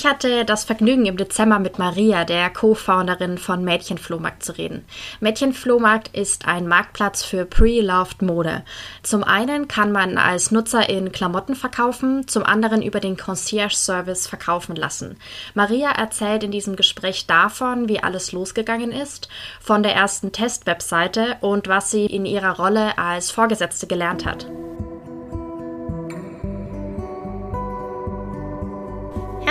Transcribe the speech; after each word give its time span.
Ich 0.00 0.06
hatte 0.06 0.46
das 0.46 0.64
Vergnügen, 0.64 1.04
im 1.04 1.18
Dezember 1.18 1.58
mit 1.58 1.78
Maria, 1.78 2.24
der 2.24 2.48
Co-Founderin 2.48 3.36
von 3.36 3.62
Mädchenflohmarkt, 3.62 4.42
zu 4.42 4.56
reden. 4.56 4.86
Mädchenflohmarkt 5.20 6.16
ist 6.16 6.48
ein 6.48 6.66
Marktplatz 6.66 7.22
für 7.22 7.44
pre-loved 7.44 8.22
Mode. 8.22 8.64
Zum 9.02 9.22
einen 9.22 9.68
kann 9.68 9.92
man 9.92 10.16
als 10.16 10.52
Nutzerin 10.52 11.12
Klamotten 11.12 11.54
verkaufen, 11.54 12.26
zum 12.26 12.44
anderen 12.44 12.80
über 12.80 12.98
den 12.98 13.18
Concierge-Service 13.18 14.26
verkaufen 14.26 14.74
lassen. 14.74 15.18
Maria 15.52 15.90
erzählt 15.90 16.44
in 16.44 16.50
diesem 16.50 16.76
Gespräch 16.76 17.26
davon, 17.26 17.86
wie 17.90 18.02
alles 18.02 18.32
losgegangen 18.32 18.92
ist, 18.92 19.28
von 19.60 19.82
der 19.82 19.94
ersten 19.94 20.32
Test-Webseite 20.32 21.36
und 21.42 21.68
was 21.68 21.90
sie 21.90 22.06
in 22.06 22.24
ihrer 22.24 22.56
Rolle 22.56 22.96
als 22.96 23.30
Vorgesetzte 23.30 23.86
gelernt 23.86 24.24
hat. 24.24 24.46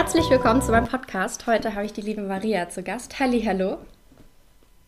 Herzlich 0.10 0.32
willkommen 0.32 0.60
zu 0.64 0.72
meinem 0.72 0.88
Podcast. 0.88 1.46
Heute 1.46 1.76
habe 1.76 1.86
ich 1.86 1.94
die 1.94 2.02
liebe 2.02 2.24
Maria 2.24 2.68
zu 2.68 2.82
Gast. 2.82 3.20
Halli, 3.20 3.44
hallo. 3.44 3.78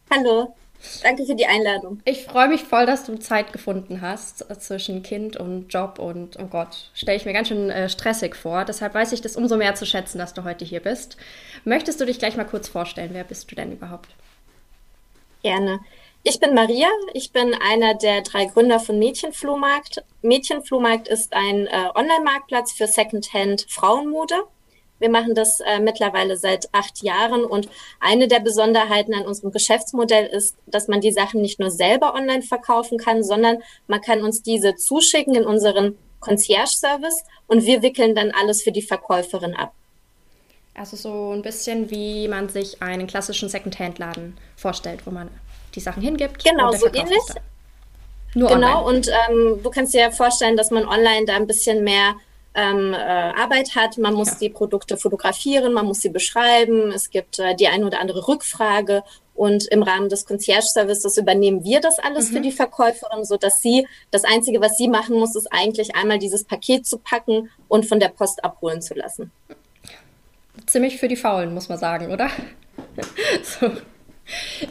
Hallo. 0.09 0.55
Danke 1.03 1.27
für 1.27 1.35
die 1.35 1.45
Einladung. 1.45 2.01
Ich 2.05 2.23
freue 2.23 2.47
mich 2.47 2.63
voll, 2.63 2.87
dass 2.87 3.03
du 3.03 3.19
Zeit 3.19 3.53
gefunden 3.53 4.01
hast 4.01 4.49
äh, 4.49 4.57
zwischen 4.57 5.03
Kind 5.03 5.37
und 5.37 5.71
Job 5.71 5.99
und 5.99 6.39
oh 6.39 6.47
Gott, 6.47 6.89
stelle 6.95 7.17
ich 7.17 7.25
mir 7.25 7.33
ganz 7.33 7.49
schön 7.49 7.69
äh, 7.69 7.87
stressig 7.87 8.35
vor. 8.35 8.65
Deshalb 8.65 8.95
weiß 8.95 9.11
ich 9.11 9.21
das 9.21 9.35
umso 9.35 9.57
mehr 9.57 9.75
zu 9.75 9.85
schätzen, 9.85 10.17
dass 10.17 10.33
du 10.33 10.43
heute 10.43 10.65
hier 10.65 10.79
bist. 10.79 11.17
Möchtest 11.65 12.01
du 12.01 12.07
dich 12.07 12.17
gleich 12.17 12.35
mal 12.35 12.45
kurz 12.45 12.67
vorstellen? 12.67 13.11
Wer 13.13 13.23
bist 13.23 13.51
du 13.51 13.55
denn 13.55 13.73
überhaupt? 13.73 14.09
Gerne. 15.43 15.81
Ich 16.23 16.39
bin 16.39 16.55
Maria. 16.55 16.87
Ich 17.13 17.31
bin 17.31 17.53
einer 17.53 17.93
der 17.93 18.23
drei 18.23 18.45
Gründer 18.45 18.79
von 18.79 18.97
Mädchenflohmarkt. 18.97 20.03
Mädchenflohmarkt 20.23 21.07
ist 21.07 21.33
ein 21.33 21.67
äh, 21.67 21.89
Online-Marktplatz 21.93 22.71
für 22.71 22.87
Secondhand 22.87 23.67
Frauenmode. 23.69 24.47
Wir 25.01 25.09
machen 25.09 25.33
das 25.33 25.61
äh, 25.61 25.79
mittlerweile 25.79 26.37
seit 26.37 26.69
acht 26.73 27.01
Jahren 27.01 27.43
und 27.43 27.67
eine 27.99 28.27
der 28.27 28.39
Besonderheiten 28.39 29.15
an 29.15 29.25
unserem 29.25 29.51
Geschäftsmodell 29.51 30.27
ist, 30.27 30.55
dass 30.67 30.87
man 30.87 31.01
die 31.01 31.11
Sachen 31.11 31.41
nicht 31.41 31.59
nur 31.59 31.71
selber 31.71 32.13
online 32.13 32.43
verkaufen 32.43 32.99
kann, 32.99 33.23
sondern 33.23 33.57
man 33.87 33.99
kann 34.01 34.21
uns 34.21 34.43
diese 34.43 34.75
zuschicken 34.75 35.33
in 35.33 35.43
unseren 35.43 35.97
Concierge-Service 36.19 37.23
und 37.47 37.65
wir 37.65 37.81
wickeln 37.81 38.13
dann 38.13 38.29
alles 38.29 38.61
für 38.61 38.71
die 38.71 38.83
Verkäuferin 38.83 39.55
ab. 39.55 39.73
Also 40.75 40.95
so 40.95 41.31
ein 41.31 41.41
bisschen 41.41 41.89
wie 41.89 42.27
man 42.27 42.47
sich 42.49 42.83
einen 42.83 43.07
klassischen 43.07 43.49
Secondhand-Laden 43.49 44.37
vorstellt, 44.55 45.07
wo 45.07 45.09
man 45.09 45.31
die 45.73 45.79
Sachen 45.79 46.03
hingibt. 46.03 46.43
Genau, 46.43 46.71
so 46.73 46.85
ähnlich. 46.85 47.23
Nur 48.35 48.49
genau, 48.49 48.85
online. 48.85 48.99
und 48.99 49.07
ähm, 49.07 49.63
du 49.63 49.69
kannst 49.71 49.95
dir 49.95 50.01
ja 50.01 50.11
vorstellen, 50.11 50.55
dass 50.55 50.69
man 50.69 50.87
online 50.87 51.25
da 51.25 51.35
ein 51.35 51.47
bisschen 51.47 51.83
mehr 51.83 52.13
ähm, 52.53 52.93
äh, 52.93 52.97
Arbeit 52.97 53.75
hat. 53.75 53.97
Man 53.97 54.13
muss 54.13 54.31
ja. 54.31 54.37
die 54.41 54.49
Produkte 54.49 54.97
fotografieren, 54.97 55.73
man 55.73 55.85
muss 55.85 56.01
sie 56.01 56.09
beschreiben. 56.09 56.91
Es 56.91 57.09
gibt 57.09 57.39
äh, 57.39 57.55
die 57.55 57.67
eine 57.67 57.85
oder 57.85 57.99
andere 57.99 58.27
Rückfrage. 58.27 59.03
Und 59.33 59.67
im 59.69 59.81
Rahmen 59.81 60.09
des 60.09 60.25
Concierge-Services 60.25 61.17
übernehmen 61.17 61.63
wir 61.63 61.79
das 61.79 61.99
alles 61.99 62.29
mhm. 62.29 62.35
für 62.35 62.41
die 62.41 62.51
Verkäuferin, 62.51 63.23
so 63.23 63.37
dass 63.37 63.61
sie, 63.61 63.87
das 64.11 64.23
Einzige, 64.23 64.61
was 64.61 64.77
sie 64.77 64.87
machen 64.87 65.17
muss, 65.17 65.35
ist 65.35 65.47
eigentlich 65.51 65.95
einmal 65.95 66.19
dieses 66.19 66.43
Paket 66.43 66.85
zu 66.85 66.97
packen 66.97 67.49
und 67.67 67.85
von 67.85 67.99
der 67.99 68.09
Post 68.09 68.43
abholen 68.43 68.81
zu 68.81 68.93
lassen. 68.93 69.31
Ziemlich 70.67 70.99
für 70.99 71.07
die 71.07 71.15
Faulen, 71.15 71.53
muss 71.53 71.69
man 71.69 71.79
sagen, 71.79 72.11
oder? 72.11 72.29
so. 73.43 73.71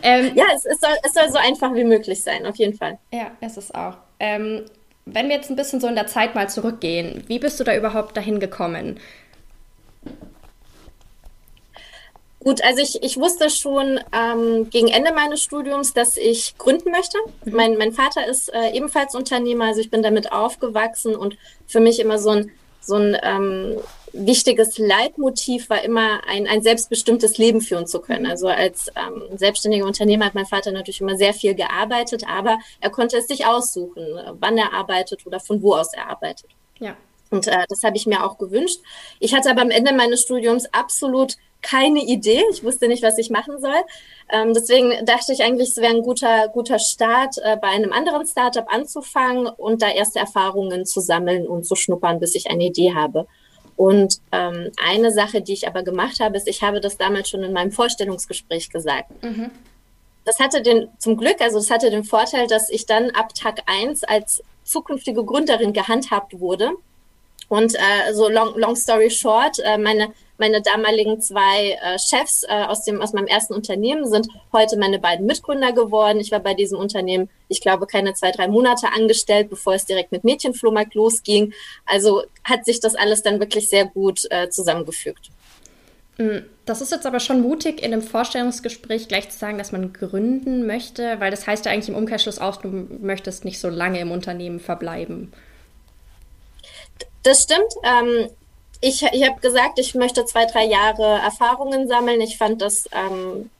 Ähm, 0.02 0.32
ja, 0.34 0.44
es, 0.54 0.64
es, 0.64 0.80
soll, 0.80 0.94
es 1.02 1.14
soll 1.14 1.30
so 1.30 1.38
einfach 1.38 1.74
wie 1.74 1.84
möglich 1.84 2.22
sein, 2.22 2.46
auf 2.46 2.56
jeden 2.56 2.76
Fall. 2.76 2.98
Ja, 3.12 3.32
es 3.40 3.56
ist 3.56 3.74
auch. 3.74 3.96
Ähm, 4.18 4.66
wenn 5.06 5.28
wir 5.28 5.36
jetzt 5.36 5.50
ein 5.50 5.56
bisschen 5.56 5.80
so 5.80 5.86
in 5.86 5.94
der 5.94 6.06
Zeit 6.06 6.34
mal 6.34 6.48
zurückgehen, 6.48 7.24
wie 7.26 7.38
bist 7.38 7.58
du 7.58 7.64
da 7.64 7.74
überhaupt 7.76 8.16
dahin 8.16 8.40
gekommen? 8.40 9.00
Gut, 12.42 12.64
also 12.64 12.80
ich, 12.80 13.02
ich 13.02 13.18
wusste 13.18 13.50
schon 13.50 14.00
ähm, 14.12 14.70
gegen 14.70 14.88
Ende 14.88 15.12
meines 15.12 15.42
Studiums, 15.42 15.92
dass 15.92 16.16
ich 16.16 16.56
gründen 16.56 16.90
möchte. 16.90 17.18
Mhm. 17.44 17.52
Mein, 17.54 17.76
mein 17.76 17.92
Vater 17.92 18.26
ist 18.26 18.52
äh, 18.54 18.70
ebenfalls 18.70 19.14
Unternehmer, 19.14 19.66
also 19.66 19.80
ich 19.80 19.90
bin 19.90 20.02
damit 20.02 20.32
aufgewachsen 20.32 21.14
und 21.14 21.36
für 21.66 21.80
mich 21.80 22.00
immer 22.00 22.18
so 22.18 22.30
ein, 22.30 22.50
so 22.80 22.94
ein 22.94 23.16
ähm, 23.22 23.76
wichtiges 24.12 24.78
Leitmotiv 24.78 25.70
war 25.70 25.82
immer, 25.82 26.20
ein, 26.26 26.46
ein 26.46 26.62
selbstbestimmtes 26.62 27.38
Leben 27.38 27.60
führen 27.60 27.86
zu 27.86 28.00
können. 28.00 28.26
Also 28.26 28.48
als 28.48 28.88
ähm, 28.96 29.36
selbstständiger 29.36 29.86
Unternehmer 29.86 30.26
hat 30.26 30.34
mein 30.34 30.46
Vater 30.46 30.72
natürlich 30.72 31.00
immer 31.00 31.16
sehr 31.16 31.34
viel 31.34 31.54
gearbeitet, 31.54 32.24
aber 32.28 32.58
er 32.80 32.90
konnte 32.90 33.18
es 33.18 33.26
sich 33.26 33.46
aussuchen, 33.46 34.04
wann 34.38 34.58
er 34.58 34.72
arbeitet 34.72 35.26
oder 35.26 35.40
von 35.40 35.62
wo 35.62 35.74
aus 35.74 35.92
er 35.92 36.08
arbeitet. 36.08 36.50
Ja. 36.78 36.96
Und 37.30 37.46
äh, 37.46 37.64
das 37.68 37.84
habe 37.84 37.96
ich 37.96 38.06
mir 38.06 38.24
auch 38.24 38.38
gewünscht. 38.38 38.80
Ich 39.20 39.34
hatte 39.34 39.50
aber 39.50 39.62
am 39.62 39.70
Ende 39.70 39.92
meines 39.94 40.22
Studiums 40.22 40.66
absolut 40.72 41.36
keine 41.62 42.00
Idee. 42.00 42.42
Ich 42.50 42.64
wusste 42.64 42.88
nicht, 42.88 43.02
was 43.02 43.18
ich 43.18 43.30
machen 43.30 43.60
soll. 43.60 43.76
Ähm, 44.30 44.54
deswegen 44.54 45.04
dachte 45.04 45.32
ich 45.32 45.42
eigentlich, 45.42 45.70
es 45.70 45.76
wäre 45.76 45.94
ein 45.94 46.02
guter, 46.02 46.48
guter 46.48 46.78
Start, 46.78 47.36
äh, 47.42 47.56
bei 47.56 47.68
einem 47.68 47.92
anderen 47.92 48.26
Startup 48.26 48.66
anzufangen 48.72 49.46
und 49.46 49.82
da 49.82 49.90
erste 49.90 50.18
Erfahrungen 50.18 50.86
zu 50.86 51.00
sammeln 51.00 51.46
und 51.46 51.66
zu 51.66 51.76
schnuppern, 51.76 52.18
bis 52.18 52.34
ich 52.34 52.50
eine 52.50 52.64
Idee 52.64 52.94
habe. 52.94 53.26
Und 53.76 54.20
ähm, 54.32 54.70
eine 54.84 55.10
Sache, 55.10 55.40
die 55.40 55.52
ich 55.52 55.66
aber 55.66 55.82
gemacht 55.82 56.20
habe, 56.20 56.36
ist, 56.36 56.48
ich 56.48 56.62
habe 56.62 56.80
das 56.80 56.96
damals 56.96 57.28
schon 57.28 57.42
in 57.42 57.52
meinem 57.52 57.72
Vorstellungsgespräch 57.72 58.70
gesagt. 58.70 59.10
Mhm. 59.22 59.50
Das 60.24 60.38
hatte 60.38 60.62
den, 60.62 60.88
zum 60.98 61.16
Glück, 61.16 61.40
also 61.40 61.58
das 61.58 61.70
hatte 61.70 61.90
den 61.90 62.04
Vorteil, 62.04 62.46
dass 62.46 62.70
ich 62.70 62.86
dann 62.86 63.10
ab 63.10 63.34
Tag 63.34 63.62
eins 63.66 64.04
als 64.04 64.42
zukünftige 64.64 65.24
Gründerin 65.24 65.72
gehandhabt 65.72 66.38
wurde. 66.38 66.70
Und 67.50 67.74
äh, 67.74 68.14
so 68.14 68.30
long, 68.30 68.58
long 68.58 68.74
story 68.74 69.10
short, 69.10 69.58
äh, 69.58 69.76
meine 69.76 70.14
meine 70.40 70.62
damaligen 70.62 71.20
zwei 71.20 71.78
äh, 71.82 71.98
Chefs 71.98 72.44
äh, 72.48 72.64
aus, 72.64 72.82
dem, 72.84 73.00
aus 73.02 73.12
meinem 73.12 73.26
ersten 73.26 73.52
Unternehmen 73.52 74.08
sind 74.08 74.26
heute 74.52 74.78
meine 74.78 74.98
beiden 74.98 75.26
Mitgründer 75.26 75.72
geworden. 75.72 76.18
Ich 76.18 76.32
war 76.32 76.40
bei 76.40 76.54
diesem 76.54 76.78
Unternehmen, 76.78 77.28
ich 77.48 77.60
glaube, 77.60 77.86
keine 77.86 78.14
zwei, 78.14 78.32
drei 78.32 78.48
Monate 78.48 78.88
angestellt, 78.96 79.50
bevor 79.50 79.74
es 79.74 79.84
direkt 79.84 80.12
mit 80.12 80.24
Mädchenflohmarkt 80.24 80.94
losging. 80.94 81.52
Also 81.84 82.22
hat 82.42 82.64
sich 82.64 82.80
das 82.80 82.94
alles 82.94 83.22
dann 83.22 83.38
wirklich 83.38 83.68
sehr 83.68 83.84
gut 83.84 84.22
äh, 84.30 84.48
zusammengefügt. 84.48 85.30
Mm, 86.16 86.38
das 86.64 86.80
ist 86.80 86.90
jetzt 86.90 87.04
aber 87.04 87.20
schon 87.20 87.42
mutig, 87.42 87.82
in 87.82 87.92
einem 87.92 88.02
Vorstellungsgespräch 88.02 89.08
gleich 89.08 89.28
zu 89.28 89.38
sagen, 89.38 89.58
dass 89.58 89.72
man 89.72 89.92
gründen 89.92 90.66
möchte, 90.66 91.20
weil 91.20 91.30
das 91.30 91.46
heißt 91.46 91.66
ja 91.66 91.72
eigentlich 91.72 91.90
im 91.90 91.96
Umkehrschluss 91.96 92.38
auch, 92.38 92.56
du 92.56 92.68
möchtest 93.02 93.44
nicht 93.44 93.60
so 93.60 93.68
lange 93.68 94.00
im 94.00 94.10
Unternehmen 94.10 94.58
verbleiben. 94.58 95.32
Das 97.22 97.42
stimmt. 97.42 97.74
Ähm, 97.82 98.30
ich, 98.80 99.02
ich 99.02 99.28
habe 99.28 99.40
gesagt, 99.40 99.78
ich 99.78 99.94
möchte 99.94 100.24
zwei, 100.24 100.46
drei 100.46 100.64
Jahre 100.64 101.04
Erfahrungen 101.18 101.86
sammeln. 101.86 102.20
Ich 102.20 102.38
fand 102.38 102.62
das 102.62 102.88
ähm, 102.92 103.50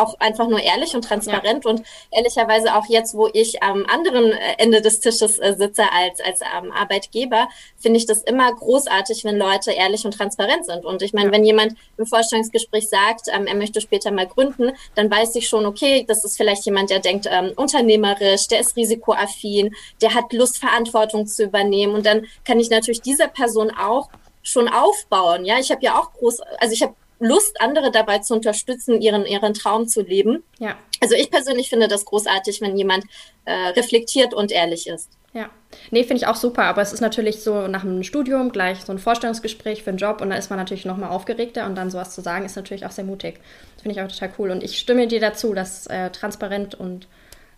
auch 0.00 0.18
einfach 0.18 0.48
nur 0.48 0.60
ehrlich 0.60 0.94
und 0.94 1.02
transparent 1.02 1.64
ja. 1.64 1.70
und 1.70 1.82
ehrlicherweise 2.10 2.74
auch 2.74 2.86
jetzt, 2.88 3.14
wo 3.14 3.28
ich 3.32 3.62
am 3.62 3.86
anderen 3.86 4.32
Ende 4.58 4.80
des 4.80 5.00
Tisches 5.00 5.38
äh, 5.38 5.54
sitze 5.56 5.84
als, 5.92 6.20
als 6.20 6.40
ähm, 6.40 6.72
Arbeitgeber, 6.72 7.48
finde 7.76 7.98
ich 7.98 8.06
das 8.06 8.22
immer 8.22 8.52
großartig, 8.52 9.24
wenn 9.24 9.36
Leute 9.36 9.72
ehrlich 9.72 10.04
und 10.04 10.12
transparent 10.12 10.66
sind. 10.66 10.84
Und 10.84 11.02
ich 11.02 11.12
meine, 11.12 11.26
ja. 11.26 11.32
wenn 11.32 11.44
jemand 11.44 11.74
im 11.96 12.06
Vorstellungsgespräch 12.06 12.88
sagt, 12.88 13.28
ähm, 13.32 13.46
er 13.46 13.54
möchte 13.54 13.80
später 13.80 14.10
mal 14.10 14.26
gründen, 14.26 14.72
dann 14.94 15.10
weiß 15.10 15.34
ich 15.36 15.48
schon, 15.48 15.66
okay, 15.66 16.04
das 16.06 16.24
ist 16.24 16.36
vielleicht 16.36 16.64
jemand, 16.64 16.90
der 16.90 17.00
denkt 17.00 17.26
ähm, 17.30 17.52
unternehmerisch, 17.56 18.48
der 18.48 18.60
ist 18.60 18.76
risikoaffin, 18.76 19.74
der 20.00 20.14
hat 20.14 20.32
Lust, 20.32 20.58
Verantwortung 20.58 21.26
zu 21.26 21.44
übernehmen. 21.44 21.94
Und 21.94 22.06
dann 22.06 22.26
kann 22.44 22.60
ich 22.60 22.70
natürlich 22.70 23.02
dieser 23.02 23.28
Person 23.28 23.70
auch 23.70 24.08
schon 24.42 24.68
aufbauen. 24.68 25.44
Ja, 25.44 25.58
ich 25.58 25.70
habe 25.70 25.82
ja 25.82 25.98
auch 25.98 26.12
groß, 26.12 26.40
also 26.58 26.72
ich 26.72 26.82
habe 26.82 26.94
Lust, 27.20 27.60
andere 27.60 27.90
dabei 27.90 28.18
zu 28.18 28.34
unterstützen, 28.34 29.00
ihren, 29.00 29.26
ihren 29.26 29.54
Traum 29.54 29.86
zu 29.86 30.02
leben. 30.02 30.42
Ja. 30.58 30.76
Also 31.00 31.14
ich 31.14 31.30
persönlich 31.30 31.68
finde 31.68 31.86
das 31.86 32.04
großartig, 32.04 32.60
wenn 32.60 32.76
jemand 32.76 33.04
äh, 33.44 33.52
reflektiert 33.52 34.34
und 34.34 34.50
ehrlich 34.50 34.86
ist. 34.86 35.10
Ja, 35.32 35.48
nee, 35.92 36.02
finde 36.02 36.16
ich 36.16 36.26
auch 36.26 36.34
super, 36.34 36.64
aber 36.64 36.82
es 36.82 36.92
ist 36.92 37.00
natürlich 37.00 37.42
so 37.42 37.68
nach 37.68 37.84
einem 37.84 38.02
Studium 38.02 38.50
gleich 38.50 38.80
so 38.80 38.92
ein 38.92 38.98
Vorstellungsgespräch 38.98 39.84
für 39.84 39.90
einen 39.90 39.98
Job 39.98 40.20
und 40.20 40.30
da 40.30 40.36
ist 40.36 40.50
man 40.50 40.58
natürlich 40.58 40.84
nochmal 40.84 41.10
aufgeregter 41.10 41.66
und 41.66 41.76
dann 41.76 41.88
sowas 41.88 42.12
zu 42.12 42.20
sagen, 42.20 42.44
ist 42.44 42.56
natürlich 42.56 42.84
auch 42.84 42.90
sehr 42.90 43.04
mutig. 43.04 43.38
Das 43.74 43.82
finde 43.82 43.94
ich 43.96 44.02
auch 44.02 44.10
total 44.10 44.32
cool 44.38 44.50
und 44.50 44.64
ich 44.64 44.76
stimme 44.76 45.06
dir 45.06 45.20
dazu, 45.20 45.54
dass 45.54 45.86
äh, 45.86 46.10
transparent 46.10 46.74
und 46.74 47.06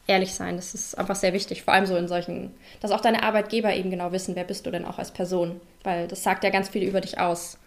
ehrlich 0.06 0.34
sein. 0.34 0.56
Das 0.56 0.74
ist 0.74 0.98
einfach 0.98 1.16
sehr 1.16 1.32
wichtig, 1.32 1.62
vor 1.62 1.72
allem 1.72 1.86
so 1.86 1.96
in 1.96 2.08
solchen, 2.08 2.54
dass 2.80 2.90
auch 2.90 3.00
deine 3.00 3.22
Arbeitgeber 3.22 3.72
eben 3.72 3.90
genau 3.90 4.12
wissen, 4.12 4.36
wer 4.36 4.44
bist 4.44 4.66
du 4.66 4.70
denn 4.70 4.84
auch 4.84 4.98
als 4.98 5.10
Person, 5.10 5.60
weil 5.82 6.08
das 6.08 6.22
sagt 6.22 6.44
ja 6.44 6.50
ganz 6.50 6.68
viel 6.68 6.82
über 6.82 7.00
dich 7.00 7.18
aus. 7.18 7.58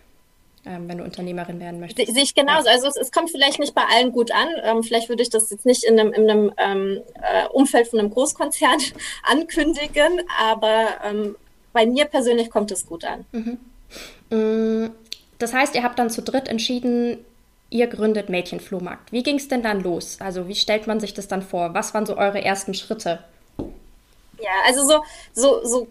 Ähm, 0.67 0.89
wenn 0.89 0.97
du 0.97 1.03
Unternehmerin 1.03 1.59
werden 1.59 1.79
möchtest. 1.79 2.11
Sehe 2.11 2.23
ich 2.23 2.33
genauso. 2.33 2.67
Also 2.69 2.87
es, 2.87 2.95
es, 2.95 3.11
kommt 3.11 3.29
vielleicht 3.29 3.59
nicht 3.59 3.75
bei 3.75 3.83
allen 3.83 4.11
gut 4.11 4.31
an. 4.31 4.47
Ähm, 4.63 4.81
vielleicht 4.81 5.09
würde 5.09 5.21
ich 5.21 5.29
das 5.29 5.51
jetzt 5.51 5.63
nicht 5.63 5.83
in 5.83 5.99
einem, 5.99 6.11
in 6.11 6.27
einem 6.27 6.51
ähm, 6.57 7.01
äh, 7.21 7.47
Umfeld 7.49 7.87
von 7.87 7.99
einem 7.99 8.09
Großkonzern 8.09 8.79
ankündigen, 9.23 10.21
aber 10.39 10.87
ähm, 11.03 11.35
bei 11.71 11.85
mir 11.85 12.05
persönlich 12.05 12.49
kommt 12.49 12.71
es 12.71 12.87
gut 12.87 13.05
an. 13.05 13.25
Mhm. 13.31 13.57
Mm, 14.31 14.91
das 15.37 15.53
heißt, 15.53 15.75
ihr 15.75 15.83
habt 15.83 15.99
dann 15.99 16.09
zu 16.09 16.23
dritt 16.23 16.47
entschieden, 16.47 17.23
ihr 17.69 17.85
gründet 17.85 18.29
Mädchenflohmarkt. 18.29 19.11
Wie 19.11 19.21
ging 19.21 19.35
es 19.35 19.47
denn 19.47 19.61
dann 19.61 19.83
los? 19.83 20.17
Also 20.19 20.47
wie 20.47 20.55
stellt 20.55 20.87
man 20.87 20.99
sich 20.99 21.13
das 21.13 21.27
dann 21.27 21.43
vor? 21.43 21.75
Was 21.75 21.93
waren 21.93 22.07
so 22.07 22.17
eure 22.17 22.43
ersten 22.43 22.73
Schritte? 22.73 23.19
Ja, 24.39 24.51
also 24.65 24.83
so, 24.83 25.03
so, 25.33 25.63
so, 25.63 25.87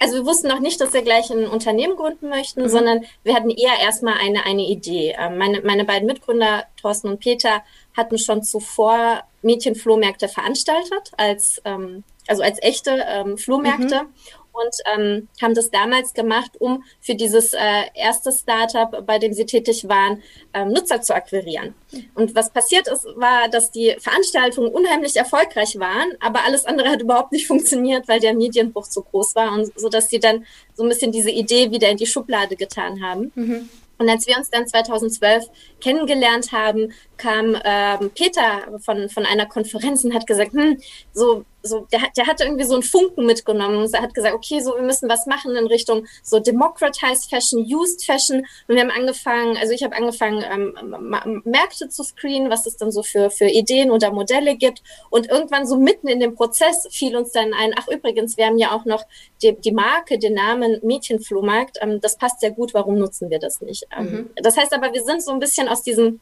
also 0.00 0.14
wir 0.14 0.26
wussten 0.26 0.48
noch 0.48 0.60
nicht, 0.60 0.80
dass 0.80 0.92
wir 0.94 1.02
gleich 1.02 1.30
ein 1.30 1.46
Unternehmen 1.46 1.94
gründen 1.94 2.30
möchten, 2.30 2.62
mhm. 2.62 2.68
sondern 2.68 3.04
wir 3.22 3.34
hatten 3.34 3.50
eher 3.50 3.78
erstmal 3.80 4.14
eine, 4.14 4.44
eine 4.46 4.62
Idee. 4.62 5.14
Ähm, 5.18 5.38
meine, 5.38 5.60
meine 5.60 5.84
beiden 5.84 6.06
Mitgründer, 6.06 6.64
Thorsten 6.80 7.08
und 7.08 7.20
Peter, 7.20 7.62
hatten 7.96 8.18
schon 8.18 8.42
zuvor 8.42 9.22
Mädchenflohmärkte 9.42 10.28
veranstaltet, 10.28 11.12
als, 11.18 11.60
ähm, 11.66 12.02
also 12.26 12.42
als 12.42 12.60
echte 12.62 13.04
ähm, 13.06 13.36
Flohmärkte. 13.36 14.04
Mhm 14.04 14.39
und 14.52 14.74
ähm, 14.94 15.28
haben 15.40 15.54
das 15.54 15.70
damals 15.70 16.14
gemacht, 16.14 16.52
um 16.58 16.84
für 17.00 17.14
dieses 17.14 17.54
äh, 17.54 17.84
erste 17.94 18.32
Startup, 18.32 19.04
bei 19.06 19.18
dem 19.18 19.32
sie 19.32 19.46
tätig 19.46 19.88
waren, 19.88 20.22
ähm, 20.54 20.68
Nutzer 20.68 21.00
zu 21.02 21.14
akquirieren. 21.14 21.74
Und 22.14 22.34
was 22.34 22.50
passiert 22.50 22.88
ist, 22.88 23.04
war, 23.16 23.48
dass 23.48 23.70
die 23.70 23.96
Veranstaltungen 23.98 24.72
unheimlich 24.72 25.16
erfolgreich 25.16 25.78
waren, 25.78 26.12
aber 26.20 26.44
alles 26.44 26.64
andere 26.64 26.88
hat 26.88 27.02
überhaupt 27.02 27.32
nicht 27.32 27.46
funktioniert, 27.46 28.08
weil 28.08 28.20
der 28.20 28.34
Medienbruch 28.34 28.88
zu 28.88 29.02
groß 29.02 29.34
war 29.34 29.52
und 29.52 29.78
so, 29.78 29.88
dass 29.88 30.08
sie 30.10 30.20
dann 30.20 30.44
so 30.74 30.82
ein 30.82 30.88
bisschen 30.88 31.12
diese 31.12 31.30
Idee 31.30 31.70
wieder 31.70 31.88
in 31.88 31.96
die 31.96 32.06
Schublade 32.06 32.56
getan 32.56 33.02
haben. 33.02 33.32
Mhm. 33.34 33.68
Und 34.00 34.08
als 34.08 34.26
wir 34.26 34.38
uns 34.38 34.48
dann 34.48 34.66
2012 34.66 35.44
kennengelernt 35.78 36.52
haben, 36.52 36.90
kam 37.18 37.54
ähm, 37.62 38.10
Peter 38.14 38.78
von, 38.78 39.10
von 39.10 39.26
einer 39.26 39.44
Konferenz 39.44 40.04
und 40.04 40.14
hat 40.14 40.26
gesagt, 40.26 40.54
hm, 40.54 40.80
so, 41.12 41.44
so, 41.62 41.86
der, 41.92 42.00
der 42.16 42.26
hatte 42.26 42.44
irgendwie 42.44 42.64
so 42.64 42.74
einen 42.74 42.82
Funken 42.82 43.26
mitgenommen 43.26 43.76
und 43.76 43.94
er 43.94 44.02
hat 44.02 44.14
gesagt, 44.14 44.34
okay, 44.34 44.60
so, 44.60 44.74
wir 44.74 44.82
müssen 44.82 45.08
was 45.08 45.26
machen 45.26 45.56
in 45.56 45.66
Richtung 45.66 46.06
so 46.22 46.40
Democratized 46.40 47.30
Fashion, 47.30 47.60
Used 47.60 48.04
Fashion. 48.04 48.46
Und 48.68 48.74
wir 48.74 48.80
haben 48.80 48.90
angefangen, 48.90 49.56
also 49.56 49.72
ich 49.72 49.82
habe 49.82 49.96
angefangen, 49.96 50.44
ähm, 50.50 51.42
Märkte 51.44 51.88
zu 51.88 52.02
screenen, 52.02 52.50
was 52.50 52.66
es 52.66 52.76
dann 52.76 52.90
so 52.90 53.02
für, 53.02 53.30
für 53.30 53.46
Ideen 53.46 53.90
oder 53.90 54.12
Modelle 54.12 54.56
gibt. 54.56 54.82
Und 55.10 55.28
irgendwann 55.28 55.66
so 55.66 55.76
mitten 55.76 56.08
in 56.08 56.20
dem 56.20 56.34
Prozess 56.34 56.86
fiel 56.90 57.16
uns 57.16 57.32
dann 57.32 57.52
ein, 57.54 57.72
ach 57.76 57.88
übrigens, 57.88 58.36
wir 58.36 58.46
haben 58.46 58.58
ja 58.58 58.72
auch 58.72 58.84
noch 58.84 59.04
die, 59.42 59.58
die 59.60 59.72
Marke, 59.72 60.18
den 60.18 60.34
Namen 60.34 60.80
Mädchenflohmarkt. 60.82 61.78
Ähm, 61.80 62.00
das 62.00 62.16
passt 62.16 62.40
sehr 62.40 62.52
gut, 62.52 62.74
warum 62.74 62.96
nutzen 62.96 63.30
wir 63.30 63.38
das 63.38 63.60
nicht? 63.60 63.86
Ähm, 63.96 64.04
mhm. 64.04 64.30
Das 64.36 64.56
heißt 64.56 64.72
aber, 64.72 64.92
wir 64.92 65.04
sind 65.04 65.22
so 65.22 65.32
ein 65.32 65.38
bisschen 65.38 65.68
aus 65.68 65.82
diesem 65.82 66.20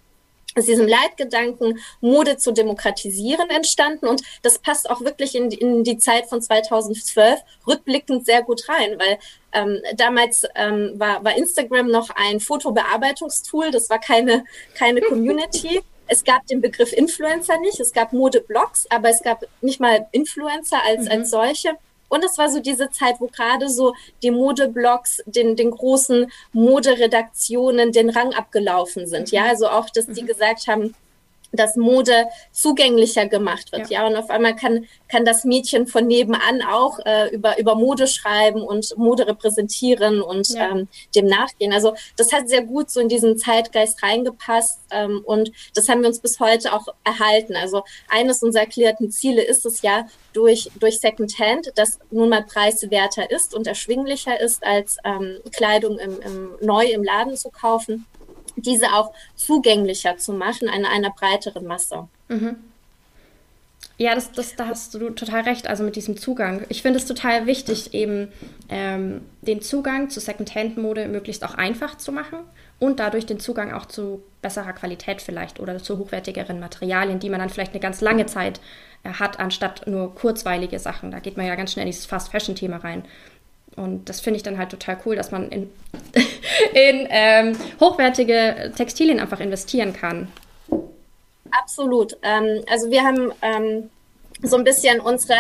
aus 0.57 0.65
diesem 0.65 0.89
Leitgedanken, 0.89 1.79
Mode 2.01 2.37
zu 2.37 2.53
demokratisieren, 2.53 3.49
entstanden. 3.51 4.07
Und 4.07 4.23
das 4.43 4.59
passt 4.59 4.91
auch 4.91 5.01
wirklich 5.01 5.35
in, 5.35 5.51
in 5.51 5.85
die 5.85 5.99
Zeit 5.99 6.27
von 6.27 6.43
2012 6.43 7.41
rückblickend 7.67 8.27
sehr 8.27 8.43
gut 8.43 8.69
rein, 8.69 8.99
weil 8.99 9.19
ähm, 9.53 9.81
damals 9.97 10.45
ähm, 10.55 10.95
war, 10.97 11.25
war 11.25 11.37
Instagram 11.37 11.89
noch 11.89 12.11
ein 12.11 12.41
Fotobearbeitungstool, 12.41 13.71
das 13.71 13.89
war 13.89 13.99
keine, 13.99 14.45
keine 14.75 15.01
Community. 15.01 15.81
Es 16.11 16.25
gab 16.25 16.47
den 16.47 16.63
Begriff 16.63 16.95
Influencer 16.95 17.61
nicht, 17.61 17.79
es 17.81 17.93
gab 17.93 18.15
Modeblogs, 18.15 18.87
aber 18.89 19.11
es 19.11 19.23
gab 19.23 19.45
nicht 19.61 19.79
mal 19.79 20.07
Influencer 20.13 20.83
als, 20.83 21.05
mhm. 21.05 21.11
als 21.11 21.29
solche. 21.29 21.77
Und 22.09 22.25
es 22.25 22.39
war 22.39 22.51
so 22.51 22.61
diese 22.61 22.91
Zeit, 22.91 23.17
wo 23.21 23.27
gerade 23.27 23.69
so 23.69 23.95
die 24.23 24.31
Modeblogs 24.31 25.23
den, 25.27 25.57
den 25.57 25.71
großen 25.71 26.31
Moderedaktionen 26.53 27.93
den 27.93 28.11
Rang 28.11 28.35
abgelaufen 28.35 29.07
sind. 29.07 29.31
Ja, 29.31 29.45
also 29.45 29.69
auch, 29.69 29.91
dass 29.91 30.07
die 30.07 30.23
mhm. 30.23 30.27
gesagt 30.27 30.67
haben, 30.67 30.95
dass 31.53 31.77
Mode 31.77 32.27
zugänglicher 32.53 33.27
gemacht 33.27 33.73
wird. 33.73 33.91
Ja. 33.91 34.03
ja, 34.03 34.07
und 34.07 34.17
auf 34.17 34.31
einmal 34.31 34.55
kann, 34.55 34.87
kann 35.09 35.25
das 35.25 35.45
Mädchen 35.45 35.87
von 35.87 36.07
nebenan 36.07 36.63
auch 36.63 36.99
äh, 37.05 37.29
über, 37.35 37.59
über 37.59 37.75
Mode 37.75 38.07
schreiben 38.07 38.63
und 38.63 38.97
Mode 38.97 39.27
repräsentieren 39.27 40.21
und 40.21 40.49
ja. 40.51 40.71
ähm, 40.71 40.89
dem 41.15 41.27
nachgehen. 41.27 41.73
Also 41.73 41.95
das 42.17 42.33
hat 42.33 42.49
sehr 42.49 42.63
gut 42.63 42.91
so 42.91 43.01
in 43.01 43.09
diesen 43.09 43.39
Zeitgeist 43.39 44.03
reingepasst 44.03 44.81
ähm, 44.91 45.23
und 45.25 45.53
das 45.75 45.89
haben 45.89 46.03
wir 46.03 46.09
uns 46.09 46.21
bis 46.21 46.39
heute 46.41 46.73
auch 46.73 46.87
erhalten. 47.05 47.57
Also 47.57 47.83
eines 48.09 48.43
unserer 48.43 48.65
erklärten 48.65 49.11
Ziele 49.11 49.43
ist 49.43 49.65
es 49.65 49.83
ja, 49.83 50.07
durch, 50.35 50.71
durch 50.79 51.01
Secondhand, 51.01 51.73
das 51.77 51.99
nun 52.11 52.29
mal 52.29 52.45
preiswerter 52.45 53.31
ist 53.31 53.55
und 53.55 53.67
erschwinglicher 53.67 54.41
ist, 54.41 54.65
als 54.65 54.99
ähm, 55.05 55.39
Kleidung 55.53 55.99
im, 55.99 56.21
im, 56.21 56.51
neu 56.61 56.85
im 56.85 57.03
Laden 57.03 57.37
zu 57.37 57.51
kaufen 57.51 58.07
diese 58.63 58.87
auch 58.95 59.13
zugänglicher 59.37 60.17
zu 60.17 60.33
machen 60.33 60.69
an 60.69 60.85
einer 60.85 61.11
breiteren 61.11 61.67
Masse. 61.67 62.09
Mhm. 62.29 62.57
Ja, 64.01 64.15
das, 64.15 64.31
das, 64.31 64.55
da 64.55 64.67
hast 64.69 64.95
du 64.95 65.11
total 65.11 65.41
recht, 65.41 65.67
also 65.67 65.83
mit 65.83 65.97
diesem 65.97 66.17
Zugang. 66.17 66.65
Ich 66.69 66.83
finde 66.83 67.01
es 67.01 67.07
total 67.07 67.47
wichtig, 67.47 67.95
eben 67.95 68.29
ähm, 68.69 69.23
den 69.43 69.61
Zugang 69.61 70.09
zu 70.09 70.21
Secondhand-Mode 70.21 71.09
möglichst 71.09 71.45
auch 71.45 71.55
einfach 71.55 71.99
zu 71.99 72.13
machen 72.13 72.39
und 72.79 73.01
dadurch 73.01 73.27
den 73.27 73.41
Zugang 73.41 73.73
auch 73.73 73.87
zu 73.87 74.23
besserer 74.41 74.73
Qualität 74.73 75.21
vielleicht 75.21 75.59
oder 75.59 75.79
zu 75.79 75.99
hochwertigeren 75.99 76.61
Materialien, 76.61 77.19
die 77.19 77.29
man 77.29 77.41
dann 77.41 77.51
vielleicht 77.51 77.73
eine 77.73 77.81
ganz 77.81 78.01
lange 78.01 78.27
Zeit 78.27 78.61
äh, 79.03 79.11
hat, 79.11 79.41
anstatt 79.41 79.89
nur 79.89 80.15
kurzweilige 80.15 80.79
Sachen. 80.79 81.11
Da 81.11 81.19
geht 81.19 81.37
man 81.37 81.47
ja 81.47 81.57
ganz 81.57 81.73
schnell 81.73 81.85
in 81.87 81.91
dieses 81.91 82.07
Fast-Fashion-Thema 82.07 82.77
rein. 82.77 83.05
Und 83.79 84.09
das 84.09 84.21
finde 84.21 84.37
ich 84.37 84.43
dann 84.43 84.59
halt 84.59 84.71
total 84.71 84.99
cool, 85.07 85.17
dass 85.17 85.31
man 85.31 85.49
in, 85.51 85.71
in 86.75 87.07
ähm, 87.11 87.57
hochwertige 87.81 88.73
Textilien 88.77 89.21
einfach 89.21 89.41
investieren 89.41 89.93
kann. 89.93 90.29
Absolut. 91.51 92.17
Ähm, 92.23 92.63
also 92.69 92.91
wir 92.91 93.03
haben 93.03 93.33
ähm, 93.43 93.91
so 94.43 94.57
ein 94.57 94.65
bisschen 94.65 95.01
unsere, 95.01 95.39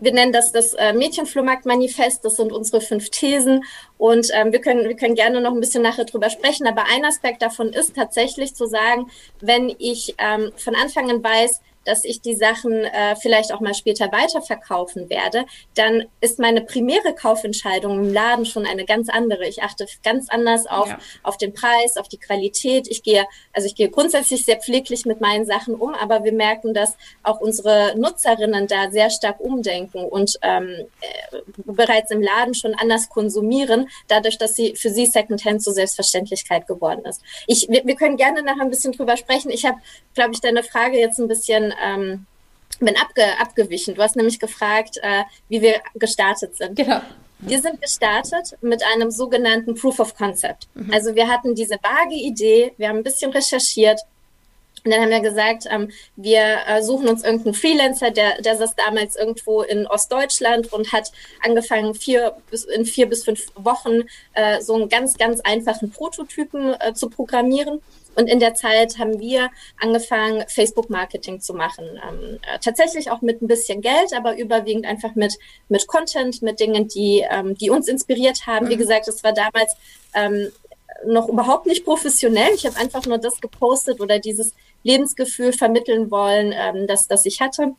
wir 0.00 0.12
nennen 0.12 0.32
das 0.32 0.52
das 0.52 0.74
äh, 0.74 0.92
Mädchenflohmarkt-Manifest, 0.92 2.24
das 2.24 2.36
sind 2.36 2.52
unsere 2.52 2.80
fünf 2.80 3.10
Thesen 3.10 3.64
und 3.96 4.28
ähm, 4.34 4.52
wir, 4.52 4.60
können, 4.60 4.88
wir 4.88 4.96
können 4.96 5.14
gerne 5.14 5.40
noch 5.40 5.52
ein 5.52 5.60
bisschen 5.60 5.82
nachher 5.82 6.04
drüber 6.04 6.30
sprechen, 6.30 6.66
aber 6.66 6.84
ein 6.92 7.04
Aspekt 7.04 7.42
davon 7.42 7.72
ist 7.72 7.96
tatsächlich 7.96 8.54
zu 8.54 8.66
sagen, 8.66 9.10
wenn 9.40 9.74
ich 9.78 10.14
ähm, 10.18 10.52
von 10.56 10.74
Anfang 10.74 11.10
an 11.10 11.22
weiß, 11.22 11.60
dass 11.88 12.04
ich 12.04 12.20
die 12.20 12.36
Sachen 12.36 12.84
äh, 12.84 13.16
vielleicht 13.16 13.52
auch 13.52 13.60
mal 13.60 13.72
später 13.72 14.12
weiterverkaufen 14.12 15.08
werde, 15.08 15.46
dann 15.74 16.04
ist 16.20 16.38
meine 16.38 16.60
primäre 16.60 17.14
Kaufentscheidung 17.14 18.04
im 18.04 18.12
Laden 18.12 18.44
schon 18.44 18.66
eine 18.66 18.84
ganz 18.84 19.08
andere. 19.08 19.48
Ich 19.48 19.62
achte 19.62 19.86
ganz 20.04 20.28
anders 20.28 20.66
auf, 20.66 20.88
ja. 20.88 20.98
auf 21.22 21.38
den 21.38 21.54
Preis, 21.54 21.96
auf 21.96 22.08
die 22.08 22.18
Qualität. 22.18 22.88
Ich 22.88 23.02
gehe, 23.02 23.24
also 23.54 23.66
ich 23.66 23.74
gehe 23.74 23.88
grundsätzlich 23.88 24.44
sehr 24.44 24.58
pfleglich 24.58 25.06
mit 25.06 25.22
meinen 25.22 25.46
Sachen 25.46 25.74
um, 25.74 25.94
aber 25.94 26.24
wir 26.24 26.32
merken, 26.32 26.74
dass 26.74 26.96
auch 27.22 27.40
unsere 27.40 27.94
Nutzerinnen 27.96 28.66
da 28.66 28.90
sehr 28.90 29.08
stark 29.08 29.40
umdenken 29.40 30.04
und 30.04 30.38
ähm, 30.42 30.68
äh, 31.00 31.38
bereits 31.64 32.10
im 32.10 32.20
Laden 32.20 32.52
schon 32.52 32.74
anders 32.74 33.08
konsumieren, 33.08 33.88
dadurch, 34.08 34.36
dass 34.36 34.54
sie 34.54 34.76
für 34.76 34.90
sie 34.90 35.06
Secondhand 35.06 35.62
zur 35.62 35.72
Selbstverständlichkeit 35.72 36.66
geworden 36.66 37.06
ist. 37.06 37.22
Ich, 37.46 37.66
wir, 37.70 37.86
wir 37.86 37.96
können 37.96 38.18
gerne 38.18 38.42
nachher 38.42 38.62
ein 38.62 38.70
bisschen 38.70 38.92
drüber 38.92 39.16
sprechen. 39.16 39.50
Ich 39.50 39.64
habe, 39.64 39.78
glaube 40.14 40.32
ich, 40.32 40.40
deine 40.40 40.62
Frage 40.62 40.98
jetzt 40.98 41.18
ein 41.18 41.28
bisschen 41.28 41.72
ähm, 41.84 42.26
bin 42.80 42.96
abge, 42.96 43.24
abgewichen. 43.40 43.94
Du 43.94 44.02
hast 44.02 44.16
nämlich 44.16 44.38
gefragt, 44.38 44.98
äh, 45.02 45.24
wie 45.48 45.60
wir 45.62 45.80
gestartet 45.94 46.56
sind. 46.56 46.76
Genau. 46.76 47.00
Wir 47.40 47.60
sind 47.60 47.80
gestartet 47.80 48.56
mit 48.62 48.82
einem 48.94 49.10
sogenannten 49.10 49.74
Proof 49.74 50.00
of 50.00 50.16
Concept. 50.16 50.68
Mhm. 50.74 50.92
Also 50.92 51.14
wir 51.14 51.28
hatten 51.28 51.54
diese 51.54 51.76
vage 51.82 52.14
Idee, 52.14 52.72
wir 52.78 52.88
haben 52.88 52.98
ein 52.98 53.04
bisschen 53.04 53.30
recherchiert 53.30 54.00
und 54.84 54.92
dann 54.92 55.02
haben 55.02 55.10
wir 55.10 55.20
gesagt, 55.20 55.64
ähm, 55.70 55.90
wir 56.16 56.58
äh, 56.66 56.82
suchen 56.82 57.08
uns 57.08 57.24
irgendeinen 57.24 57.54
Freelancer, 57.54 58.10
der, 58.10 58.40
der 58.40 58.56
saß 58.56 58.74
damals 58.76 59.16
irgendwo 59.16 59.62
in 59.62 59.86
Ostdeutschland 59.86 60.72
und 60.72 60.92
hat 60.92 61.12
angefangen, 61.44 61.94
vier 61.94 62.36
bis, 62.50 62.64
in 62.64 62.84
vier 62.84 63.08
bis 63.08 63.24
fünf 63.24 63.46
Wochen 63.54 64.02
äh, 64.34 64.60
so 64.60 64.74
einen 64.74 64.88
ganz, 64.88 65.16
ganz 65.16 65.40
einfachen 65.40 65.90
Prototypen 65.90 66.74
äh, 66.80 66.94
zu 66.94 67.08
programmieren. 67.10 67.80
Und 68.14 68.26
in 68.26 68.40
der 68.40 68.54
Zeit 68.54 68.98
haben 68.98 69.20
wir 69.20 69.48
angefangen, 69.80 70.44
Facebook-Marketing 70.48 71.40
zu 71.40 71.54
machen. 71.54 71.84
Ähm, 71.86 72.40
äh, 72.52 72.58
tatsächlich 72.58 73.12
auch 73.12 73.20
mit 73.20 73.42
ein 73.42 73.46
bisschen 73.46 73.80
Geld, 73.80 74.12
aber 74.12 74.36
überwiegend 74.36 74.86
einfach 74.86 75.14
mit, 75.14 75.38
mit 75.68 75.86
Content, 75.86 76.42
mit 76.42 76.58
Dingen, 76.58 76.88
die, 76.88 77.24
ähm, 77.30 77.56
die 77.56 77.70
uns 77.70 77.86
inspiriert 77.86 78.46
haben. 78.48 78.66
Mhm. 78.66 78.70
Wie 78.70 78.76
gesagt, 78.76 79.06
es 79.06 79.22
war 79.22 79.32
damals 79.32 79.72
ähm, 80.14 80.50
noch 81.06 81.28
überhaupt 81.28 81.66
nicht 81.66 81.84
professionell. 81.84 82.52
Ich 82.54 82.66
habe 82.66 82.76
einfach 82.76 83.06
nur 83.06 83.18
das 83.18 83.40
gepostet 83.40 84.00
oder 84.00 84.18
dieses 84.18 84.52
Lebensgefühl 84.88 85.52
vermitteln 85.52 86.10
wollen, 86.10 86.52
ähm, 86.52 86.86
das, 86.86 87.06
das 87.06 87.24
ich 87.26 87.40
hatte. 87.40 87.74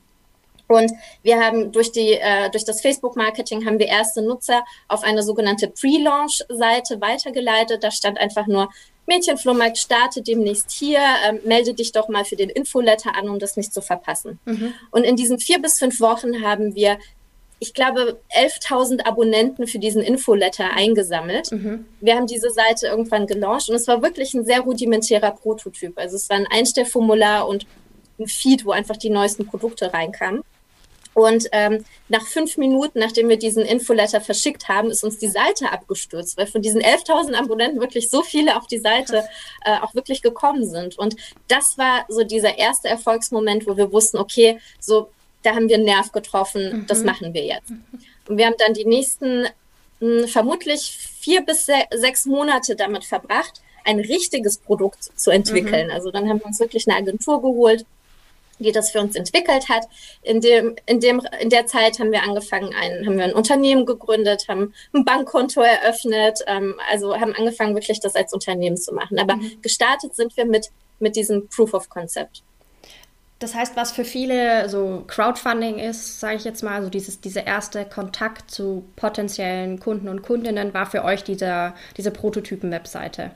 Und 0.67 0.91
wir 1.23 1.39
haben 1.39 1.71
durch 1.71 1.91
die 1.91 2.13
äh, 2.13 2.51
durch 2.51 2.63
das 2.63 2.81
Facebook 2.81 3.15
Marketing 3.15 3.65
haben 3.65 3.79
wir 3.79 3.87
erste 3.87 4.21
Nutzer 4.21 4.63
auf 4.87 5.03
eine 5.03 5.23
sogenannte 5.23 5.67
Pre-Launch 5.67 6.43
Seite 6.47 7.01
weitergeleitet. 7.01 7.83
Da 7.83 7.89
stand 7.89 8.19
einfach 8.19 8.45
nur 8.45 8.69
Mädchenflohmarkt 9.07 9.79
startet 9.79 10.27
demnächst 10.27 10.69
hier, 10.71 10.99
ähm, 11.27 11.39
melde 11.43 11.73
dich 11.73 11.91
doch 11.91 12.07
mal 12.07 12.23
für 12.23 12.35
den 12.35 12.49
Infoletter 12.49 13.15
an, 13.15 13.27
um 13.27 13.39
das 13.39 13.57
nicht 13.57 13.73
zu 13.73 13.81
verpassen. 13.81 14.39
Mhm. 14.45 14.73
Und 14.91 15.03
in 15.03 15.15
diesen 15.15 15.39
vier 15.39 15.59
bis 15.59 15.79
fünf 15.79 15.99
Wochen 15.99 16.43
haben 16.43 16.75
wir, 16.75 16.99
ich 17.59 17.73
glaube, 17.73 18.19
11.000 18.37 19.05
Abonnenten 19.05 19.67
für 19.67 19.79
diesen 19.79 20.01
Infoletter 20.01 20.71
eingesammelt. 20.75 21.51
Mhm. 21.51 21.85
Wir 21.99 22.15
haben 22.15 22.27
diese 22.27 22.51
Seite 22.51 22.87
irgendwann 22.87 23.27
gelauncht 23.27 23.69
und 23.69 23.75
es 23.75 23.87
war 23.87 24.01
wirklich 24.01 24.33
ein 24.33 24.45
sehr 24.45 24.61
rudimentärer 24.61 25.31
Prototyp. 25.31 25.97
Also 25.97 26.15
es 26.15 26.29
war 26.29 26.37
ein 26.37 26.47
Einstellformular 26.49 27.47
und 27.47 27.65
ein 28.17 28.27
Feed, 28.27 28.65
wo 28.65 28.71
einfach 28.71 28.97
die 28.97 29.09
neuesten 29.09 29.45
Produkte 29.45 29.93
reinkamen. 29.93 30.43
Und 31.13 31.47
ähm, 31.51 31.83
nach 32.07 32.25
fünf 32.25 32.55
Minuten, 32.57 32.99
nachdem 32.99 33.27
wir 33.27 33.37
diesen 33.37 33.65
Infoletter 33.65 34.21
verschickt 34.21 34.69
haben, 34.69 34.89
ist 34.89 35.03
uns 35.03 35.17
die 35.17 35.27
Seite 35.27 35.71
abgestürzt, 35.71 36.37
weil 36.37 36.47
von 36.47 36.61
diesen 36.61 36.81
11.000 36.81 37.33
Abonnenten 37.33 37.81
wirklich 37.81 38.09
so 38.09 38.21
viele 38.21 38.55
auf 38.55 38.67
die 38.67 38.77
Seite 38.77 39.25
äh, 39.65 39.77
auch 39.81 39.95
wirklich 39.95 40.21
gekommen 40.21 40.65
sind. 40.65 40.97
Und 40.97 41.15
das 41.49 41.77
war 41.77 42.05
so 42.07 42.23
dieser 42.23 42.57
erste 42.57 42.87
Erfolgsmoment, 42.87 43.67
wo 43.67 43.75
wir 43.75 43.91
wussten, 43.91 44.17
okay, 44.17 44.59
so 44.79 45.09
da 45.43 45.55
haben 45.55 45.69
wir 45.69 45.75
einen 45.75 45.85
Nerv 45.85 46.11
getroffen, 46.11 46.81
mhm. 46.81 46.87
das 46.87 47.03
machen 47.03 47.33
wir 47.33 47.43
jetzt. 47.43 47.71
Und 48.27 48.37
wir 48.37 48.45
haben 48.45 48.55
dann 48.57 48.73
die 48.73 48.85
nächsten 48.85 49.43
mh, 49.99 50.21
hm, 50.21 50.27
vermutlich 50.27 50.97
vier 51.19 51.41
bis 51.41 51.65
se 51.65 51.75
sechs 51.91 52.25
Monate 52.25 52.75
damit 52.75 53.05
verbracht, 53.05 53.61
ein 53.85 53.99
richtiges 53.99 54.57
Produkt 54.57 55.03
zu 55.19 55.31
entwickeln. 55.31 55.87
Mhm. 55.87 55.93
Also 55.93 56.11
dann 56.11 56.29
haben 56.29 56.39
wir 56.39 56.45
uns 56.45 56.59
wirklich 56.59 56.87
eine 56.87 56.97
Agentur 56.97 57.41
geholt, 57.41 57.85
die 58.59 58.71
das 58.71 58.91
für 58.91 58.99
uns 58.99 59.15
entwickelt 59.15 59.69
hat. 59.69 59.85
In 60.21 60.41
dem, 60.41 60.75
in 60.85 60.99
dem, 60.99 61.21
in 61.39 61.49
der 61.49 61.65
Zeit 61.65 61.99
haben 61.99 62.11
wir 62.11 62.23
angefangen, 62.23 62.73
ein, 62.75 63.05
haben 63.05 63.17
wir 63.17 63.23
ein 63.23 63.33
Unternehmen 63.33 63.85
gegründet, 63.85 64.47
haben 64.47 64.73
ein 64.93 65.05
Bankkonto 65.05 65.61
eröffnet, 65.61 66.39
ähm, 66.47 66.75
also 66.91 67.15
haben 67.15 67.33
angefangen, 67.35 67.73
wirklich 67.73 67.99
das 68.01 68.15
als 68.15 68.33
Unternehmen 68.33 68.77
zu 68.77 68.93
machen. 68.93 69.17
Aber 69.17 69.37
mhm. 69.37 69.61
gestartet 69.61 70.15
sind 70.15 70.35
wir 70.37 70.45
mit, 70.45 70.69
mit 70.99 71.15
diesem 71.15 71.47
Proof 71.47 71.73
of 71.73 71.89
Concept. 71.89 72.43
Das 73.39 73.55
heißt, 73.55 73.77
was 73.77 73.93
für 73.93 74.03
viele 74.03 74.67
so 74.67 75.05
Crowdfunding 75.07 75.79
ist, 75.79 76.19
sage 76.19 76.35
ich 76.35 76.43
jetzt 76.43 76.61
mal, 76.61 76.75
also 76.75 76.89
dieses, 76.89 77.21
dieser 77.21 77.47
erste 77.47 77.85
Kontakt 77.85 78.51
zu 78.51 78.83
potenziellen 78.97 79.79
Kunden 79.79 80.09
und 80.09 80.23
Kundinnen, 80.23 80.73
war 80.73 80.85
für 80.85 81.05
euch 81.05 81.23
dieser, 81.23 81.73
diese 81.95 82.11
Prototypen-Webseite. 82.11 83.31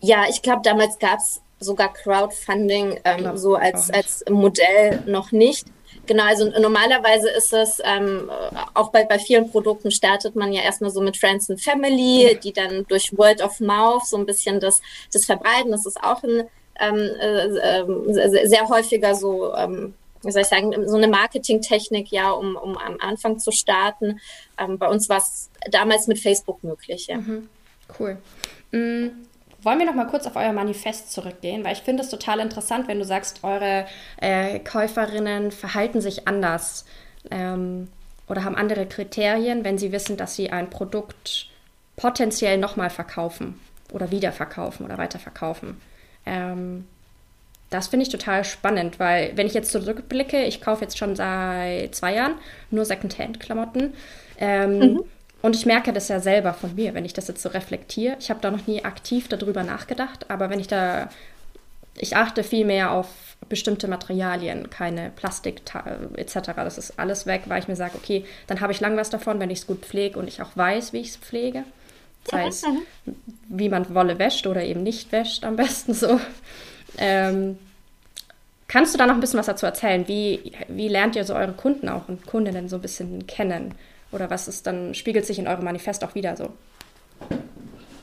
Ja, 0.00 0.24
ich 0.30 0.40
glaube, 0.40 0.62
damals 0.64 0.98
gab 0.98 1.18
es 1.18 1.42
sogar 1.60 1.92
Crowdfunding 1.92 3.00
ähm, 3.04 3.36
so 3.36 3.56
als, 3.56 3.90
als 3.90 4.24
Modell 4.30 5.02
noch 5.06 5.30
nicht. 5.30 5.66
Genau, 6.06 6.24
also 6.24 6.48
normalerweise 6.58 7.28
ist 7.28 7.52
es 7.52 7.82
ähm, 7.84 8.30
auch 8.72 8.90
bei, 8.90 9.04
bei 9.04 9.18
vielen 9.18 9.50
Produkten 9.50 9.90
startet 9.90 10.36
man 10.36 10.54
ja 10.54 10.62
erstmal 10.62 10.90
so 10.90 11.02
mit 11.02 11.18
Friends 11.18 11.50
and 11.50 11.60
Family, 11.60 12.38
die 12.42 12.52
dann 12.52 12.86
durch 12.88 13.16
Word 13.18 13.42
of 13.42 13.60
Mouth 13.60 14.06
so 14.06 14.16
ein 14.16 14.24
bisschen 14.24 14.58
das, 14.58 14.80
das 15.12 15.26
verbreiten. 15.26 15.70
Das 15.70 15.84
ist 15.84 16.02
auch 16.02 16.22
ein 16.22 16.44
ähm, 16.78 16.96
äh, 16.96 17.46
äh, 17.46 18.46
sehr 18.46 18.68
häufiger 18.68 19.14
so, 19.14 19.54
ähm, 19.54 19.94
wie 20.22 20.32
soll 20.32 20.42
ich 20.42 20.48
sagen, 20.48 20.72
so 20.86 20.96
eine 20.96 21.08
Marketingtechnik, 21.08 22.10
ja, 22.10 22.30
um, 22.30 22.56
um 22.56 22.76
am 22.76 22.96
Anfang 23.00 23.38
zu 23.38 23.52
starten. 23.52 24.20
Ähm, 24.58 24.78
bei 24.78 24.88
uns 24.88 25.08
war 25.08 25.18
es 25.18 25.50
damals 25.70 26.06
mit 26.06 26.18
Facebook 26.18 26.62
möglich, 26.64 27.06
ja. 27.06 27.18
Mhm. 27.18 27.48
Cool. 27.98 28.18
Mhm. 28.70 29.12
Wollen 29.62 29.78
wir 29.80 29.86
noch 29.86 29.94
mal 29.94 30.06
kurz 30.06 30.26
auf 30.26 30.36
euer 30.36 30.52
Manifest 30.52 31.10
zurückgehen, 31.10 31.64
weil 31.64 31.72
ich 31.72 31.80
finde 31.80 32.02
es 32.02 32.10
total 32.10 32.38
interessant, 32.38 32.86
wenn 32.86 32.98
du 32.98 33.04
sagst, 33.04 33.42
eure 33.42 33.86
äh, 34.20 34.60
Käuferinnen 34.60 35.50
verhalten 35.50 36.00
sich 36.00 36.28
anders 36.28 36.84
ähm, 37.30 37.88
oder 38.28 38.44
haben 38.44 38.54
andere 38.54 38.86
Kriterien, 38.86 39.64
wenn 39.64 39.76
sie 39.76 39.90
wissen, 39.90 40.16
dass 40.16 40.36
sie 40.36 40.50
ein 40.50 40.70
Produkt 40.70 41.48
potenziell 41.96 42.56
nochmal 42.58 42.90
verkaufen 42.90 43.60
oder 43.92 44.12
wiederverkaufen 44.12 44.86
oder 44.86 44.96
weiterverkaufen. 44.96 45.80
Ähm, 46.28 46.84
das 47.70 47.88
finde 47.88 48.04
ich 48.04 48.08
total 48.08 48.44
spannend, 48.44 48.98
weil 48.98 49.32
wenn 49.36 49.46
ich 49.46 49.54
jetzt 49.54 49.72
zurückblicke, 49.72 50.44
ich 50.44 50.60
kaufe 50.60 50.82
jetzt 50.82 50.96
schon 50.96 51.16
seit 51.16 51.94
zwei 51.94 52.14
Jahren 52.14 52.34
nur 52.70 52.84
Secondhand-Klamotten. 52.84 53.92
Ähm, 54.38 54.78
mhm. 54.78 55.04
Und 55.42 55.54
ich 55.54 55.66
merke 55.66 55.92
das 55.92 56.08
ja 56.08 56.18
selber 56.18 56.52
von 56.52 56.74
mir, 56.74 56.94
wenn 56.94 57.04
ich 57.04 57.12
das 57.12 57.28
jetzt 57.28 57.42
so 57.42 57.48
reflektiere. 57.50 58.16
Ich 58.18 58.30
habe 58.30 58.40
da 58.40 58.50
noch 58.50 58.66
nie 58.66 58.84
aktiv 58.84 59.28
darüber 59.28 59.62
nachgedacht, 59.62 60.30
aber 60.30 60.50
wenn 60.50 60.58
ich 60.58 60.66
da, 60.66 61.10
ich 61.96 62.16
achte 62.16 62.42
viel 62.42 62.64
mehr 62.64 62.90
auf 62.90 63.06
bestimmte 63.48 63.86
Materialien, 63.86 64.68
keine 64.70 65.10
Plastik 65.10 65.62
etc. 66.16 66.38
Das 66.56 66.76
ist 66.78 66.98
alles 66.98 67.26
weg, 67.26 67.42
weil 67.46 67.60
ich 67.60 67.68
mir 67.68 67.76
sage, 67.76 67.94
okay, 67.96 68.24
dann 68.46 68.60
habe 68.60 68.72
ich 68.72 68.80
lang 68.80 68.96
was 68.96 69.10
davon, 69.10 69.38
wenn 69.38 69.50
ich 69.50 69.60
es 69.60 69.66
gut 69.66 69.84
pflege 69.84 70.18
und 70.18 70.26
ich 70.26 70.42
auch 70.42 70.56
weiß, 70.56 70.92
wie 70.92 71.00
ich 71.00 71.10
es 71.10 71.16
pflege. 71.16 71.64
Das 72.30 72.40
heißt, 72.40 72.66
wie 73.48 73.68
man 73.68 73.94
Wolle 73.94 74.18
wäscht 74.18 74.46
oder 74.46 74.62
eben 74.62 74.82
nicht 74.82 75.12
wäscht, 75.12 75.44
am 75.44 75.56
besten 75.56 75.94
so. 75.94 76.20
Ähm, 76.98 77.58
kannst 78.66 78.94
du 78.94 78.98
da 78.98 79.06
noch 79.06 79.14
ein 79.14 79.20
bisschen 79.20 79.38
was 79.38 79.46
dazu 79.46 79.66
erzählen? 79.66 80.06
Wie, 80.08 80.52
wie 80.68 80.88
lernt 80.88 81.16
ihr 81.16 81.24
so 81.24 81.34
eure 81.34 81.52
Kunden 81.52 81.88
auch 81.88 82.08
und 82.08 82.26
Kundinnen 82.26 82.68
so 82.68 82.76
ein 82.76 82.82
bisschen 82.82 83.26
kennen? 83.26 83.74
Oder 84.12 84.30
was 84.30 84.48
ist 84.48 84.66
dann, 84.66 84.94
spiegelt 84.94 85.26
sich 85.26 85.38
in 85.38 85.48
eurem 85.48 85.64
Manifest 85.64 86.04
auch 86.04 86.14
wieder 86.14 86.36
so? 86.36 86.50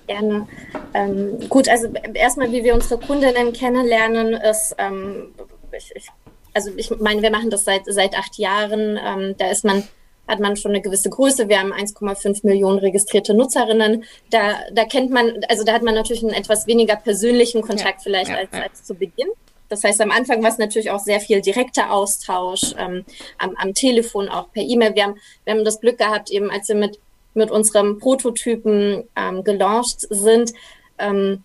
Gerne. 0.08 0.48
Ähm, 0.94 1.40
gut, 1.50 1.68
also 1.68 1.88
erstmal, 2.14 2.52
wie 2.52 2.64
wir 2.64 2.76
unsere 2.76 3.00
Kundinnen 3.00 3.54
kennenlernen, 3.54 4.34
ist, 4.34 4.76
ähm, 4.78 5.34
ich, 5.76 5.92
ich, 5.96 6.08
also 6.54 6.72
ich 6.78 6.92
meine, 7.00 7.22
wir 7.22 7.32
machen 7.32 7.50
das 7.50 7.64
seit, 7.64 7.82
seit 7.86 8.16
acht 8.16 8.38
Jahren. 8.38 9.00
Ähm, 9.04 9.36
da 9.38 9.50
ist 9.50 9.66
man, 9.66 9.84
hat 10.28 10.40
man 10.40 10.56
schon 10.56 10.72
eine 10.72 10.82
gewisse 10.82 11.10
Größe. 11.10 11.50
Wir 11.50 11.60
haben 11.60 11.74
1,5 11.74 12.46
Millionen 12.46 12.80
registrierte 12.80 13.34
Nutzerinnen. 13.34 14.04
Da, 14.32 14.56
da 14.72 14.86
kennt 14.86 15.12
man, 15.12 15.42
also 15.50 15.64
da 15.64 15.74
hat 15.74 15.84
man 15.84 15.96
natürlich 15.96 16.24
einen 16.24 16.34
etwas 16.34 16.68
weniger 16.68 16.96
persönlichen 16.96 17.62
Kontakt 17.62 18.00
ja, 18.00 18.04
vielleicht 18.04 18.32
ja, 18.32 18.38
als, 18.38 18.50
ja. 18.52 18.62
als 18.64 18.84
zu 18.84 18.96
Beginn. 18.96 19.28
Das 19.70 19.84
heißt, 19.84 20.00
am 20.02 20.12
Anfang 20.12 20.44
war 20.44 20.50
es 20.50 20.58
natürlich 20.58 20.92
auch 20.92 21.00
sehr 21.00 21.20
viel 21.20 21.42
direkter 21.42 21.92
Austausch, 21.92 22.74
ähm, 22.78 23.04
am, 23.38 23.56
am 23.56 23.74
Telefon, 23.74 24.30
auch 24.30 24.52
per 24.52 24.64
E-Mail. 24.64 24.96
Wir 24.96 25.04
haben, 25.04 25.16
wir 25.44 25.54
haben 25.54 25.66
das 25.66 25.82
Glück 25.82 25.98
gehabt, 25.98 26.30
eben 26.30 26.52
als 26.52 26.68
wir 26.68 26.76
mit, 26.76 27.00
mit 27.34 27.52
unserem 27.52 28.00
Prototypen 28.00 29.04
ähm, 29.16 29.44
gelauncht 29.44 30.02
sind, 30.10 30.54
ähm, 31.00 31.44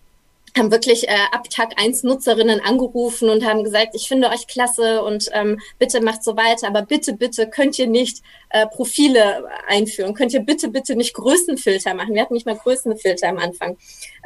haben 0.57 0.71
wirklich 0.71 1.07
äh, 1.07 1.15
ab 1.31 1.49
Tag 1.49 1.73
eins 1.77 2.03
Nutzerinnen 2.03 2.59
angerufen 2.59 3.29
und 3.29 3.45
haben 3.45 3.63
gesagt, 3.63 3.89
ich 3.93 4.07
finde 4.07 4.29
euch 4.29 4.47
klasse 4.47 5.03
und 5.03 5.29
ähm, 5.33 5.59
bitte 5.79 6.01
macht 6.01 6.23
so 6.23 6.35
weiter, 6.35 6.67
aber 6.67 6.81
bitte, 6.81 7.13
bitte 7.13 7.49
könnt 7.49 7.79
ihr 7.79 7.87
nicht 7.87 8.21
äh, 8.49 8.67
Profile 8.67 9.45
einführen, 9.67 10.13
könnt 10.13 10.33
ihr 10.33 10.41
bitte, 10.41 10.69
bitte 10.69 10.95
nicht 10.95 11.13
Größenfilter 11.13 11.93
machen. 11.93 12.13
Wir 12.13 12.21
hatten 12.21 12.33
nicht 12.33 12.45
mal 12.45 12.57
Größenfilter 12.57 13.29
am 13.29 13.37
Anfang. 13.37 13.77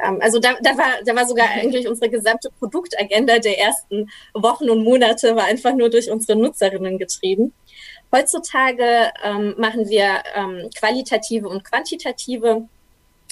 Ähm, 0.04 0.18
also 0.20 0.38
da, 0.38 0.54
da, 0.62 0.76
war, 0.76 0.94
da 1.04 1.14
war 1.14 1.26
sogar 1.26 1.48
eigentlich 1.48 1.88
unsere 1.88 2.10
gesamte 2.10 2.50
Produktagenda 2.58 3.38
der 3.38 3.58
ersten 3.58 4.10
Wochen 4.34 4.68
und 4.68 4.82
Monate 4.82 5.36
war 5.36 5.44
einfach 5.44 5.74
nur 5.74 5.90
durch 5.90 6.10
unsere 6.10 6.38
Nutzerinnen 6.38 6.98
getrieben. 6.98 7.52
Heutzutage 8.12 9.12
ähm, 9.24 9.54
machen 9.58 9.88
wir 9.88 10.22
ähm, 10.34 10.70
qualitative 10.76 11.48
und 11.48 11.64
quantitative 11.64 12.68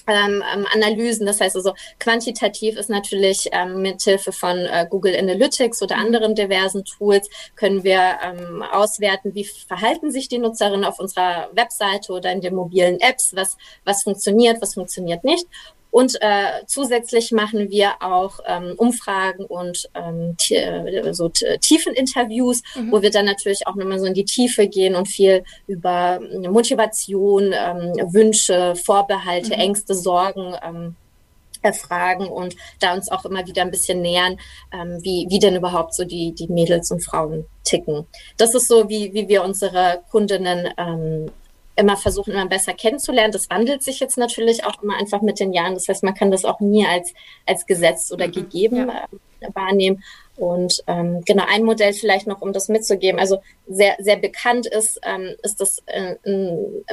ähm, 0.06 0.42
ähm, 0.54 0.66
Analysen. 0.72 1.26
Das 1.26 1.40
heißt 1.40 1.56
also, 1.56 1.74
quantitativ 1.98 2.76
ist 2.76 2.90
natürlich 2.90 3.48
ähm, 3.52 3.82
mit 3.82 4.02
Hilfe 4.02 4.32
von 4.32 4.58
äh, 4.58 4.86
Google 4.88 5.16
Analytics 5.16 5.82
oder 5.82 5.96
mhm. 5.96 6.06
anderen 6.06 6.34
diversen 6.34 6.84
Tools 6.84 7.28
können 7.56 7.84
wir 7.84 8.18
ähm, 8.22 8.62
auswerten, 8.62 9.34
wie 9.34 9.44
verhalten 9.44 10.10
sich 10.10 10.28
die 10.28 10.38
Nutzerinnen 10.38 10.84
auf 10.84 10.98
unserer 10.98 11.48
Webseite 11.52 12.12
oder 12.12 12.32
in 12.32 12.40
den 12.40 12.54
mobilen 12.54 13.00
Apps, 13.00 13.32
was, 13.34 13.56
was 13.84 14.02
funktioniert, 14.02 14.60
was 14.60 14.74
funktioniert 14.74 15.24
nicht. 15.24 15.46
Und 15.94 16.20
äh, 16.22 16.66
zusätzlich 16.66 17.30
machen 17.30 17.70
wir 17.70 17.92
auch 18.00 18.40
ähm, 18.48 18.74
Umfragen 18.78 19.44
und 19.44 19.88
ähm, 19.94 20.34
äh, 20.50 21.14
so 21.14 21.28
Tiefeninterviews, 21.28 22.64
mhm. 22.74 22.90
wo 22.90 23.00
wir 23.00 23.12
dann 23.12 23.26
natürlich 23.26 23.68
auch 23.68 23.76
nochmal 23.76 24.00
so 24.00 24.06
in 24.06 24.14
die 24.14 24.24
Tiefe 24.24 24.66
gehen 24.66 24.96
und 24.96 25.06
viel 25.06 25.44
über 25.68 26.18
ähm, 26.20 26.50
Motivation, 26.50 27.52
ähm, 27.52 27.92
Wünsche, 28.12 28.74
Vorbehalte, 28.74 29.54
mhm. 29.54 29.60
Ängste, 29.60 29.94
Sorgen 29.94 30.56
ähm, 30.66 30.96
erfragen 31.62 32.26
und 32.26 32.56
da 32.80 32.92
uns 32.92 33.08
auch 33.08 33.24
immer 33.24 33.46
wieder 33.46 33.62
ein 33.62 33.70
bisschen 33.70 34.02
nähern, 34.02 34.40
ähm, 34.72 34.98
wie, 35.02 35.28
wie 35.30 35.38
denn 35.38 35.54
überhaupt 35.54 35.94
so 35.94 36.02
die, 36.02 36.32
die 36.32 36.48
Mädels 36.48 36.90
und 36.90 37.04
Frauen 37.04 37.46
ticken. 37.62 38.04
Das 38.36 38.56
ist 38.56 38.66
so, 38.66 38.88
wie, 38.88 39.14
wie 39.14 39.28
wir 39.28 39.44
unsere 39.44 40.02
Kundinnen 40.10 40.74
ähm, 40.76 41.30
immer 41.76 41.96
versuchen, 41.96 42.32
immer 42.32 42.46
besser 42.46 42.72
kennenzulernen. 42.74 43.32
Das 43.32 43.50
wandelt 43.50 43.82
sich 43.82 44.00
jetzt 44.00 44.16
natürlich 44.16 44.64
auch 44.64 44.82
immer 44.82 44.96
einfach 44.96 45.22
mit 45.22 45.40
den 45.40 45.52
Jahren. 45.52 45.74
Das 45.74 45.88
heißt, 45.88 46.02
man 46.02 46.14
kann 46.14 46.30
das 46.30 46.44
auch 46.44 46.60
nie 46.60 46.86
als, 46.86 47.12
als 47.46 47.66
Gesetz 47.66 48.12
oder 48.12 48.28
mhm, 48.28 48.32
gegeben 48.32 48.76
ja. 48.88 49.06
äh, 49.40 49.54
wahrnehmen. 49.54 50.02
Und 50.36 50.82
ähm, 50.86 51.22
genau 51.24 51.44
ein 51.48 51.64
Modell 51.64 51.92
vielleicht 51.92 52.26
noch, 52.26 52.42
um 52.42 52.52
das 52.52 52.68
mitzugeben. 52.68 53.20
Also 53.20 53.40
sehr, 53.68 53.96
sehr 53.98 54.16
bekannt 54.16 54.66
ist, 54.66 55.00
ähm, 55.04 55.34
ist 55.42 55.60
das 55.60 55.82
äh, 55.86 56.16
in, 56.24 56.84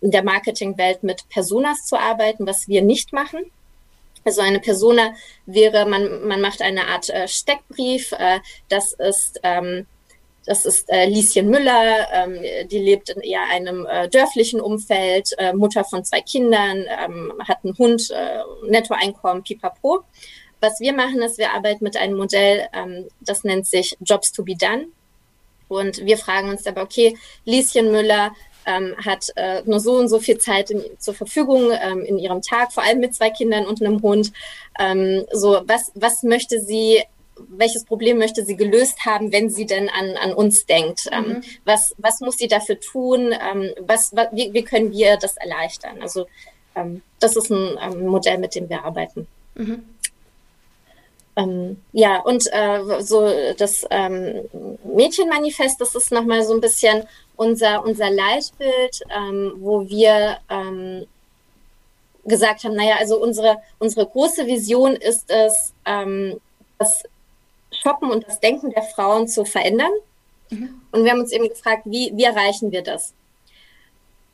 in 0.00 0.10
der 0.10 0.22
Marketingwelt 0.22 1.02
mit 1.02 1.28
Personas 1.28 1.86
zu 1.86 1.96
arbeiten, 1.96 2.46
was 2.46 2.68
wir 2.68 2.82
nicht 2.82 3.12
machen. 3.12 3.40
Also 4.24 4.40
eine 4.40 4.60
Persona 4.60 5.14
wäre, 5.46 5.86
man, 5.86 6.26
man 6.26 6.40
macht 6.40 6.62
eine 6.62 6.86
Art 6.86 7.10
äh, 7.10 7.28
Steckbrief. 7.28 8.12
Äh, 8.12 8.40
das 8.68 8.92
ist 8.92 9.40
ähm, 9.42 9.86
das 10.46 10.66
ist 10.66 10.90
äh, 10.90 11.06
Lieschen 11.06 11.48
Müller, 11.48 12.06
ähm, 12.12 12.38
die 12.68 12.78
lebt 12.78 13.10
in 13.10 13.20
eher 13.22 13.44
einem 13.50 13.86
äh, 13.86 14.08
dörflichen 14.08 14.60
Umfeld, 14.60 15.30
äh, 15.38 15.52
Mutter 15.52 15.84
von 15.84 16.04
zwei 16.04 16.20
Kindern, 16.20 16.84
ähm, 17.04 17.32
hat 17.46 17.58
einen 17.64 17.76
Hund, 17.78 18.10
äh, 18.10 18.70
Nettoeinkommen, 18.70 19.42
pipapo. 19.42 20.04
Was 20.60 20.80
wir 20.80 20.92
machen, 20.92 21.22
ist, 21.22 21.38
wir 21.38 21.52
arbeiten 21.52 21.84
mit 21.84 21.96
einem 21.96 22.16
Modell, 22.16 22.68
ähm, 22.72 23.08
das 23.20 23.44
nennt 23.44 23.66
sich 23.66 23.96
Jobs 24.00 24.32
to 24.32 24.42
be 24.42 24.56
done. 24.56 24.86
Und 25.68 26.04
wir 26.04 26.18
fragen 26.18 26.50
uns 26.50 26.66
aber, 26.66 26.82
okay, 26.82 27.16
Lieschen 27.44 27.90
Müller 27.90 28.32
ähm, 28.66 28.94
hat 29.04 29.26
äh, 29.36 29.62
nur 29.64 29.80
so 29.80 29.96
und 29.96 30.08
so 30.08 30.18
viel 30.20 30.38
Zeit 30.38 30.70
in, 30.70 30.82
zur 30.98 31.14
Verfügung 31.14 31.70
ähm, 31.72 32.02
in 32.04 32.18
ihrem 32.18 32.42
Tag, 32.42 32.72
vor 32.72 32.82
allem 32.82 33.00
mit 33.00 33.14
zwei 33.14 33.30
Kindern 33.30 33.66
und 33.66 33.82
einem 33.82 34.02
Hund. 34.02 34.32
Ähm, 34.78 35.24
so, 35.32 35.62
was, 35.66 35.92
was 35.94 36.22
möchte 36.22 36.60
sie 36.60 37.02
welches 37.36 37.84
Problem 37.84 38.18
möchte 38.18 38.44
sie 38.44 38.56
gelöst 38.56 39.04
haben, 39.04 39.32
wenn 39.32 39.50
sie 39.50 39.66
denn 39.66 39.88
an, 39.88 40.16
an 40.16 40.32
uns 40.32 40.66
denkt? 40.66 41.08
Ähm, 41.12 41.28
mhm. 41.28 41.42
was, 41.64 41.94
was 41.98 42.20
muss 42.20 42.38
sie 42.38 42.48
dafür 42.48 42.78
tun? 42.80 43.32
Ähm, 43.32 43.72
was, 43.80 44.14
was, 44.14 44.28
wie, 44.32 44.52
wie 44.52 44.62
können 44.62 44.92
wir 44.92 45.16
das 45.16 45.36
erleichtern? 45.36 46.00
Also 46.00 46.26
ähm, 46.74 47.02
das 47.20 47.36
ist 47.36 47.50
ein 47.50 48.06
Modell, 48.06 48.38
mit 48.38 48.54
dem 48.54 48.68
wir 48.68 48.84
arbeiten. 48.84 49.26
Mhm. 49.54 49.84
Ähm, 51.36 51.82
ja, 51.92 52.20
und 52.20 52.46
äh, 52.52 53.02
so 53.02 53.28
das 53.56 53.84
ähm, 53.90 54.48
Mädchenmanifest, 54.84 55.80
das 55.80 55.94
ist 55.96 56.12
nochmal 56.12 56.44
so 56.44 56.54
ein 56.54 56.60
bisschen 56.60 57.04
unser, 57.36 57.84
unser 57.84 58.10
Leitbild, 58.10 59.00
ähm, 59.10 59.54
wo 59.56 59.88
wir 59.88 60.38
gesagt 62.24 62.64
haben, 62.64 62.74
naja, 62.74 62.96
also 62.98 63.20
unsere, 63.20 63.58
unsere 63.78 64.06
große 64.06 64.46
Vision 64.46 64.96
ist 64.96 65.30
es, 65.30 65.72
ähm, 65.84 66.40
das 66.78 67.04
Shoppen 67.82 68.10
und 68.10 68.26
das 68.26 68.40
Denken 68.40 68.70
der 68.70 68.82
Frauen 68.82 69.28
zu 69.28 69.44
verändern. 69.44 69.92
Mhm. 70.50 70.80
Und 70.92 71.04
wir 71.04 71.10
haben 71.10 71.20
uns 71.20 71.32
eben 71.32 71.48
gefragt, 71.48 71.82
wie, 71.84 72.12
wie 72.14 72.24
erreichen 72.24 72.72
wir 72.72 72.82
das? 72.82 73.14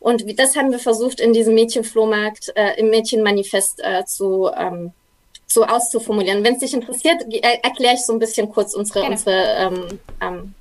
Und 0.01 0.27
wie, 0.27 0.35
das 0.35 0.57
haben 0.57 0.71
wir 0.71 0.79
versucht 0.79 1.21
in 1.21 1.33
diesem 1.33 1.55
Mädchenflohmarkt, 1.55 2.53
äh, 2.57 2.79
im 2.79 2.89
Mädchenmanifest 2.91 3.81
äh, 3.83 4.05
zu, 4.07 4.51
ähm, 4.57 4.93
so 5.47 5.65
auszuformulieren. 5.65 6.43
Wenn 6.43 6.55
es 6.55 6.61
dich 6.61 6.73
interessiert, 6.73 7.23
äh, 7.31 7.59
erkläre 7.63 7.95
ich 7.95 8.07
so 8.07 8.13
ein 8.13 8.19
bisschen 8.19 8.51
kurz 8.51 8.75
unsere, 8.75 9.05
unsere, 9.05 9.45
ähm, 9.59 10.01
ähm, 10.21 10.55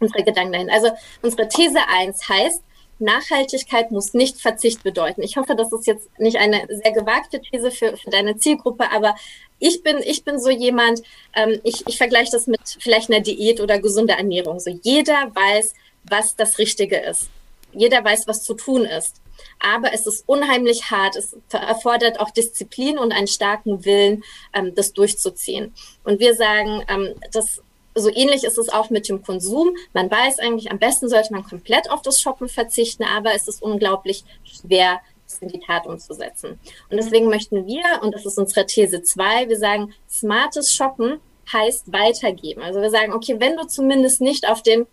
unsere 0.00 0.24
Gedanken 0.24 0.52
dahin. 0.52 0.70
Also 0.70 0.90
unsere 1.22 1.48
These 1.48 1.78
1 1.86 2.28
heißt, 2.28 2.62
Nachhaltigkeit 3.02 3.90
muss 3.90 4.14
nicht 4.14 4.40
Verzicht 4.40 4.82
bedeuten. 4.82 5.22
Ich 5.22 5.36
hoffe, 5.36 5.54
das 5.54 5.72
ist 5.72 5.86
jetzt 5.86 6.08
nicht 6.18 6.38
eine 6.38 6.66
sehr 6.68 6.92
gewagte 6.92 7.40
These 7.40 7.70
für, 7.70 7.96
für 7.96 8.10
deine 8.10 8.36
Zielgruppe, 8.36 8.90
aber 8.90 9.14
ich 9.58 9.82
bin, 9.82 9.98
ich 9.98 10.24
bin 10.24 10.40
so 10.40 10.50
jemand, 10.50 11.02
ähm, 11.34 11.60
ich, 11.62 11.86
ich 11.86 11.98
vergleiche 11.98 12.32
das 12.32 12.46
mit 12.46 12.60
vielleicht 12.80 13.10
einer 13.10 13.20
Diät 13.20 13.60
oder 13.60 13.78
gesunder 13.78 14.14
Ernährung. 14.14 14.58
So 14.58 14.70
jeder 14.82 15.30
weiß, 15.34 15.74
was 16.04 16.34
das 16.34 16.58
Richtige 16.58 16.98
ist. 16.98 17.28
Jeder 17.72 18.04
weiß, 18.04 18.26
was 18.26 18.42
zu 18.42 18.54
tun 18.54 18.84
ist. 18.84 19.16
Aber 19.58 19.92
es 19.92 20.06
ist 20.06 20.24
unheimlich 20.26 20.90
hart. 20.90 21.16
Es 21.16 21.36
erfordert 21.52 22.20
auch 22.20 22.30
Disziplin 22.30 22.98
und 22.98 23.12
einen 23.12 23.28
starken 23.28 23.84
Willen, 23.84 24.24
ähm, 24.52 24.74
das 24.74 24.92
durchzuziehen. 24.92 25.74
Und 26.04 26.20
wir 26.20 26.34
sagen, 26.34 26.82
ähm, 26.88 27.14
das 27.32 27.62
so 27.94 28.10
ähnlich 28.10 28.44
ist 28.44 28.58
es 28.58 28.68
auch 28.68 28.90
mit 28.90 29.08
dem 29.08 29.22
Konsum. 29.22 29.76
Man 29.92 30.10
weiß 30.10 30.38
eigentlich, 30.38 30.70
am 30.70 30.78
besten 30.78 31.08
sollte 31.08 31.32
man 31.32 31.44
komplett 31.44 31.90
auf 31.90 32.02
das 32.02 32.20
Shoppen 32.20 32.48
verzichten, 32.48 33.04
aber 33.04 33.34
es 33.34 33.48
ist 33.48 33.62
unglaublich 33.62 34.24
schwer, 34.44 35.00
das 35.26 35.38
in 35.38 35.48
die 35.48 35.60
Tat 35.60 35.86
umzusetzen. 35.86 36.58
Und 36.90 36.96
deswegen 36.96 37.28
möchten 37.28 37.66
wir, 37.66 37.82
und 38.02 38.14
das 38.14 38.26
ist 38.26 38.38
unsere 38.38 38.66
These 38.66 39.02
2, 39.02 39.48
wir 39.48 39.58
sagen, 39.58 39.94
smartes 40.08 40.74
Shoppen 40.74 41.20
heißt 41.52 41.92
weitergeben. 41.92 42.62
Also 42.62 42.80
wir 42.80 42.90
sagen, 42.90 43.12
okay, 43.12 43.36
wenn 43.38 43.56
du 43.56 43.66
zumindest 43.66 44.20
nicht 44.20 44.48
auf 44.48 44.62
den 44.62 44.86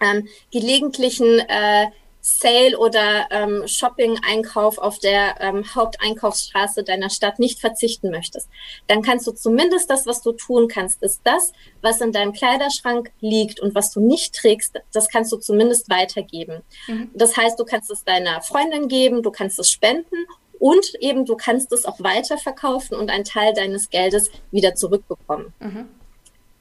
ähm, 0.00 0.28
gelegentlichen 0.50 1.38
äh, 1.40 1.86
Sale 2.24 2.78
oder 2.78 3.26
ähm, 3.32 3.66
Shopping-Einkauf 3.66 4.78
auf 4.78 5.00
der 5.00 5.40
ähm, 5.40 5.64
Haupteinkaufsstraße 5.74 6.84
deiner 6.84 7.10
Stadt 7.10 7.40
nicht 7.40 7.58
verzichten 7.58 8.10
möchtest, 8.10 8.48
dann 8.86 9.02
kannst 9.02 9.26
du 9.26 9.32
zumindest 9.32 9.90
das, 9.90 10.06
was 10.06 10.22
du 10.22 10.30
tun 10.30 10.68
kannst, 10.68 11.02
ist 11.02 11.20
das, 11.24 11.52
was 11.80 12.00
in 12.00 12.12
deinem 12.12 12.32
Kleiderschrank 12.32 13.10
liegt 13.20 13.58
und 13.58 13.74
was 13.74 13.90
du 13.90 13.98
nicht 13.98 14.36
trägst, 14.36 14.78
das 14.92 15.08
kannst 15.08 15.32
du 15.32 15.36
zumindest 15.36 15.90
weitergeben. 15.90 16.62
Mhm. 16.86 17.10
Das 17.12 17.36
heißt, 17.36 17.58
du 17.58 17.64
kannst 17.64 17.90
es 17.90 18.04
deiner 18.04 18.40
Freundin 18.40 18.86
geben, 18.86 19.24
du 19.24 19.32
kannst 19.32 19.58
es 19.58 19.68
spenden 19.68 20.14
und 20.60 20.94
eben 21.00 21.24
du 21.24 21.34
kannst 21.34 21.72
es 21.72 21.84
auch 21.84 21.98
weiterverkaufen 21.98 22.96
und 22.96 23.10
einen 23.10 23.24
Teil 23.24 23.52
deines 23.52 23.90
Geldes 23.90 24.30
wieder 24.52 24.76
zurückbekommen. 24.76 25.52
Mhm. 25.58 25.88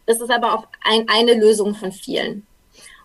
Das 0.08 0.20
ist 0.20 0.32
aber 0.32 0.56
auch 0.56 0.68
ein, 0.84 1.08
eine 1.08 1.36
Lösung 1.36 1.76
von 1.76 1.92
vielen. 1.92 2.48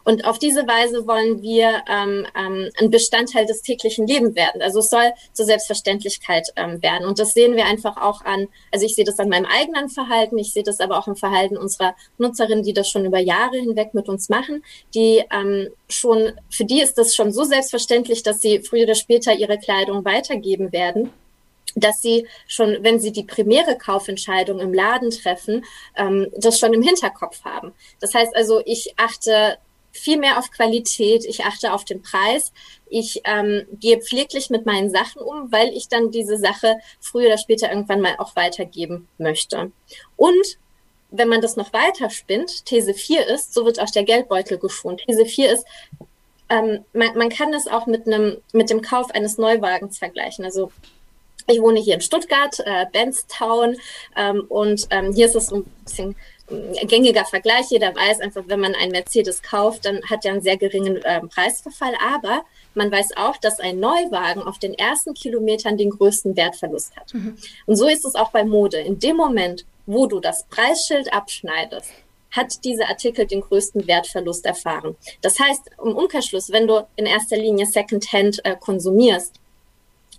Und 0.06 0.24
auf 0.24 0.38
diese 0.38 0.68
Weise 0.68 1.08
wollen 1.08 1.42
wir 1.42 1.82
ähm, 1.90 2.28
ähm, 2.38 2.70
ein 2.78 2.90
Bestandteil 2.92 3.44
des 3.44 3.62
täglichen 3.62 4.06
Lebens 4.06 4.36
werden. 4.36 4.62
Also 4.62 4.78
es 4.78 4.88
soll 4.88 5.12
zur 5.32 5.46
Selbstverständlichkeit 5.46 6.52
ähm, 6.54 6.80
werden. 6.80 7.08
Und 7.08 7.18
das 7.18 7.34
sehen 7.34 7.56
wir 7.56 7.64
einfach 7.64 7.96
auch 7.96 8.24
an, 8.24 8.46
also 8.70 8.86
ich 8.86 8.94
sehe 8.94 9.04
das 9.04 9.18
an 9.18 9.28
meinem 9.28 9.46
eigenen 9.46 9.88
Verhalten, 9.88 10.38
ich 10.38 10.52
sehe 10.52 10.62
das 10.62 10.78
aber 10.78 10.96
auch 10.96 11.08
im 11.08 11.16
Verhalten 11.16 11.56
unserer 11.56 11.96
Nutzerinnen, 12.18 12.62
die 12.62 12.72
das 12.72 12.88
schon 12.88 13.04
über 13.04 13.18
Jahre 13.18 13.56
hinweg 13.56 13.94
mit 13.94 14.08
uns 14.08 14.28
machen, 14.28 14.62
die 14.94 15.24
ähm, 15.32 15.70
schon, 15.88 16.34
für 16.50 16.64
die 16.64 16.80
ist 16.80 16.96
das 16.98 17.16
schon 17.16 17.32
so 17.32 17.42
selbstverständlich, 17.42 18.22
dass 18.22 18.40
sie 18.40 18.60
früher 18.60 18.84
oder 18.84 18.94
später 18.94 19.34
ihre 19.34 19.58
Kleidung 19.58 20.04
weitergeben 20.04 20.72
werden 20.72 21.10
dass 21.78 22.00
sie 22.00 22.26
schon, 22.46 22.78
wenn 22.80 23.00
sie 23.00 23.12
die 23.12 23.24
primäre 23.24 23.76
Kaufentscheidung 23.76 24.60
im 24.60 24.72
Laden 24.72 25.10
treffen, 25.10 25.62
ähm, 25.94 26.28
das 26.34 26.58
schon 26.58 26.72
im 26.72 26.80
Hinterkopf 26.80 27.44
haben. 27.44 27.74
Das 28.00 28.14
heißt 28.14 28.34
also, 28.34 28.62
ich 28.64 28.94
achte 28.96 29.58
viel 29.98 30.18
mehr 30.18 30.38
auf 30.38 30.50
Qualität, 30.50 31.24
ich 31.24 31.44
achte 31.44 31.72
auf 31.72 31.84
den 31.84 32.02
Preis, 32.02 32.52
ich 32.88 33.22
ähm, 33.24 33.66
gehe 33.72 34.00
pfleglich 34.00 34.50
mit 34.50 34.66
meinen 34.66 34.90
Sachen 34.90 35.22
um, 35.22 35.50
weil 35.50 35.68
ich 35.68 35.88
dann 35.88 36.10
diese 36.10 36.36
Sache 36.36 36.76
früher 37.00 37.26
oder 37.26 37.38
später 37.38 37.70
irgendwann 37.70 38.00
mal 38.00 38.14
auch 38.18 38.36
weitergeben 38.36 39.08
möchte. 39.18 39.72
Und 40.16 40.58
wenn 41.10 41.28
man 41.28 41.40
das 41.40 41.56
noch 41.56 41.72
weiter 41.72 42.10
spinnt, 42.10 42.64
These 42.66 42.94
4 42.94 43.26
ist, 43.28 43.54
so 43.54 43.64
wird 43.64 43.80
auch 43.80 43.90
der 43.90 44.04
Geldbeutel 44.04 44.58
geschont. 44.58 45.02
These 45.06 45.26
4 45.26 45.52
ist, 45.52 45.66
ähm, 46.48 46.84
man, 46.92 47.16
man 47.16 47.28
kann 47.28 47.52
es 47.54 47.66
auch 47.66 47.86
mit 47.86 48.06
einem 48.06 48.38
mit 48.52 48.70
dem 48.70 48.82
Kauf 48.82 49.10
eines 49.10 49.38
Neuwagens 49.38 49.98
vergleichen. 49.98 50.44
Also 50.44 50.70
ich 51.48 51.60
wohne 51.60 51.80
hier 51.80 51.94
in 51.94 52.00
Stuttgart, 52.00 52.58
äh, 52.64 52.86
Benstown, 52.92 53.76
ähm, 54.16 54.44
und 54.48 54.86
ähm, 54.90 55.12
hier 55.12 55.26
ist 55.26 55.36
es 55.36 55.46
so 55.46 55.56
ein 55.56 55.64
bisschen 55.84 56.16
gängiger 56.86 57.24
Vergleich. 57.24 57.70
Jeder 57.70 57.94
weiß 57.94 58.20
einfach, 58.20 58.44
wenn 58.46 58.60
man 58.60 58.74
einen 58.74 58.92
Mercedes 58.92 59.42
kauft, 59.42 59.84
dann 59.84 60.02
hat 60.08 60.24
er 60.24 60.32
einen 60.32 60.42
sehr 60.42 60.56
geringen 60.56 60.96
äh, 61.02 61.20
Preisverfall. 61.20 61.94
Aber 62.14 62.44
man 62.74 62.90
weiß 62.90 63.16
auch, 63.16 63.36
dass 63.38 63.60
ein 63.60 63.80
Neuwagen 63.80 64.42
auf 64.42 64.58
den 64.58 64.74
ersten 64.74 65.14
Kilometern 65.14 65.76
den 65.76 65.90
größten 65.90 66.36
Wertverlust 66.36 66.96
hat. 66.96 67.14
Mhm. 67.14 67.36
Und 67.66 67.76
so 67.76 67.88
ist 67.88 68.04
es 68.04 68.14
auch 68.14 68.30
bei 68.30 68.44
Mode. 68.44 68.78
In 68.78 68.98
dem 68.98 69.16
Moment, 69.16 69.64
wo 69.86 70.06
du 70.06 70.20
das 70.20 70.44
Preisschild 70.48 71.12
abschneidest, 71.12 71.90
hat 72.30 72.64
dieser 72.64 72.88
Artikel 72.88 73.26
den 73.26 73.40
größten 73.40 73.86
Wertverlust 73.86 74.44
erfahren. 74.44 74.96
Das 75.22 75.38
heißt, 75.38 75.70
im 75.82 75.96
Umkehrschluss, 75.96 76.50
wenn 76.52 76.66
du 76.66 76.86
in 76.96 77.06
erster 77.06 77.36
Linie 77.36 77.66
Secondhand 77.66 78.44
äh, 78.44 78.56
konsumierst, 78.56 79.34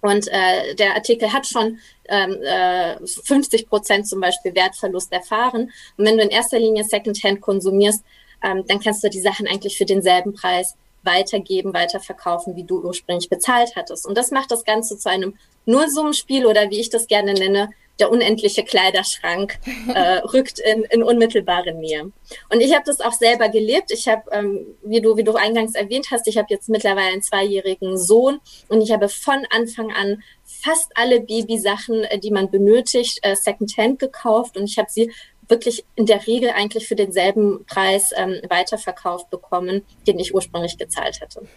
und 0.01 0.27
äh, 0.27 0.75
der 0.75 0.95
Artikel 0.95 1.31
hat 1.31 1.47
schon 1.47 1.79
ähm, 2.07 2.37
äh, 2.43 2.97
50 3.05 3.67
Prozent 3.67 4.07
zum 4.07 4.21
Beispiel 4.21 4.53
Wertverlust 4.55 5.11
erfahren. 5.11 5.71
Und 5.97 6.05
wenn 6.05 6.17
du 6.17 6.23
in 6.23 6.29
erster 6.29 6.59
Linie 6.59 6.83
Secondhand 6.83 7.41
konsumierst, 7.41 8.03
ähm, 8.43 8.63
dann 8.67 8.79
kannst 8.79 9.03
du 9.03 9.09
die 9.09 9.21
Sachen 9.21 9.47
eigentlich 9.47 9.77
für 9.77 9.85
denselben 9.85 10.33
Preis 10.33 10.75
weitergeben, 11.03 11.73
weiterverkaufen, 11.73 12.55
wie 12.55 12.63
du 12.63 12.81
ursprünglich 12.81 13.29
bezahlt 13.29 13.75
hattest. 13.75 14.05
Und 14.05 14.17
das 14.17 14.31
macht 14.31 14.51
das 14.51 14.63
Ganze 14.65 14.97
zu 14.97 15.09
einem 15.09 15.35
Nullsummenspiel 15.65 16.45
oder 16.45 16.69
wie 16.69 16.79
ich 16.79 16.89
das 16.89 17.07
gerne 17.07 17.33
nenne, 17.33 17.69
der 17.99 18.11
unendliche 18.11 18.63
Kleiderschrank 18.63 19.59
äh, 19.93 20.17
rückt 20.33 20.59
in, 20.59 20.83
in 20.83 21.03
unmittelbare 21.03 21.73
Nähe. 21.73 22.11
Und 22.49 22.61
ich 22.61 22.73
habe 22.73 22.83
das 22.85 23.01
auch 23.01 23.13
selber 23.13 23.49
gelebt. 23.49 23.91
Ich 23.91 24.07
habe, 24.07 24.23
ähm, 24.31 24.65
wie 24.83 25.01
du 25.01 25.17
wie 25.17 25.23
du 25.23 25.35
eingangs 25.35 25.75
erwähnt 25.75 26.07
hast, 26.11 26.27
ich 26.27 26.37
habe 26.37 26.47
jetzt 26.49 26.69
mittlerweile 26.69 27.11
einen 27.11 27.21
zweijährigen 27.21 27.97
Sohn 27.97 28.39
und 28.67 28.81
ich 28.81 28.91
habe 28.91 29.09
von 29.09 29.45
Anfang 29.49 29.91
an 29.91 30.23
fast 30.45 30.91
alle 30.95 31.21
Babysachen, 31.21 32.03
äh, 32.03 32.19
die 32.19 32.31
man 32.31 32.51
benötigt, 32.51 33.19
äh, 33.21 33.35
Secondhand 33.35 33.99
gekauft 33.99 34.57
und 34.57 34.65
ich 34.65 34.77
habe 34.77 34.89
sie 34.89 35.11
wirklich 35.49 35.85
in 35.95 36.05
der 36.05 36.25
Regel 36.27 36.49
eigentlich 36.49 36.87
für 36.87 36.95
denselben 36.95 37.65
Preis 37.65 38.11
ähm, 38.15 38.41
weiterverkauft 38.49 39.29
bekommen, 39.29 39.83
den 40.05 40.19
ich 40.19 40.33
ursprünglich 40.35 40.77
gezahlt 40.77 41.21
hätte. 41.21 41.47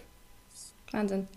Wahnsinn. 0.91 1.27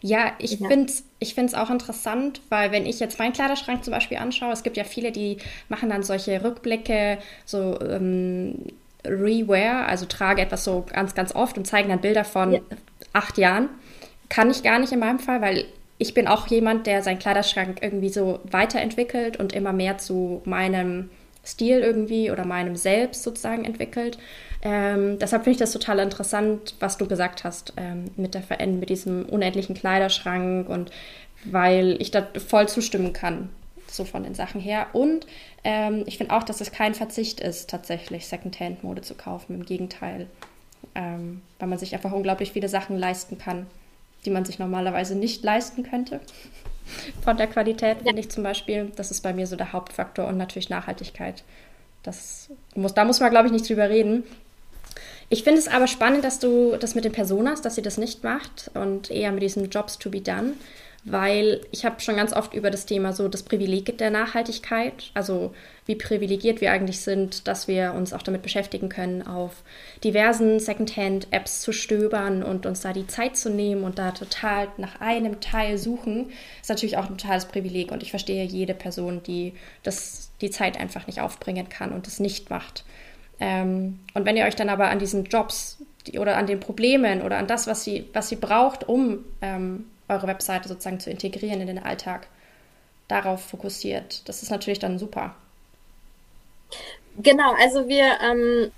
Ja, 0.00 0.32
ich 0.38 0.60
ja. 0.60 0.68
finde 0.68 0.86
es 0.86 1.04
ich 1.18 1.34
find's 1.34 1.54
auch 1.54 1.70
interessant, 1.70 2.40
weil 2.48 2.70
wenn 2.70 2.86
ich 2.86 3.00
jetzt 3.00 3.18
meinen 3.18 3.32
Kleiderschrank 3.32 3.84
zum 3.84 3.92
Beispiel 3.92 4.18
anschaue, 4.18 4.52
es 4.52 4.62
gibt 4.62 4.76
ja 4.76 4.84
viele, 4.84 5.10
die 5.10 5.38
machen 5.68 5.90
dann 5.90 6.04
solche 6.04 6.44
Rückblicke, 6.44 7.18
so 7.44 7.78
ähm, 7.80 8.54
Rewear, 9.04 9.86
also 9.86 10.06
trage 10.06 10.42
etwas 10.42 10.64
so 10.64 10.84
ganz, 10.92 11.14
ganz 11.14 11.34
oft 11.34 11.58
und 11.58 11.66
zeigen 11.66 11.88
dann 11.88 12.00
Bilder 12.00 12.24
von 12.24 12.52
ja. 12.52 12.60
acht 13.12 13.36
Jahren. 13.38 13.68
Kann 14.28 14.50
ich 14.50 14.62
gar 14.62 14.78
nicht 14.78 14.92
in 14.92 15.00
meinem 15.00 15.18
Fall, 15.18 15.40
weil 15.40 15.64
ich 15.98 16.14
bin 16.14 16.28
auch 16.28 16.46
jemand, 16.46 16.86
der 16.86 17.02
seinen 17.02 17.18
Kleiderschrank 17.18 17.78
irgendwie 17.80 18.10
so 18.10 18.38
weiterentwickelt 18.48 19.38
und 19.38 19.52
immer 19.52 19.72
mehr 19.72 19.98
zu 19.98 20.42
meinem 20.44 21.10
Stil 21.48 21.80
irgendwie 21.80 22.30
oder 22.30 22.44
meinem 22.44 22.76
Selbst 22.76 23.22
sozusagen 23.22 23.64
entwickelt. 23.64 24.18
Ähm, 24.60 25.18
deshalb 25.18 25.44
finde 25.44 25.54
ich 25.54 25.58
das 25.58 25.72
total 25.72 26.00
interessant, 26.00 26.74
was 26.80 26.98
du 26.98 27.06
gesagt 27.06 27.44
hast 27.44 27.72
ähm, 27.76 28.10
mit, 28.16 28.34
der 28.34 28.42
Veränderung, 28.42 28.80
mit 28.80 28.90
diesem 28.90 29.24
unendlichen 29.24 29.74
Kleiderschrank 29.74 30.68
und 30.68 30.90
weil 31.44 31.96
ich 32.00 32.10
da 32.10 32.26
voll 32.46 32.68
zustimmen 32.68 33.12
kann, 33.12 33.48
so 33.86 34.04
von 34.04 34.24
den 34.24 34.34
Sachen 34.34 34.60
her. 34.60 34.88
Und 34.92 35.26
ähm, 35.64 36.02
ich 36.06 36.18
finde 36.18 36.34
auch, 36.34 36.42
dass 36.42 36.60
es 36.60 36.72
kein 36.72 36.94
Verzicht 36.94 37.40
ist, 37.40 37.70
tatsächlich 37.70 38.26
Secondhand-Mode 38.26 39.02
zu 39.02 39.14
kaufen. 39.14 39.54
Im 39.54 39.64
Gegenteil, 39.64 40.26
ähm, 40.94 41.40
weil 41.58 41.68
man 41.68 41.78
sich 41.78 41.94
einfach 41.94 42.12
unglaublich 42.12 42.52
viele 42.52 42.68
Sachen 42.68 42.98
leisten 42.98 43.38
kann, 43.38 43.66
die 44.24 44.30
man 44.30 44.44
sich 44.44 44.58
normalerweise 44.58 45.14
nicht 45.14 45.44
leisten 45.44 45.84
könnte. 45.84 46.20
Von 47.22 47.36
der 47.36 47.46
Qualität 47.46 47.98
finde 48.02 48.20
ich 48.20 48.30
zum 48.30 48.42
Beispiel, 48.42 48.92
das 48.96 49.10
ist 49.10 49.22
bei 49.22 49.32
mir 49.32 49.46
so 49.46 49.56
der 49.56 49.72
Hauptfaktor 49.72 50.26
und 50.26 50.36
natürlich 50.36 50.70
Nachhaltigkeit. 50.70 51.44
Das 52.02 52.50
muss, 52.74 52.94
da 52.94 53.04
muss 53.04 53.20
man, 53.20 53.30
glaube 53.30 53.46
ich, 53.46 53.52
nicht 53.52 53.68
drüber 53.68 53.88
reden. 53.88 54.24
Ich 55.28 55.44
finde 55.44 55.58
es 55.58 55.68
aber 55.68 55.86
spannend, 55.86 56.24
dass 56.24 56.38
du 56.38 56.76
das 56.76 56.94
mit 56.94 57.04
den 57.04 57.12
Personas, 57.12 57.60
dass 57.60 57.74
sie 57.74 57.82
das 57.82 57.98
nicht 57.98 58.24
macht 58.24 58.70
und 58.74 59.10
eher 59.10 59.30
mit 59.32 59.42
diesem 59.42 59.68
Jobs 59.68 59.98
to 59.98 60.10
be 60.10 60.20
done 60.20 60.54
weil 61.04 61.60
ich 61.70 61.84
habe 61.84 62.00
schon 62.00 62.16
ganz 62.16 62.32
oft 62.32 62.54
über 62.54 62.70
das 62.70 62.86
Thema 62.86 63.12
so 63.12 63.28
das 63.28 63.42
Privileg 63.42 63.96
der 63.98 64.10
Nachhaltigkeit, 64.10 65.10
also 65.14 65.54
wie 65.86 65.94
privilegiert 65.94 66.60
wir 66.60 66.72
eigentlich 66.72 67.00
sind, 67.00 67.48
dass 67.48 67.68
wir 67.68 67.94
uns 67.94 68.12
auch 68.12 68.22
damit 68.22 68.42
beschäftigen 68.42 68.88
können, 68.88 69.26
auf 69.26 69.62
diversen 70.04 70.60
Secondhand-Apps 70.60 71.62
zu 71.62 71.72
stöbern 71.72 72.42
und 72.42 72.66
uns 72.66 72.80
da 72.80 72.92
die 72.92 73.06
Zeit 73.06 73.36
zu 73.36 73.48
nehmen 73.48 73.84
und 73.84 73.98
da 73.98 74.10
total 74.10 74.68
nach 74.76 75.00
einem 75.00 75.40
Teil 75.40 75.78
suchen, 75.78 76.30
ist 76.60 76.68
natürlich 76.68 76.98
auch 76.98 77.08
ein 77.08 77.16
totales 77.16 77.46
Privileg 77.46 77.90
und 77.90 78.02
ich 78.02 78.10
verstehe 78.10 78.44
jede 78.44 78.74
Person, 78.74 79.22
die 79.22 79.54
das, 79.82 80.30
die 80.40 80.50
Zeit 80.50 80.78
einfach 80.78 81.06
nicht 81.06 81.20
aufbringen 81.20 81.68
kann 81.68 81.92
und 81.92 82.06
das 82.06 82.20
nicht 82.20 82.50
macht. 82.50 82.84
Ähm, 83.40 84.00
und 84.14 84.26
wenn 84.26 84.36
ihr 84.36 84.44
euch 84.44 84.56
dann 84.56 84.68
aber 84.68 84.88
an 84.88 84.98
diesen 84.98 85.24
Jobs 85.24 85.78
oder 86.18 86.36
an 86.36 86.46
den 86.46 86.60
Problemen 86.60 87.22
oder 87.22 87.38
an 87.38 87.46
das, 87.46 87.66
was 87.66 87.84
sie, 87.84 88.08
was 88.12 88.28
sie 88.28 88.36
braucht, 88.36 88.88
um 88.88 89.24
ähm, 89.42 89.86
eure 90.08 90.26
Webseite 90.26 90.68
sozusagen 90.68 91.00
zu 91.00 91.10
integrieren 91.10 91.60
in 91.60 91.66
den 91.66 91.78
Alltag, 91.78 92.28
darauf 93.08 93.42
fokussiert. 93.42 94.28
Das 94.28 94.42
ist 94.42 94.50
natürlich 94.50 94.78
dann 94.78 94.98
super. 94.98 95.34
Genau, 97.18 97.54
also 97.54 97.88
wir, 97.88 98.18
ähm, 98.22 98.70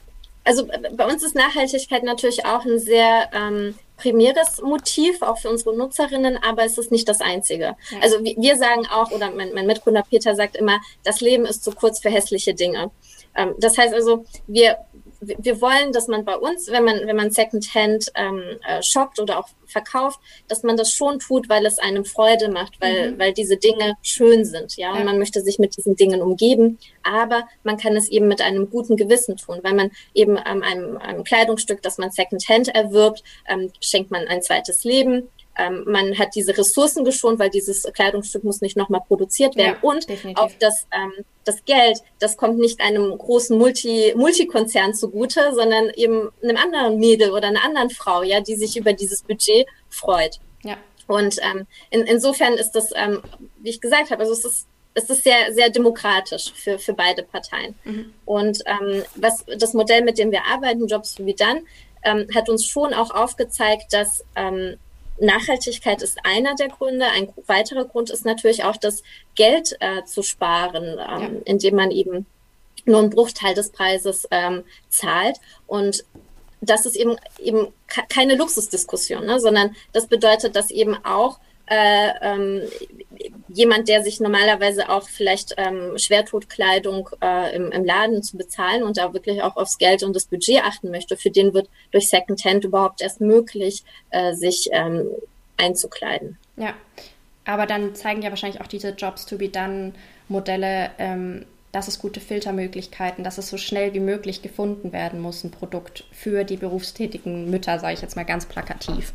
also 0.45 0.67
bei 0.93 1.07
uns 1.07 1.23
ist 1.23 1.35
Nachhaltigkeit 1.35 2.03
natürlich 2.03 2.47
auch 2.47 2.65
ein 2.65 2.79
sehr 2.79 3.29
ähm, 3.33 3.75
primäres 3.97 4.63
Motiv, 4.63 5.21
auch 5.21 5.39
für 5.39 5.51
unsere 5.51 5.77
Nutzerinnen, 5.77 6.39
aber 6.43 6.65
es 6.65 6.79
ist 6.79 6.91
nicht 6.91 7.09
das 7.09 7.21
einzige. 7.21 7.77
Also 8.01 8.25
wir 8.25 8.57
sagen 8.57 8.87
auch, 8.87 9.11
oder 9.11 9.31
mein, 9.31 9.53
mein 9.53 9.67
Mitgründer 9.67 10.05
Peter 10.09 10.35
sagt 10.35 10.57
immer, 10.57 10.81
das 11.05 11.21
Leben 11.21 11.45
ist 11.45 11.63
zu 11.63 11.73
kurz 11.73 12.01
für 12.01 12.11
hässliche 12.11 12.55
Dinge. 12.55 12.91
Ähm, 13.37 13.55
das 13.59 13.77
heißt 13.77 13.93
also, 13.93 14.25
wir 14.47 14.79
wir 15.21 15.61
wollen, 15.61 15.93
dass 15.93 16.09
man 16.09 16.25
bei 16.25 16.37
uns, 16.37 16.69
wenn 16.69 16.85
man, 16.85 17.07
wenn 17.07 17.17
man 17.17 17.31
Secondhand 17.31 18.11
ähm, 18.15 18.43
äh, 18.67 18.83
shoppt 18.83 19.21
oder 19.21 19.39
auch 19.39 19.49
verkauft, 19.67 20.19
dass 20.49 20.63
man 20.63 20.77
das 20.77 20.93
schon 20.93 21.19
tut, 21.19 21.49
weil 21.49 21.67
es 21.67 21.79
einem 21.79 22.05
Freude 22.05 22.51
macht, 22.51 22.81
weil, 22.81 23.13
mhm. 23.13 23.19
weil 23.19 23.33
diese 23.33 23.57
Dinge 23.57 23.95
schön 24.03 24.45
sind, 24.45 24.77
ja? 24.77 24.93
ja, 24.93 24.99
und 24.99 25.05
man 25.05 25.19
möchte 25.19 25.43
sich 25.43 25.59
mit 25.59 25.77
diesen 25.77 25.95
Dingen 25.95 26.23
umgeben, 26.23 26.79
aber 27.03 27.47
man 27.63 27.77
kann 27.77 27.97
es 27.97 28.09
eben 28.09 28.29
mit 28.29 28.41
einem 28.41 28.71
guten 28.71 28.97
Gewissen 28.97 29.37
tun, 29.37 29.61
weil 29.63 29.75
man 29.75 29.91
eben 30.15 30.39
ähm, 30.39 30.63
einem, 30.63 30.97
einem 30.97 31.25
Kleidungsstück, 31.25 31.83
das 31.83 31.99
man 31.99 32.11
Secondhand 32.11 32.69
erwirbt, 32.69 33.23
ähm, 33.47 33.71
schenkt 33.81 34.11
man 34.11 34.27
ein 34.27 34.43
zweites 34.43 34.85
Leben 34.85 35.29
ähm, 35.61 35.85
man 35.87 36.19
hat 36.19 36.35
diese 36.35 36.57
Ressourcen 36.57 37.05
geschont, 37.05 37.39
weil 37.39 37.51
dieses 37.51 37.83
Kleidungsstück 37.93 38.45
muss 38.45 38.61
nicht 38.61 38.77
nochmal 38.77 39.03
produziert 39.07 39.57
werden. 39.57 39.77
Ja, 39.83 39.89
und 39.89 40.09
definitiv. 40.09 40.43
auch 40.43 40.51
das, 40.59 40.87
ähm, 40.93 41.13
das 41.45 41.65
Geld, 41.65 41.99
das 42.19 42.37
kommt 42.37 42.59
nicht 42.59 42.81
einem 42.81 43.17
großen 43.17 43.57
Multi, 43.59 44.15
Multikonzern 44.17 44.95
zugute, 44.95 45.53
sondern 45.55 45.91
eben 45.91 46.31
einem 46.43 46.57
anderen 46.57 46.99
Mädel 46.99 47.31
oder 47.31 47.49
einer 47.49 47.65
anderen 47.65 47.91
Frau, 47.91 48.23
ja, 48.23 48.41
die 48.41 48.57
sich 48.57 48.77
über 48.77 48.93
dieses 48.93 49.23
Budget 49.23 49.67
freut. 49.91 50.39
Ja. 50.63 50.79
Und 51.07 51.37
ähm, 51.43 51.67
in, 51.91 52.03
insofern 52.03 52.55
ist 52.55 52.73
das, 52.73 52.91
ähm, 52.95 53.21
wie 53.59 53.71
ich 53.71 53.81
gesagt 53.81 54.11
habe, 54.11 54.23
also 54.23 54.33
es 54.33 54.45
ist 54.45 54.67
es 54.93 55.09
ist 55.09 55.23
sehr, 55.23 55.55
sehr 55.55 55.71
demokratisch 55.71 56.53
für, 56.53 56.77
für 56.77 56.95
beide 56.95 57.23
Parteien. 57.23 57.77
Mhm. 57.85 58.13
Und 58.25 58.59
ähm, 58.67 59.05
was 59.15 59.45
das 59.57 59.73
Modell, 59.73 60.03
mit 60.03 60.19
dem 60.19 60.33
wir 60.33 60.45
arbeiten, 60.47 60.89
Jobs 60.89 61.17
wie 61.21 61.35
dann, 61.35 61.61
ähm, 62.03 62.27
hat 62.35 62.49
uns 62.49 62.67
schon 62.67 62.93
auch 62.93 63.13
aufgezeigt, 63.13 63.93
dass 63.93 64.25
ähm, 64.35 64.79
Nachhaltigkeit 65.21 66.03
ist 66.03 66.19
einer 66.25 66.55
der 66.55 66.69
Gründe. 66.69 67.07
Ein 67.07 67.33
weiterer 67.47 67.85
Grund 67.85 68.11
ist 68.11 68.25
natürlich 68.25 68.65
auch 68.65 68.77
das 68.77 69.03
Geld 69.35 69.77
äh, 69.81 70.05
zu 70.05 70.23
sparen, 70.23 70.85
ähm, 70.85 70.99
ja. 70.99 71.31
indem 71.45 71.77
man 71.77 71.91
eben 71.91 72.27
nur 72.85 73.01
einen 73.01 73.11
Bruchteil 73.11 73.55
des 73.55 73.71
Preises 73.71 74.27
ähm, 74.31 74.65
zahlt. 74.89 75.39
Und 75.67 76.05
das 76.61 76.87
ist 76.87 76.97
eben 76.97 77.17
eben 77.39 77.69
keine 78.09 78.35
Luxusdiskussion, 78.35 79.25
ne? 79.25 79.41
sondern 79.41 79.75
das 79.93 80.07
bedeutet, 80.07 80.57
dass 80.57 80.71
eben 80.71 80.97
auch 81.05 81.39
äh, 81.67 82.11
ähm, 82.21 82.63
jemand, 83.49 83.89
der 83.89 84.03
sich 84.03 84.21
normalerweise 84.21 84.89
auch 84.89 85.09
vielleicht 85.09 85.55
ähm, 85.57 85.99
schwer 85.99 86.25
tut, 86.25 86.49
Kleidung 86.49 87.09
äh, 87.23 87.55
im, 87.55 87.71
im 87.73 87.85
Laden 87.85 88.23
zu 88.23 88.37
bezahlen 88.37 88.83
und 88.83 88.97
da 88.97 89.13
wirklich 89.13 89.43
auch 89.43 89.57
aufs 89.57 89.79
Geld 89.79 90.03
und 90.03 90.15
das 90.15 90.27
Budget 90.27 90.63
achten 90.65 90.91
möchte, 90.91 91.17
für 91.17 91.31
den 91.31 91.55
wird 91.55 91.69
durch 91.91 92.09
Secondhand 92.09 92.65
überhaupt 92.65 93.03
erst 93.03 93.21
möglich, 93.21 93.85
äh, 94.11 94.35
sich 94.35 94.69
ähm, 94.73 95.09
einzukleiden. 95.57 96.39
Ja, 96.57 96.75
aber 97.45 97.67
dann 97.67 97.95
zeigen 97.95 98.23
ja 98.23 98.31
wahrscheinlich 98.31 98.61
auch 98.61 98.67
diese 98.67 98.91
Jobs 98.91 99.27
to 99.27 99.37
be 99.37 99.49
done 99.49 99.93
Modelle, 100.29 100.91
ähm, 100.99 101.47
dass 101.73 101.89
es 101.89 102.01
gute 102.01 102.21
Filtermöglichkeiten, 102.21 103.23
dass 103.23 103.39
es 103.39 103.49
so 103.49 103.57
schnell 103.57 103.95
wie 103.95 104.01
möglich 104.01 104.43
gefunden 104.43 104.93
werden 104.93 105.21
muss, 105.21 105.45
ein 105.45 105.51
Produkt 105.51 106.05
für 106.11 106.45
die 106.45 106.57
berufstätigen 106.57 107.49
Mütter, 107.51 107.79
sage 107.79 107.95
ich 107.95 108.03
jetzt 108.03 108.17
mal 108.17 108.25
ganz 108.25 108.47
plakativ 108.47 109.13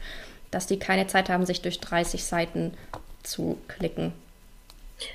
dass 0.56 0.68
die 0.68 0.80
keine 0.80 1.06
Zeit 1.08 1.30
haben, 1.30 1.46
sich 1.46 1.62
durch 1.62 1.82
30 1.82 2.24
Seiten 2.24 2.74
zu 3.26 3.58
klicken. 3.68 4.14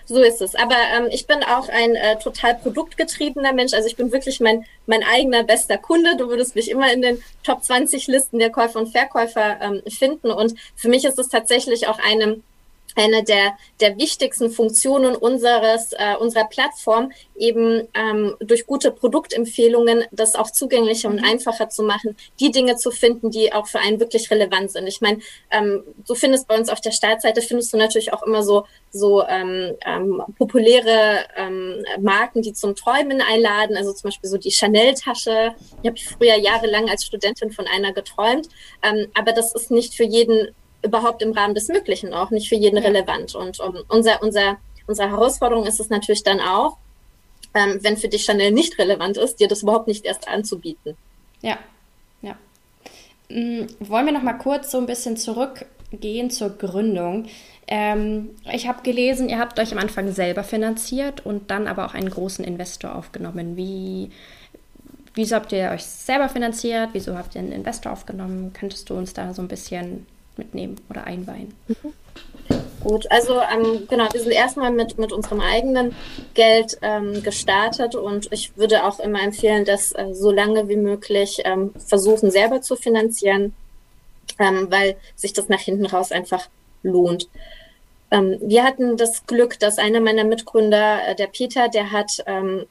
So 0.05 0.21
ist 0.21 0.43
es. 0.43 0.55
Aber 0.55 0.77
ähm, 0.95 1.09
ich 1.11 1.27
bin 1.27 1.43
auch 1.43 1.69
ein 1.69 1.95
äh, 1.95 2.19
total 2.19 2.55
produktgetriebener 2.55 3.53
Mensch. 3.53 3.73
Also 3.73 3.89
ich 3.89 3.97
bin 3.97 4.13
wirklich 4.13 4.41
mein, 4.41 4.65
mein 4.87 5.03
eigener 5.03 5.43
bester 5.43 5.79
Kunde. 5.79 6.17
Du 6.17 6.29
würdest 6.29 6.55
mich 6.55 6.71
immer 6.71 6.93
in 6.93 7.03
den 7.03 7.23
Top 7.43 7.65
20 7.65 8.07
Listen 8.07 8.39
der 8.39 8.51
Käufer 8.51 8.81
und 8.81 8.93
Verkäufer 8.93 9.59
ähm, 9.61 9.83
finden. 9.89 10.31
Und 10.31 10.55
für 10.77 10.89
mich 10.89 11.05
ist 11.05 11.19
es 11.19 11.29
tatsächlich 11.29 11.89
auch 11.89 11.99
eine 11.99 12.41
eine 12.97 13.23
der, 13.23 13.55
der 13.81 13.97
wichtigsten 13.99 14.51
Funktionen 14.51 15.17
unseres, 15.17 15.93
äh, 15.93 16.17
unserer 16.19 16.47
Plattform, 16.47 17.13
eben 17.37 17.89
ähm, 17.95 18.37
durch 18.41 18.67
gute 18.67 18.91
Produktempfehlungen 18.91 20.05
das 20.13 20.35
auch 20.35 20.51
zugänglicher 20.51 21.09
und 21.09 21.21
mhm. 21.21 21.25
einfacher 21.25 21.69
zu 21.69 21.83
machen, 21.83 22.17
die 22.39 22.51
Dinge 22.51 22.77
zu 22.77 22.91
finden, 22.91 23.31
die 23.31 23.53
auch 23.53 23.67
für 23.67 23.79
einen 23.79 24.01
wirklich 24.01 24.31
relevant 24.31 24.71
sind. 24.71 24.87
Ich 24.87 25.01
meine, 25.01 25.21
ähm, 25.51 25.83
du 26.07 26.15
findest 26.15 26.49
bei 26.49 26.59
uns 26.59 26.69
auf 26.69 26.81
der 26.81 26.91
Startseite, 26.91 27.41
findest 27.43 27.73
du 27.73 27.77
natürlich 27.77 28.13
auch 28.13 28.23
immer 28.23 28.43
so, 28.43 28.67
so 28.91 29.27
ähm, 29.27 29.77
ähm, 29.87 30.23
populäre 30.39 31.25
ähm, 31.37 31.85
Marken, 32.01 32.43
die 32.43 32.53
zum 32.53 32.75
Träumen 32.75 33.21
einladen, 33.21 33.77
also 33.77 33.93
zum 33.93 34.09
Beispiel 34.09 34.29
so 34.29 34.37
die 34.37 34.51
Chanel-Tasche. 34.51 35.55
Ich 35.83 35.89
habe 35.89 35.99
früher 35.99 36.37
jahrelang 36.37 36.89
als 36.89 37.05
Studentin 37.05 37.51
von 37.51 37.67
einer 37.67 37.93
geträumt, 37.93 38.49
ähm, 38.83 39.07
aber 39.15 39.33
das 39.33 39.55
ist 39.55 39.71
nicht 39.71 39.95
für 39.95 40.05
jeden 40.05 40.55
überhaupt 40.83 41.23
im 41.23 41.33
Rahmen 41.33 41.55
des 41.55 41.69
Möglichen 41.69 42.15
auch, 42.15 42.31
nicht 42.31 42.49
für 42.49 42.57
jeden 42.57 42.77
ja. 42.77 42.83
relevant. 42.83 43.35
Und 43.35 43.61
um, 43.61 43.77
unser, 43.89 44.23
unser, 44.23 44.59
unsere 44.87 45.11
Herausforderung 45.11 45.67
ist 45.67 45.81
es 45.81 45.91
natürlich 45.91 46.23
dann 46.23 46.41
auch, 46.41 46.77
ähm, 47.55 47.79
wenn 47.83 47.97
für 47.97 48.09
dich 48.09 48.25
Chanel 48.25 48.53
nicht 48.53 48.79
relevant 48.79 49.17
ist, 49.17 49.41
dir 49.41 49.49
das 49.49 49.63
überhaupt 49.63 49.89
nicht 49.89 50.05
erst 50.05 50.29
anzubieten. 50.29 50.97
Ja, 51.43 51.59
ja. 52.23 52.37
Mhm, 53.29 53.67
wollen 53.81 54.07
wir 54.07 54.13
noch 54.13 54.23
mal 54.23 54.35
kurz 54.35 54.71
so 54.71 54.79
ein 54.79 54.87
bisschen 54.87 55.17
zurückgehen 55.17 56.31
zur 56.31 56.51
Gründung. 56.51 57.27
Ähm, 57.67 58.31
ich 58.53 58.67
habe 58.67 58.83
gelesen, 58.83 59.29
ihr 59.29 59.39
habt 59.39 59.59
euch 59.59 59.73
am 59.73 59.79
Anfang 59.79 60.13
selber 60.13 60.45
finanziert 60.45 61.25
und 61.25 61.51
dann 61.51 61.67
aber 61.67 61.87
auch 61.87 61.95
einen 61.95 62.11
großen 62.11 62.45
Investor 62.45 62.95
aufgenommen. 62.95 63.57
Wie, 63.57 64.11
wieso 65.15 65.37
habt 65.37 65.53
ihr 65.53 65.71
euch 65.71 65.85
selber 65.85 66.29
finanziert? 66.29 66.91
Wieso 66.93 67.17
habt 67.17 67.35
ihr 67.35 67.41
einen 67.41 67.53
Investor 67.53 67.93
aufgenommen? 67.93 68.53
Könntest 68.53 68.91
du 68.91 68.95
uns 68.95 69.13
da 69.13 69.35
so 69.35 69.43
ein 69.43 69.49
bisschen 69.49 70.07
mitnehmen 70.41 70.77
oder 70.89 71.05
einweihen. 71.05 71.55
Mhm. 71.69 71.93
Gut, 72.83 73.11
also 73.11 73.41
ähm, 73.41 73.87
genau, 73.89 74.09
wir 74.11 74.21
sind 74.21 74.33
erstmal 74.33 74.73
mit, 74.73 74.99
mit 74.99 75.13
unserem 75.13 75.41
eigenen 75.41 75.95
Geld 76.33 76.79
ähm, 76.81 77.23
gestartet 77.23 77.95
und 77.95 78.33
ich 78.33 78.57
würde 78.57 78.85
auch 78.85 79.01
immer 79.01 79.23
empfehlen, 79.23 79.67
das 79.67 79.93
äh, 79.93 80.15
so 80.15 80.33
lange 80.33 80.69
wie 80.69 80.77
möglich 80.77 81.43
ähm, 81.45 81.75
versuchen 81.87 82.31
selber 82.31 82.63
zu 82.63 82.77
finanzieren, 82.77 83.53
ähm, 84.39 84.69
weil 84.71 84.97
sich 85.15 85.35
das 85.35 85.51
nach 85.51 85.61
hinten 85.61 85.85
raus 85.87 86.11
einfach 86.11 86.49
lohnt. 86.83 87.29
Ähm, 88.11 88.39
wir 88.41 88.65
hatten 88.65 88.97
das 88.97 89.27
Glück, 89.27 89.59
dass 89.59 89.79
einer 89.79 90.01
meiner 90.01 90.25
Mitgründer, 90.25 91.07
äh, 91.07 91.15
der 91.15 91.27
Peter, 91.27 91.69
der 91.69 91.93
hat 91.93 92.25
ähm, 92.27 92.65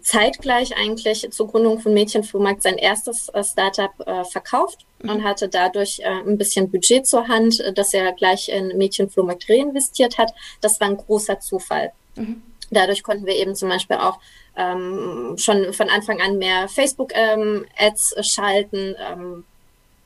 zeitgleich 0.00 0.76
eigentlich 0.76 1.28
zur 1.30 1.48
Gründung 1.48 1.80
von 1.80 1.94
Mädchenflohmarkt 1.94 2.62
sein 2.62 2.76
erstes 2.76 3.28
äh, 3.30 3.42
Startup 3.42 3.92
äh, 4.06 4.24
verkauft 4.24 4.86
mhm. 5.02 5.10
und 5.10 5.24
hatte 5.24 5.48
dadurch 5.48 6.00
äh, 6.00 6.08
ein 6.08 6.38
bisschen 6.38 6.70
Budget 6.70 7.06
zur 7.06 7.28
Hand, 7.28 7.60
äh, 7.60 7.72
das 7.72 7.94
er 7.94 8.12
gleich 8.12 8.48
in 8.48 8.76
Mädchenflohmarkt 8.76 9.48
reinvestiert 9.48 10.18
hat. 10.18 10.32
Das 10.60 10.80
war 10.80 10.88
ein 10.88 10.96
großer 10.96 11.40
Zufall. 11.40 11.92
Mhm. 12.16 12.42
Dadurch 12.70 13.02
konnten 13.02 13.26
wir 13.26 13.36
eben 13.36 13.54
zum 13.54 13.68
Beispiel 13.68 13.96
auch 13.96 14.18
ähm, 14.56 15.34
schon 15.36 15.72
von 15.72 15.88
Anfang 15.88 16.20
an 16.20 16.38
mehr 16.38 16.68
Facebook-Ads 16.68 18.14
ähm, 18.16 18.22
schalten, 18.22 18.94
ähm, 18.98 19.44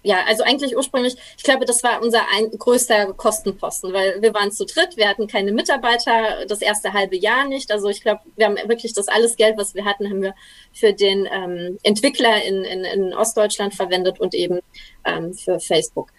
ja, 0.03 0.25
also 0.27 0.45
eigentlich 0.45 0.77
ursprünglich, 0.77 1.17
ich 1.37 1.43
glaube, 1.43 1.65
das 1.65 1.83
war 1.83 2.01
unser 2.01 2.23
ein, 2.35 2.51
größter 2.51 3.13
Kostenposten, 3.15 3.93
weil 3.93 4.23
wir 4.23 4.33
waren 4.33 4.53
zu 4.53 4.65
dritt, 4.65 4.97
wir 4.97 5.09
hatten 5.09 5.27
keine 5.27 5.53
Mitarbeiter, 5.53 6.47
das 6.47 6.63
erste 6.63 6.93
halbe 6.93 7.17
Jahr 7.17 7.47
nicht. 7.47 7.73
Also 7.73 7.89
ich 7.89 8.01
glaube, 8.03 8.21
wir 8.37 8.47
haben 8.47 8.57
wirklich 8.69 8.93
das 8.93 9.09
alles 9.09 9.37
Geld, 9.37 9.59
was 9.59 9.75
wir 9.75 9.85
hatten, 9.85 10.09
haben 10.09 10.23
wir 10.23 10.35
für 10.73 10.93
den 10.93 11.29
ähm, 11.31 11.79
Entwickler 11.83 12.43
in, 12.45 12.65
in, 12.65 12.85
in 12.85 13.15
Ostdeutschland 13.15 13.75
verwendet 13.75 14.21
und 14.21 14.35
eben 14.35 14.61
ähm, 15.05 15.35
für 15.35 15.59
Facebook. 15.59 16.13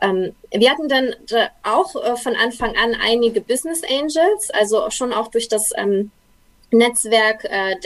Ähm, 0.00 0.34
wir 0.50 0.70
hatten 0.70 0.88
dann 0.88 1.14
auch 1.62 1.94
äh, 2.02 2.16
von 2.16 2.34
Anfang 2.36 2.74
an 2.76 2.96
einige 3.02 3.42
Business 3.42 3.82
Angels, 3.84 4.50
also 4.50 4.88
schon 4.90 5.12
auch 5.12 5.28
durch 5.28 5.48
das 5.48 5.72
ähm, 5.76 6.10
Netzwerk, 6.72 7.44
äh, 7.44 7.76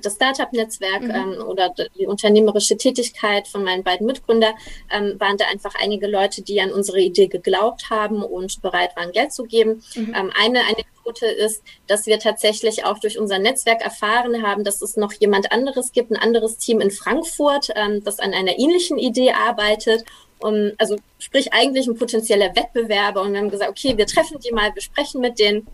das 0.00 0.14
Startup-Netzwerk 0.14 1.02
mhm. 1.02 1.10
ähm, 1.10 1.46
oder 1.46 1.74
die 1.98 2.06
unternehmerische 2.06 2.76
Tätigkeit 2.76 3.48
von 3.48 3.64
meinen 3.64 3.82
beiden 3.82 4.06
Mitgründern, 4.06 4.54
ähm, 4.90 5.18
waren 5.18 5.36
da 5.36 5.46
einfach 5.46 5.74
einige 5.80 6.06
Leute, 6.06 6.42
die 6.42 6.60
an 6.60 6.72
unsere 6.72 7.00
Idee 7.00 7.26
geglaubt 7.26 7.90
haben 7.90 8.22
und 8.22 8.60
bereit 8.62 8.96
waren, 8.96 9.12
Geld 9.12 9.32
zu 9.32 9.44
geben. 9.44 9.82
Mhm. 9.94 10.14
Ähm, 10.16 10.32
eine 10.38 10.60
Anekdote 10.62 11.26
ist, 11.26 11.62
dass 11.86 12.06
wir 12.06 12.18
tatsächlich 12.18 12.84
auch 12.84 12.98
durch 12.98 13.18
unser 13.18 13.38
Netzwerk 13.38 13.82
erfahren 13.82 14.42
haben, 14.42 14.64
dass 14.64 14.82
es 14.82 14.96
noch 14.96 15.12
jemand 15.12 15.52
anderes 15.52 15.92
gibt, 15.92 16.10
ein 16.10 16.16
anderes 16.16 16.58
Team 16.58 16.80
in 16.80 16.90
Frankfurt, 16.90 17.70
ähm, 17.74 18.02
das 18.04 18.18
an 18.18 18.34
einer 18.34 18.58
ähnlichen 18.58 18.98
Idee 18.98 19.32
arbeitet. 19.32 20.04
Um, 20.40 20.72
also 20.76 20.96
sprich 21.18 21.54
eigentlich 21.54 21.86
ein 21.86 21.96
potenzieller 21.96 22.54
Wettbewerber. 22.54 23.22
Und 23.22 23.32
wir 23.32 23.40
haben 23.40 23.50
gesagt, 23.50 23.70
okay, 23.70 23.96
wir 23.96 24.06
treffen 24.06 24.38
die 24.40 24.52
mal, 24.52 24.74
wir 24.74 24.82
sprechen 24.82 25.20
mit 25.22 25.38
denen 25.38 25.66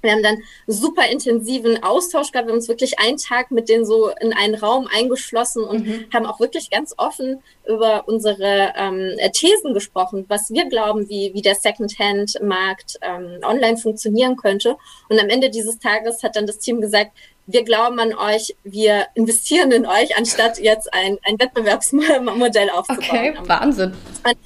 wir 0.00 0.12
haben 0.12 0.22
dann 0.22 0.38
super 0.66 1.08
intensiven 1.10 1.82
Austausch 1.82 2.30
gehabt. 2.30 2.46
Wir 2.46 2.52
haben 2.52 2.58
uns 2.58 2.68
wirklich 2.68 2.98
einen 2.98 3.16
Tag 3.16 3.50
mit 3.50 3.68
denen 3.68 3.84
so 3.84 4.10
in 4.20 4.32
einen 4.32 4.54
Raum 4.54 4.88
eingeschlossen 4.92 5.64
und 5.64 5.86
mhm. 5.86 6.06
haben 6.14 6.26
auch 6.26 6.38
wirklich 6.40 6.70
ganz 6.70 6.94
offen 6.96 7.42
über 7.66 8.06
unsere 8.06 8.72
ähm, 8.76 9.16
Thesen 9.32 9.74
gesprochen, 9.74 10.24
was 10.28 10.50
wir 10.50 10.68
glauben, 10.68 11.08
wie, 11.08 11.32
wie 11.34 11.42
der 11.42 11.56
Secondhand-Markt 11.56 12.98
ähm, 13.02 13.40
online 13.42 13.76
funktionieren 13.76 14.36
könnte. 14.36 14.76
Und 15.08 15.18
am 15.20 15.28
Ende 15.28 15.50
dieses 15.50 15.78
Tages 15.78 16.22
hat 16.22 16.36
dann 16.36 16.46
das 16.46 16.58
Team 16.58 16.80
gesagt, 16.80 17.12
wir 17.46 17.64
glauben 17.64 17.98
an 17.98 18.14
euch, 18.14 18.54
wir 18.62 19.06
investieren 19.14 19.72
in 19.72 19.86
euch, 19.86 20.16
anstatt 20.16 20.58
jetzt 20.58 20.92
ein, 20.92 21.18
ein 21.24 21.40
Wettbewerbsmodell 21.40 22.70
aufzubauen. 22.70 23.08
Okay, 23.08 23.34
Wahnsinn. 23.44 23.94
Und, 24.24 24.36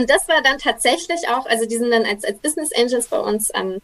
und 0.00 0.08
das 0.08 0.28
war 0.28 0.40
dann 0.42 0.58
tatsächlich 0.58 1.28
auch, 1.28 1.44
also 1.46 1.66
die 1.66 1.76
sind 1.76 1.90
dann 1.90 2.04
als, 2.04 2.24
als 2.24 2.38
Business 2.38 2.70
Angels 2.74 3.08
bei 3.08 3.18
uns 3.18 3.50
ähm, 3.54 3.80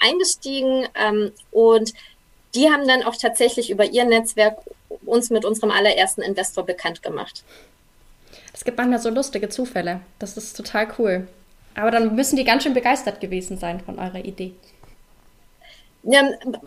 eingestiegen 0.00 0.86
ähm, 0.94 1.32
und 1.50 1.92
die 2.54 2.70
haben 2.70 2.86
dann 2.86 3.02
auch 3.02 3.16
tatsächlich 3.16 3.70
über 3.70 3.84
ihr 3.84 4.04
Netzwerk 4.04 4.58
uns 5.04 5.30
mit 5.30 5.44
unserem 5.44 5.70
allerersten 5.70 6.22
Investor 6.22 6.64
bekannt 6.64 7.02
gemacht. 7.02 7.44
Es 8.52 8.64
gibt 8.64 8.78
manchmal 8.78 8.98
so 8.98 9.10
lustige 9.10 9.48
Zufälle. 9.48 10.00
Das 10.18 10.36
ist 10.36 10.56
total 10.56 10.88
cool. 10.98 11.28
Aber 11.74 11.90
dann 11.90 12.14
müssen 12.14 12.36
die 12.36 12.44
ganz 12.44 12.62
schön 12.62 12.72
begeistert 12.72 13.20
gewesen 13.20 13.58
sein 13.58 13.80
von 13.80 13.98
eurer 13.98 14.24
Idee. 14.24 14.52
Ja, 16.04 16.22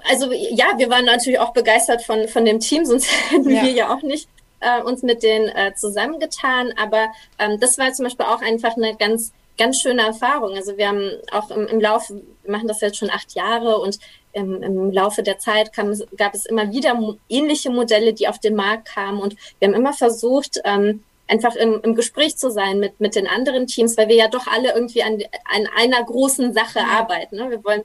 also 0.10 0.32
ja, 0.32 0.66
wir 0.78 0.90
waren 0.90 1.06
natürlich 1.06 1.40
auch 1.40 1.54
begeistert 1.54 2.04
von, 2.04 2.28
von 2.28 2.46
dem 2.46 2.60
Team, 2.60 2.86
sonst 2.86 3.10
hätten 3.32 3.50
ja. 3.50 3.64
wir 3.64 3.72
ja 3.72 3.94
auch 3.94 4.04
nicht 4.04 4.30
äh, 4.60 4.82
uns 4.82 5.02
mit 5.02 5.24
denen 5.24 5.48
äh, 5.48 5.74
zusammengetan. 5.76 6.74
Aber 6.78 7.08
ähm, 7.40 7.60
das 7.60 7.78
war 7.78 7.92
zum 7.94 8.06
Beispiel 8.06 8.26
auch 8.26 8.42
einfach 8.42 8.76
eine 8.78 8.96
ganz 8.96 9.32
ganz 9.60 9.82
schöne 9.82 10.02
Erfahrung. 10.02 10.56
Also 10.56 10.78
wir 10.78 10.88
haben 10.88 11.12
auch 11.32 11.52
im, 11.52 11.68
im 11.68 11.80
Laufe, 11.80 12.22
wir 12.44 12.52
machen 12.52 12.68
das 12.68 12.82
jetzt 12.82 12.98
schon 12.98 13.12
acht 13.12 13.36
Jahre 13.36 13.78
und 13.78 14.00
im, 14.32 14.64
im 14.64 14.92
Laufe 14.92 15.22
der 15.22 15.38
Zeit 15.38 15.74
kam, 15.74 15.94
gab 16.18 16.34
es 16.34 16.46
immer 16.46 16.72
wieder 16.72 16.98
ähnliche 17.28 17.70
Modelle, 17.70 18.14
die 18.14 18.28
auf 18.28 18.40
den 18.40 18.56
Markt 18.56 18.88
kamen 18.88 19.20
und 19.20 19.36
wir 19.60 19.68
haben 19.68 19.76
immer 19.76 19.94
versucht, 19.94 20.60
ähm, 20.64 21.04
einfach 21.28 21.56
im, 21.56 21.80
im 21.84 21.94
Gespräch 21.94 22.38
zu 22.38 22.50
sein 22.50 22.80
mit, 22.80 23.00
mit 23.00 23.16
den 23.16 23.28
anderen 23.28 23.68
Teams, 23.68 23.98
weil 23.98 24.08
wir 24.08 24.16
ja 24.16 24.28
doch 24.30 24.48
alle 24.48 24.74
irgendwie 24.74 25.04
an, 25.04 25.22
an 25.46 25.68
einer 25.78 26.04
großen 26.04 26.54
Sache 26.54 26.80
arbeiten. 26.80 27.36
Ne? 27.36 27.52
Wir 27.52 27.64
wollen 27.64 27.84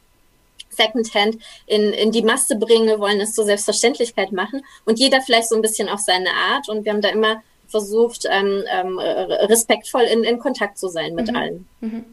Secondhand 0.71 1.37
in, 1.67 1.93
in 1.93 2.11
die 2.11 2.23
Masse 2.23 2.57
bringen, 2.57 2.87
wir 2.87 3.01
wollen 3.01 3.21
es 3.21 3.35
zur 3.35 3.45
Selbstverständlichkeit 3.45 4.33
machen 4.33 4.65
und 4.85 4.99
jeder 4.99 5.21
vielleicht 5.21 5.49
so 5.49 5.57
ein 5.57 5.63
bisschen 5.63 5.89
auf 5.89 6.01
seine 6.01 6.31
Art 6.31 6.69
und 6.69 6.85
wir 6.85 6.93
haben 6.93 7.03
da 7.03 7.11
immer 7.11 7.43
versucht, 7.75 8.25
ähm, 8.31 8.63
ähm, 8.73 9.01
respektvoll 9.01 10.03
in, 10.03 10.23
in 10.23 10.39
Kontakt 10.39 10.79
zu 10.79 10.87
sein 10.87 11.17
mit 11.17 11.29
mhm. 11.29 11.37
allen. 11.37 11.69
Mhm. 11.81 12.05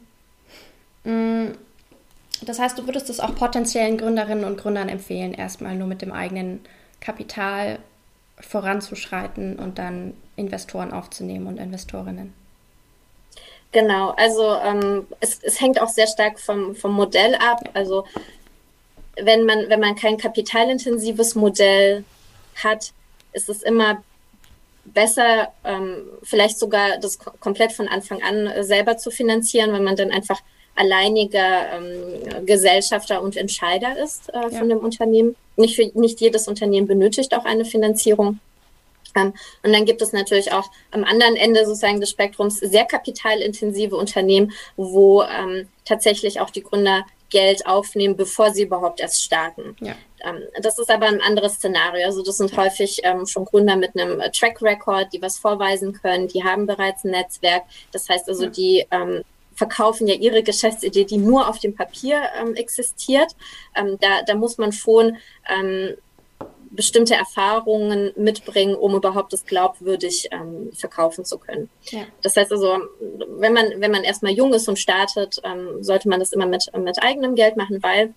Mm, 1.04 1.52
das 2.42 2.58
heißt, 2.58 2.80
du 2.80 2.88
würdest 2.88 3.12
es 3.12 3.20
auch 3.20 3.36
potenziellen 3.36 4.00
Gründerinnen 4.00 4.44
und 4.44 4.58
Gründern 4.58 4.90
empfehlen, 4.90 5.36
erstmal 5.36 5.76
nur 5.76 5.88
mit 5.88 6.02
dem 6.02 6.12
eigenen 6.12 6.62
Kapital 7.00 7.78
voranzuschreiten 8.40 9.60
und 9.60 9.78
dann 9.78 10.16
Investoren 10.36 10.92
aufzunehmen 10.94 11.46
und 11.46 11.60
Investorinnen. 11.60 12.34
Genau, 13.72 14.16
also 14.18 14.56
ähm, 14.66 15.06
es, 15.20 15.44
es 15.44 15.62
hängt 15.62 15.80
auch 15.80 15.90
sehr 15.90 16.08
stark 16.08 16.40
vom, 16.40 16.76
vom 16.76 16.94
Modell 16.94 17.36
ab. 17.36 17.70
Also 17.76 18.06
wenn 19.16 19.46
man, 19.46 19.70
wenn 19.70 19.80
man 19.80 19.96
kein 19.96 20.18
kapitalintensives 20.18 21.36
Modell 21.36 22.04
hat, 22.56 22.94
ist 23.34 23.48
es 23.48 23.62
immer 23.62 24.04
besser, 24.86 25.54
ähm, 25.64 26.04
vielleicht 26.24 26.60
sogar 26.60 26.98
das 27.00 27.20
komplett 27.20 27.72
von 27.72 27.88
Anfang 27.88 28.22
an 28.22 28.48
äh, 28.48 28.64
selber 28.64 28.98
zu 28.98 29.12
finanzieren, 29.12 29.74
wenn 29.74 29.84
man 29.84 29.96
dann 29.96 30.12
einfach 30.12 30.42
alleiniger 30.76 31.74
ähm, 31.74 32.46
Gesellschafter 32.46 33.22
und 33.22 33.36
Entscheider 33.36 33.98
ist 33.98 34.30
äh, 34.30 34.42
von 34.50 34.70
ja. 34.70 34.76
dem 34.76 34.80
Unternehmen. 34.80 35.36
Nicht, 35.58 35.76
für, 35.76 35.92
nicht 36.00 36.22
jedes 36.22 36.48
Unternehmen 36.48 36.88
benötigt 36.88 37.36
auch 37.36 37.46
eine 37.46 37.66
Finanzierung. 37.66 38.40
Ähm, 39.16 39.34
und 39.64 39.74
dann 39.74 39.86
gibt 39.86 40.02
es 40.02 40.14
natürlich 40.14 40.54
auch 40.54 40.70
am 40.92 41.04
anderen 41.04 41.36
Ende 41.36 41.66
sozusagen 41.66 42.00
des 42.00 42.10
Spektrums 42.10 42.60
sehr 42.60 42.86
kapitalintensive 42.86 43.96
Unternehmen, 43.96 44.54
wo 44.78 45.24
ähm, 45.24 45.68
tatsächlich 45.86 46.40
auch 46.40 46.50
die 46.50 46.64
Gründer 46.64 47.06
Geld 47.32 47.66
aufnehmen, 47.66 48.16
bevor 48.16 48.52
sie 48.52 48.64
überhaupt 48.64 49.00
erst 49.00 49.24
starten. 49.24 49.76
Ja. 49.80 49.96
Ähm, 50.24 50.44
das 50.62 50.78
ist 50.78 50.92
aber 50.92 51.08
ein 51.08 51.22
anderes 51.22 51.54
Szenario. 51.54 52.06
Also 52.06 52.22
das 52.24 52.38
sind 52.38 52.56
häufig 52.56 53.02
ähm, 53.04 53.26
schon 53.26 53.46
Gründer 53.46 53.76
mit 53.76 54.00
einem 54.00 54.20
äh, 54.20 54.30
Track 54.30 54.62
Record, 54.62 55.12
die 55.12 55.22
was 55.22 55.40
vorweisen 55.40 55.94
können, 55.94 56.28
die 56.28 56.44
haben 56.44 56.68
bereits 56.68 57.04
ein 57.04 57.12
Netzwerk. 57.12 57.64
Das 57.92 58.08
heißt 58.08 58.30
also, 58.30 58.44
ja. 58.44 58.50
die 58.50 58.86
ähm, 58.92 59.24
verkaufen 59.56 60.08
ja 60.08 60.16
ihre 60.16 60.44
Geschäftsidee, 60.44 61.06
die 61.06 61.18
nur 61.18 61.48
auf 61.48 61.60
dem 61.60 61.76
Papier 61.76 62.22
ähm, 62.40 62.56
existiert. 62.56 63.36
Ähm, 63.76 63.98
da, 64.00 64.22
da 64.24 64.36
muss 64.36 64.58
man 64.58 64.72
schon 64.72 65.18
ähm, 65.50 65.96
bestimmte 66.72 67.16
Erfahrungen 67.16 68.12
mitbringen, 68.16 68.76
um 68.76 68.96
überhaupt 68.96 69.34
das 69.34 69.46
glaubwürdig 69.46 70.30
ähm, 70.32 70.72
verkaufen 70.74 71.26
zu 71.26 71.38
können. 71.38 71.70
Ja. 71.90 72.06
Das 72.22 72.36
heißt 72.36 72.52
also, 72.52 72.80
wenn 73.38 73.54
man, 73.54 73.66
wenn 73.78 73.92
man 73.92 74.04
erstmal 74.04 74.32
jung 74.32 74.54
ist 74.54 74.68
und 74.68 74.80
startet, 74.80 75.42
ähm, 75.44 75.84
sollte 75.84 76.10
man 76.10 76.20
das 76.20 76.32
immer 76.32 76.46
mit, 76.46 76.72
mit 76.78 77.04
eigenem 77.04 77.36
Geld 77.36 77.58
machen, 77.58 77.84
weil 77.84 78.14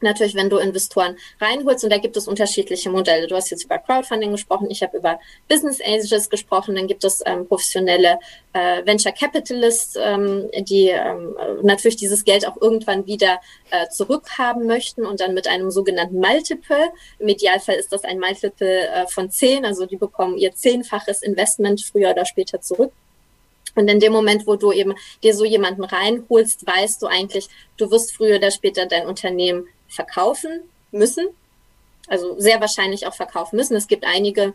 natürlich, 0.00 0.34
wenn 0.34 0.50
du 0.50 0.58
Investoren 0.58 1.16
reinholst, 1.40 1.84
und 1.84 1.90
da 1.90 1.98
gibt 1.98 2.16
es 2.16 2.28
unterschiedliche 2.28 2.90
Modelle. 2.90 3.26
Du 3.26 3.34
hast 3.34 3.50
jetzt 3.50 3.64
über 3.64 3.78
Crowdfunding 3.78 4.32
gesprochen, 4.32 4.70
ich 4.70 4.82
habe 4.82 4.98
über 4.98 5.18
Business 5.48 5.80
Angels 5.80 6.30
gesprochen, 6.30 6.74
dann 6.74 6.86
gibt 6.86 7.04
es 7.04 7.22
ähm, 7.26 7.46
professionelle 7.46 8.18
äh, 8.52 8.84
Venture 8.84 9.12
Capitalists, 9.12 9.96
ähm, 10.00 10.48
die 10.60 10.88
ähm, 10.88 11.34
natürlich 11.62 11.96
dieses 11.96 12.24
Geld 12.24 12.46
auch 12.46 12.60
irgendwann 12.60 13.06
wieder 13.06 13.40
äh, 13.70 13.88
zurückhaben 13.88 14.66
möchten 14.66 15.04
und 15.04 15.20
dann 15.20 15.34
mit 15.34 15.48
einem 15.48 15.70
sogenannten 15.70 16.18
Multiple. 16.20 16.90
Im 17.18 17.28
Idealfall 17.28 17.76
ist 17.76 17.92
das 17.92 18.04
ein 18.04 18.18
Multiple 18.18 18.88
äh, 18.88 19.06
von 19.06 19.30
zehn, 19.30 19.64
also 19.64 19.86
die 19.86 19.96
bekommen 19.96 20.38
ihr 20.38 20.54
zehnfaches 20.54 21.22
Investment 21.22 21.82
früher 21.82 22.10
oder 22.10 22.24
später 22.24 22.60
zurück. 22.60 22.92
Und 23.74 23.88
in 23.88 24.00
dem 24.00 24.12
Moment, 24.12 24.46
wo 24.46 24.56
du 24.56 24.72
eben 24.72 24.94
dir 25.22 25.34
so 25.34 25.44
jemanden 25.44 25.84
reinholst, 25.84 26.66
weißt 26.66 27.00
du 27.00 27.06
eigentlich, 27.06 27.48
du 27.76 27.90
wirst 27.90 28.12
früher 28.12 28.36
oder 28.36 28.50
später 28.50 28.86
dein 28.86 29.06
Unternehmen 29.06 29.68
verkaufen 29.88 30.62
müssen. 30.90 31.26
Also 32.08 32.38
sehr 32.38 32.60
wahrscheinlich 32.60 33.06
auch 33.06 33.14
verkaufen 33.14 33.56
müssen. 33.56 33.76
Es 33.76 33.88
gibt 33.88 34.04
einige 34.06 34.54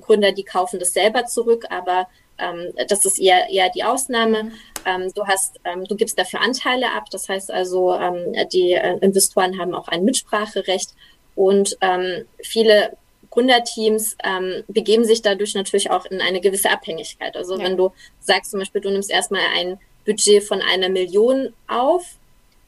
Gründer, 0.00 0.32
die 0.32 0.44
kaufen 0.44 0.78
das 0.78 0.92
selber 0.92 1.26
zurück, 1.26 1.66
aber 1.70 2.08
ähm, 2.38 2.72
das 2.88 3.04
ist 3.04 3.18
eher, 3.18 3.48
eher 3.50 3.70
die 3.70 3.84
Ausnahme. 3.84 4.52
Ähm, 4.84 5.12
du 5.14 5.26
hast, 5.26 5.60
ähm, 5.64 5.84
du 5.84 5.94
gibst 5.96 6.18
dafür 6.18 6.40
Anteile 6.40 6.92
ab. 6.92 7.04
Das 7.10 7.28
heißt 7.28 7.50
also, 7.50 7.94
ähm, 7.94 8.34
die 8.52 8.72
äh, 8.72 8.98
Investoren 8.98 9.58
haben 9.58 9.74
auch 9.74 9.88
ein 9.88 10.04
Mitspracherecht 10.04 10.90
und 11.34 11.76
ähm, 11.80 12.26
viele 12.42 12.96
Gründerteams 13.30 14.16
ähm, 14.22 14.62
begeben 14.68 15.04
sich 15.04 15.20
dadurch 15.22 15.54
natürlich 15.54 15.90
auch 15.90 16.06
in 16.06 16.20
eine 16.20 16.40
gewisse 16.40 16.70
Abhängigkeit. 16.70 17.36
Also 17.36 17.56
ja. 17.56 17.64
wenn 17.64 17.76
du 17.76 17.92
sagst 18.20 18.52
zum 18.52 18.60
Beispiel, 18.60 18.80
du 18.80 18.90
nimmst 18.90 19.10
erstmal 19.10 19.42
ein 19.56 19.78
Budget 20.04 20.42
von 20.44 20.60
einer 20.60 20.88
Million 20.88 21.52
auf 21.66 22.04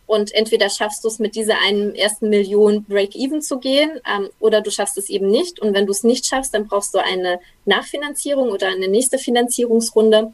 und 0.07 0.33
entweder 0.35 0.71
schaffst 0.71 1.03
du 1.03 1.09
es 1.09 1.19
mit 1.19 1.35
dieser 1.35 1.61
einen 1.66 1.95
ersten 1.95 2.29
Million 2.29 2.85
Break-Even 2.85 3.42
zu 3.42 3.59
gehen 3.59 3.90
ähm, 4.09 4.31
oder 4.38 4.61
du 4.61 4.71
schaffst 4.71 4.97
es 4.99 5.11
eben 5.11 5.29
nicht. 5.29 5.59
Und 5.59 5.75
wenn 5.75 5.87
du 5.87 5.92
es 5.92 6.05
nicht 6.05 6.27
schaffst, 6.27 6.55
dann 6.55 6.69
brauchst 6.69 6.95
du 6.95 6.99
eine 6.99 7.40
Nachfinanzierung 7.64 8.51
oder 8.51 8.69
eine 8.69 8.87
nächste 8.87 9.19
Finanzierungsrunde. 9.19 10.33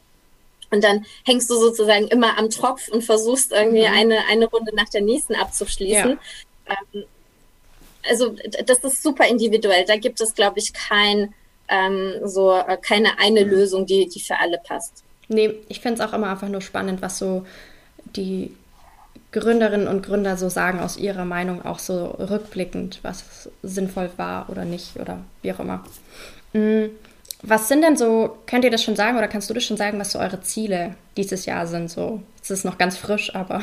Und 0.71 0.85
dann 0.85 1.07
hängst 1.25 1.49
du 1.51 1.55
sozusagen 1.55 2.09
immer 2.09 2.39
am 2.39 2.51
Tropf 2.51 2.89
und 2.89 3.03
versuchst 3.03 3.53
irgendwie 3.53 3.87
mhm. 3.87 3.95
eine, 3.95 4.19
eine 4.31 4.47
Runde 4.47 4.75
nach 4.75 4.91
der 4.91 5.01
nächsten 5.01 5.35
abzuschließen. 5.35 6.19
Ja. 6.69 6.77
Ähm, 6.95 7.05
also 8.09 8.35
das 8.67 8.79
ist 8.81 9.03
super 9.03 9.27
individuell. 9.27 9.85
Da 9.87 9.97
gibt 9.97 10.21
es, 10.21 10.35
glaube 10.35 10.59
ich, 10.59 10.75
kein, 10.75 11.33
ähm, 11.69 12.15
so, 12.25 12.53
äh, 12.53 12.77
keine 12.77 13.19
eine 13.19 13.45
mhm. 13.45 13.51
Lösung, 13.51 13.87
die, 13.87 14.07
die 14.07 14.21
für 14.21 14.39
alle 14.39 14.59
passt. 14.59 15.03
Nee, 15.29 15.55
ich 15.69 15.81
finde 15.81 16.03
es 16.03 16.09
auch 16.09 16.13
immer 16.13 16.29
einfach 16.31 16.49
nur 16.49 16.61
spannend, 16.61 17.01
was 17.01 17.19
so 17.19 17.47
die 18.17 18.55
Gründerinnen 19.33 19.89
und 19.89 20.05
Gründer 20.05 20.37
so 20.37 20.49
sagen 20.49 20.81
aus 20.81 20.97
ihrer 20.97 21.25
Meinung 21.25 21.65
auch 21.65 21.79
so 21.79 22.05
rückblickend, 22.05 23.01
was 23.03 23.49
sinnvoll 23.63 24.11
war 24.17 24.49
oder 24.51 24.65
nicht 24.65 24.97
oder 24.97 25.19
wie 25.41 25.53
auch 25.53 25.61
immer. 25.61 25.85
Mm, 26.53 26.87
was 27.43 27.67
sind 27.69 27.83
denn 27.83 27.97
so, 27.97 28.37
könnt 28.47 28.65
ihr 28.65 28.71
das 28.71 28.85
schon 28.85 28.95
sagen 28.95 29.19
oder 29.19 29.27
kannst 29.27 29.51
du 29.51 29.55
das 29.55 29.65
schon 29.65 29.77
sagen, 29.77 29.99
was 29.99 30.13
so 30.13 30.19
eure 30.19 30.41
Ziele 30.43 30.95
dieses 31.17 31.47
Jahr 31.47 31.67
sind? 31.67 31.91
So, 31.91 32.23
es 32.43 32.51
ist 32.51 32.65
noch 32.65 32.79
ganz 32.79 32.97
frisch, 32.97 33.35
aber. 33.35 33.63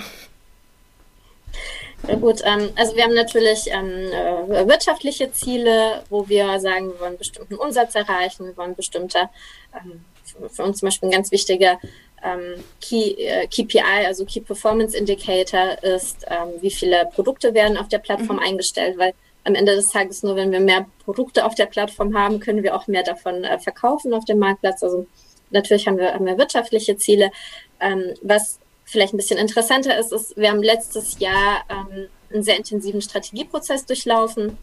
Ja, 2.07 2.15
gut, 2.15 2.41
ähm, 2.45 2.71
also 2.75 2.95
wir 2.95 3.03
haben 3.03 3.13
natürlich 3.13 3.67
ähm, 3.67 4.51
äh, 4.51 4.67
wirtschaftliche 4.67 5.31
Ziele, 5.31 6.03
wo 6.09 6.27
wir 6.27 6.59
sagen, 6.59 6.89
wir 6.89 6.99
wollen 6.99 7.17
bestimmten 7.17 7.55
Umsatz 7.55 7.95
erreichen, 7.95 8.45
wir 8.47 8.57
wollen 8.57 8.75
bestimmte, 8.75 9.29
ähm, 9.73 10.03
für 10.49 10.63
uns 10.63 10.79
zum 10.79 10.87
Beispiel 10.87 11.09
ein 11.09 11.13
ganz 11.13 11.31
wichtiger 11.31 11.77
ähm, 12.23 12.63
Key, 12.81 13.11
äh, 13.17 13.47
KPI, 13.47 14.05
also 14.05 14.25
Key 14.25 14.41
Performance 14.41 14.97
Indicator, 14.97 15.81
ist, 15.83 16.25
ähm, 16.29 16.61
wie 16.61 16.71
viele 16.71 17.09
Produkte 17.13 17.53
werden 17.53 17.77
auf 17.77 17.87
der 17.87 17.99
Plattform 17.99 18.37
mhm. 18.37 18.43
eingestellt, 18.43 18.97
weil 18.97 19.13
am 19.43 19.55
Ende 19.55 19.75
des 19.75 19.89
Tages 19.89 20.23
nur, 20.23 20.35
wenn 20.35 20.51
wir 20.51 20.59
mehr 20.59 20.85
Produkte 21.03 21.45
auf 21.45 21.55
der 21.55 21.65
Plattform 21.65 22.17
haben, 22.17 22.39
können 22.39 22.63
wir 22.63 22.75
auch 22.75 22.87
mehr 22.87 23.03
davon 23.03 23.43
äh, 23.43 23.57
verkaufen 23.59 24.13
auf 24.13 24.25
dem 24.25 24.39
Marktplatz. 24.39 24.83
Also 24.83 25.07
natürlich 25.49 25.87
haben 25.87 25.97
wir, 25.97 26.13
haben 26.13 26.25
wir 26.25 26.37
wirtschaftliche 26.37 26.97
Ziele. 26.97 27.31
Ähm, 27.79 28.13
was 28.21 28.59
vielleicht 28.85 29.13
ein 29.13 29.17
bisschen 29.17 29.39
interessanter 29.39 29.97
ist, 29.97 30.11
ist, 30.11 30.35
wir 30.35 30.49
haben 30.49 30.63
letztes 30.63 31.19
Jahr 31.19 31.63
ähm, 31.69 32.07
einen 32.31 32.43
sehr 32.43 32.57
intensiven 32.57 33.01
Strategieprozess 33.01 33.85
durchlaufen. 33.85 34.57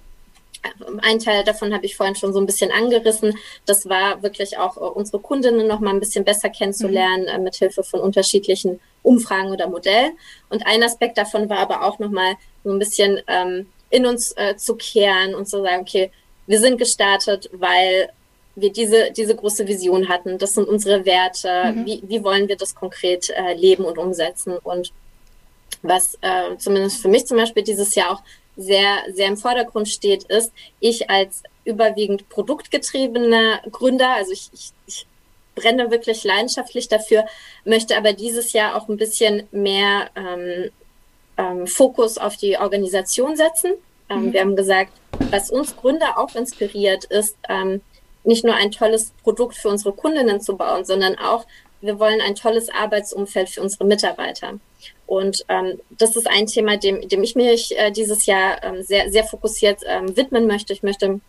Ein 1.02 1.18
Teil 1.18 1.44
davon 1.44 1.72
habe 1.74 1.86
ich 1.86 1.96
vorhin 1.96 2.14
schon 2.14 2.32
so 2.32 2.40
ein 2.40 2.46
bisschen 2.46 2.70
angerissen. 2.70 3.36
Das 3.64 3.88
war 3.88 4.22
wirklich 4.22 4.58
auch 4.58 4.76
äh, 4.76 4.80
unsere 4.80 5.18
Kundinnen 5.18 5.66
noch 5.66 5.80
mal 5.80 5.90
ein 5.90 6.00
bisschen 6.00 6.24
besser 6.24 6.48
kennenzulernen 6.48 7.22
mhm. 7.22 7.28
äh, 7.28 7.38
mit 7.38 7.56
Hilfe 7.56 7.82
von 7.82 8.00
unterschiedlichen 8.00 8.80
Umfragen 9.02 9.50
oder 9.50 9.68
Modellen. 9.68 10.12
Und 10.50 10.66
ein 10.66 10.82
Aspekt 10.82 11.18
davon 11.18 11.48
war 11.48 11.58
aber 11.58 11.84
auch 11.84 11.98
noch 11.98 12.10
mal 12.10 12.34
so 12.64 12.72
ein 12.72 12.78
bisschen 12.78 13.20
ähm, 13.26 13.66
in 13.90 14.06
uns 14.06 14.32
äh, 14.36 14.56
zu 14.56 14.76
kehren 14.76 15.34
und 15.34 15.48
zu 15.48 15.62
sagen, 15.62 15.82
okay, 15.82 16.10
wir 16.46 16.60
sind 16.60 16.78
gestartet, 16.78 17.50
weil 17.52 18.10
wir 18.54 18.72
diese, 18.72 19.10
diese 19.12 19.36
große 19.36 19.68
Vision 19.68 20.08
hatten. 20.08 20.38
Das 20.38 20.54
sind 20.54 20.66
unsere 20.66 21.04
Werte. 21.04 21.72
Mhm. 21.72 21.86
Wie, 21.86 22.02
wie 22.06 22.24
wollen 22.24 22.48
wir 22.48 22.56
das 22.56 22.74
konkret 22.74 23.30
äh, 23.30 23.54
leben 23.54 23.84
und 23.84 23.98
umsetzen? 23.98 24.56
Und 24.58 24.92
was 25.82 26.18
äh, 26.22 26.56
zumindest 26.58 27.00
für 27.02 27.08
mich 27.08 27.26
zum 27.26 27.36
Beispiel 27.36 27.62
dieses 27.62 27.94
Jahr 27.94 28.12
auch 28.12 28.22
sehr, 28.56 28.98
sehr 29.12 29.28
im 29.28 29.36
Vordergrund 29.36 29.88
steht, 29.88 30.24
ist, 30.24 30.52
ich 30.80 31.10
als 31.10 31.42
überwiegend 31.64 32.28
produktgetriebener 32.28 33.60
Gründer, 33.70 34.14
also 34.14 34.32
ich, 34.32 34.50
ich, 34.52 34.72
ich 34.86 35.06
brenne 35.54 35.90
wirklich 35.90 36.22
leidenschaftlich 36.24 36.88
dafür, 36.88 37.26
möchte 37.64 37.96
aber 37.96 38.12
dieses 38.12 38.52
Jahr 38.52 38.76
auch 38.76 38.88
ein 38.88 38.96
bisschen 38.96 39.48
mehr 39.50 40.10
ähm, 40.14 40.70
ähm, 41.36 41.66
Fokus 41.66 42.18
auf 42.18 42.36
die 42.36 42.56
Organisation 42.58 43.36
setzen. 43.36 43.72
Ähm, 44.08 44.26
mhm. 44.26 44.32
Wir 44.32 44.40
haben 44.42 44.56
gesagt, 44.56 44.92
was 45.30 45.50
uns 45.50 45.76
Gründer 45.76 46.18
auch 46.18 46.34
inspiriert, 46.34 47.04
ist, 47.06 47.36
ähm, 47.48 47.80
nicht 48.24 48.44
nur 48.44 48.54
ein 48.54 48.72
tolles 48.72 49.12
Produkt 49.22 49.56
für 49.56 49.68
unsere 49.68 49.92
Kundinnen 49.92 50.40
zu 50.40 50.56
bauen, 50.56 50.84
sondern 50.84 51.16
auch, 51.16 51.46
wir 51.86 51.98
wollen 51.98 52.20
ein 52.20 52.34
tolles 52.34 52.68
Arbeitsumfeld 52.68 53.48
für 53.48 53.62
unsere 53.62 53.84
Mitarbeiter. 53.84 54.58
Und 55.06 55.44
ähm, 55.48 55.80
das 55.90 56.16
ist 56.16 56.28
ein 56.28 56.46
Thema, 56.46 56.76
dem, 56.76 57.08
dem 57.08 57.22
ich 57.22 57.34
mich 57.36 57.76
äh, 57.78 57.90
dieses 57.90 58.26
Jahr 58.26 58.62
ähm, 58.64 58.82
sehr, 58.82 59.10
sehr 59.10 59.24
fokussiert 59.24 59.80
ähm, 59.86 60.16
widmen 60.16 60.46
möchte. 60.46 60.72
Ich 60.72 60.82
möchte, 60.82 61.20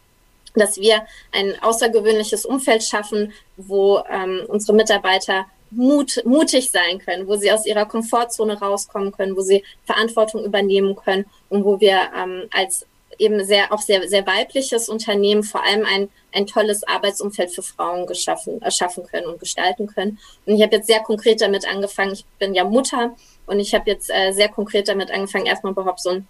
dass 0.55 0.77
wir 0.77 1.05
ein 1.31 1.53
außergewöhnliches 1.61 2.45
Umfeld 2.45 2.83
schaffen, 2.83 3.33
wo 3.55 4.03
ähm, 4.09 4.41
unsere 4.47 4.75
Mitarbeiter 4.75 5.45
Mut, 5.69 6.21
mutig 6.25 6.71
sein 6.71 6.99
können, 6.99 7.27
wo 7.27 7.35
sie 7.35 7.51
aus 7.51 7.65
ihrer 7.65 7.85
Komfortzone 7.85 8.59
rauskommen 8.59 9.11
können, 9.11 9.35
wo 9.35 9.41
sie 9.41 9.63
Verantwortung 9.85 10.43
übernehmen 10.45 10.95
können 10.95 11.25
und 11.49 11.65
wo 11.65 11.79
wir 11.79 12.09
ähm, 12.15 12.47
als 12.51 12.85
eben 13.19 13.43
sehr, 13.45 13.71
auch 13.71 13.81
sehr, 13.81 14.07
sehr 14.07 14.25
weibliches 14.25 14.89
Unternehmen 14.89 15.43
vor 15.43 15.63
allem 15.63 15.85
ein, 15.85 16.09
ein 16.33 16.47
tolles 16.47 16.83
Arbeitsumfeld 16.83 17.51
für 17.51 17.61
Frauen 17.61 18.05
geschaffen, 18.05 18.61
erschaffen 18.61 19.05
können 19.05 19.27
und 19.27 19.39
gestalten 19.39 19.87
können. 19.87 20.19
Und 20.45 20.55
ich 20.55 20.61
habe 20.61 20.75
jetzt 20.75 20.87
sehr 20.87 21.01
konkret 21.01 21.41
damit 21.41 21.67
angefangen, 21.67 22.13
ich 22.13 22.25
bin 22.39 22.53
ja 22.53 22.63
Mutter 22.63 23.15
und 23.45 23.59
ich 23.59 23.73
habe 23.73 23.89
jetzt 23.89 24.09
äh, 24.09 24.31
sehr 24.31 24.49
konkret 24.49 24.87
damit 24.87 25.11
angefangen, 25.11 25.45
erstmal 25.45 25.71
überhaupt 25.71 26.01
so 26.01 26.09
ein 26.09 26.27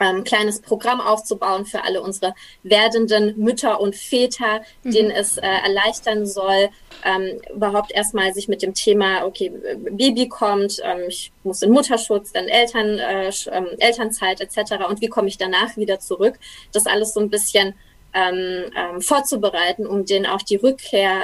ähm, 0.00 0.24
kleines 0.24 0.60
Programm 0.60 1.00
aufzubauen 1.00 1.64
für 1.64 1.84
alle 1.84 2.02
unsere 2.02 2.34
werdenden 2.62 3.38
Mütter 3.38 3.80
und 3.80 3.96
Väter, 3.96 4.62
mhm. 4.82 4.90
denen 4.90 5.10
es 5.10 5.38
äh, 5.38 5.46
erleichtern 5.46 6.26
soll, 6.26 6.68
ähm, 7.04 7.40
überhaupt 7.54 7.92
erstmal 7.92 8.32
sich 8.34 8.48
mit 8.48 8.62
dem 8.62 8.74
Thema, 8.74 9.24
okay, 9.24 9.52
Baby 9.90 10.28
kommt, 10.28 10.80
ähm, 10.82 11.04
ich 11.08 11.32
muss 11.44 11.62
in 11.62 11.70
Mutterschutz, 11.70 12.32
dann 12.32 12.46
Eltern, 12.46 12.98
äh, 12.98 13.30
ähm, 13.52 13.68
Elternzeit 13.78 14.40
etc. 14.40 14.84
und 14.88 15.00
wie 15.00 15.08
komme 15.08 15.28
ich 15.28 15.38
danach 15.38 15.76
wieder 15.76 15.98
zurück, 15.98 16.38
das 16.72 16.86
alles 16.86 17.14
so 17.14 17.20
ein 17.20 17.30
bisschen 17.30 17.74
ähm, 18.12 18.70
ähm, 18.76 19.00
vorzubereiten, 19.00 19.86
um 19.86 20.04
denen 20.04 20.26
auch 20.26 20.42
die 20.42 20.56
Rückkehr 20.56 21.20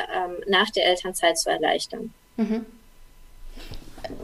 nach 0.47 0.71
der 0.71 0.87
Elternzeit 0.87 1.39
zu 1.39 1.49
erleichtern. 1.49 2.13
Mhm. 2.37 2.67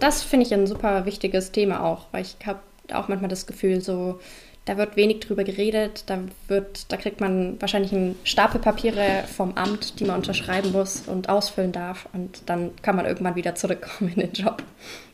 Das 0.01 0.23
finde 0.23 0.47
ich 0.47 0.53
ein 0.53 0.67
super 0.67 1.07
wichtiges 1.07 1.53
Thema 1.53 1.85
auch, 1.85 2.07
weil 2.13 2.23
ich 2.23 2.37
habe 2.45 2.61
auch 2.93 3.09
manchmal 3.09 3.29
das 3.29 3.47
Gefühl, 3.47 3.81
so, 3.81 4.19
da 4.65 4.77
wird 4.77 4.97
wenig 4.97 5.21
drüber 5.21 5.45
geredet, 5.45 6.05
da 6.07 6.19
wird, 6.47 6.93
da 6.93 6.97
kriegt 6.99 7.21
man 7.21 7.61
wahrscheinlich 7.61 7.93
einen 7.93 8.17
Stapel 8.25 8.61
Papiere 8.61 9.25
vom 9.35 9.55
Amt, 9.55 9.99
die 9.99 10.05
man 10.05 10.17
unterschreiben 10.17 10.73
muss 10.73 11.05
und 11.07 11.29
ausfüllen 11.29 11.73
darf 11.73 12.07
und 12.13 12.43
dann 12.47 12.71
kann 12.83 12.95
man 12.95 13.07
irgendwann 13.07 13.35
wieder 13.35 13.55
zurückkommen 13.55 14.13
in 14.15 14.21
den 14.21 14.33
Job. 14.33 14.63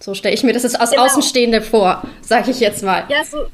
So 0.00 0.14
stelle 0.14 0.34
ich 0.34 0.42
mir 0.42 0.52
das 0.52 0.64
jetzt 0.64 0.80
aus 0.80 0.90
genau. 0.90 1.04
Außenstehende 1.04 1.62
vor, 1.62 2.02
sage 2.20 2.50
ich 2.50 2.60
jetzt 2.60 2.82
mal. 2.82 3.04
Ja, 3.08 3.22
so, 3.24 3.46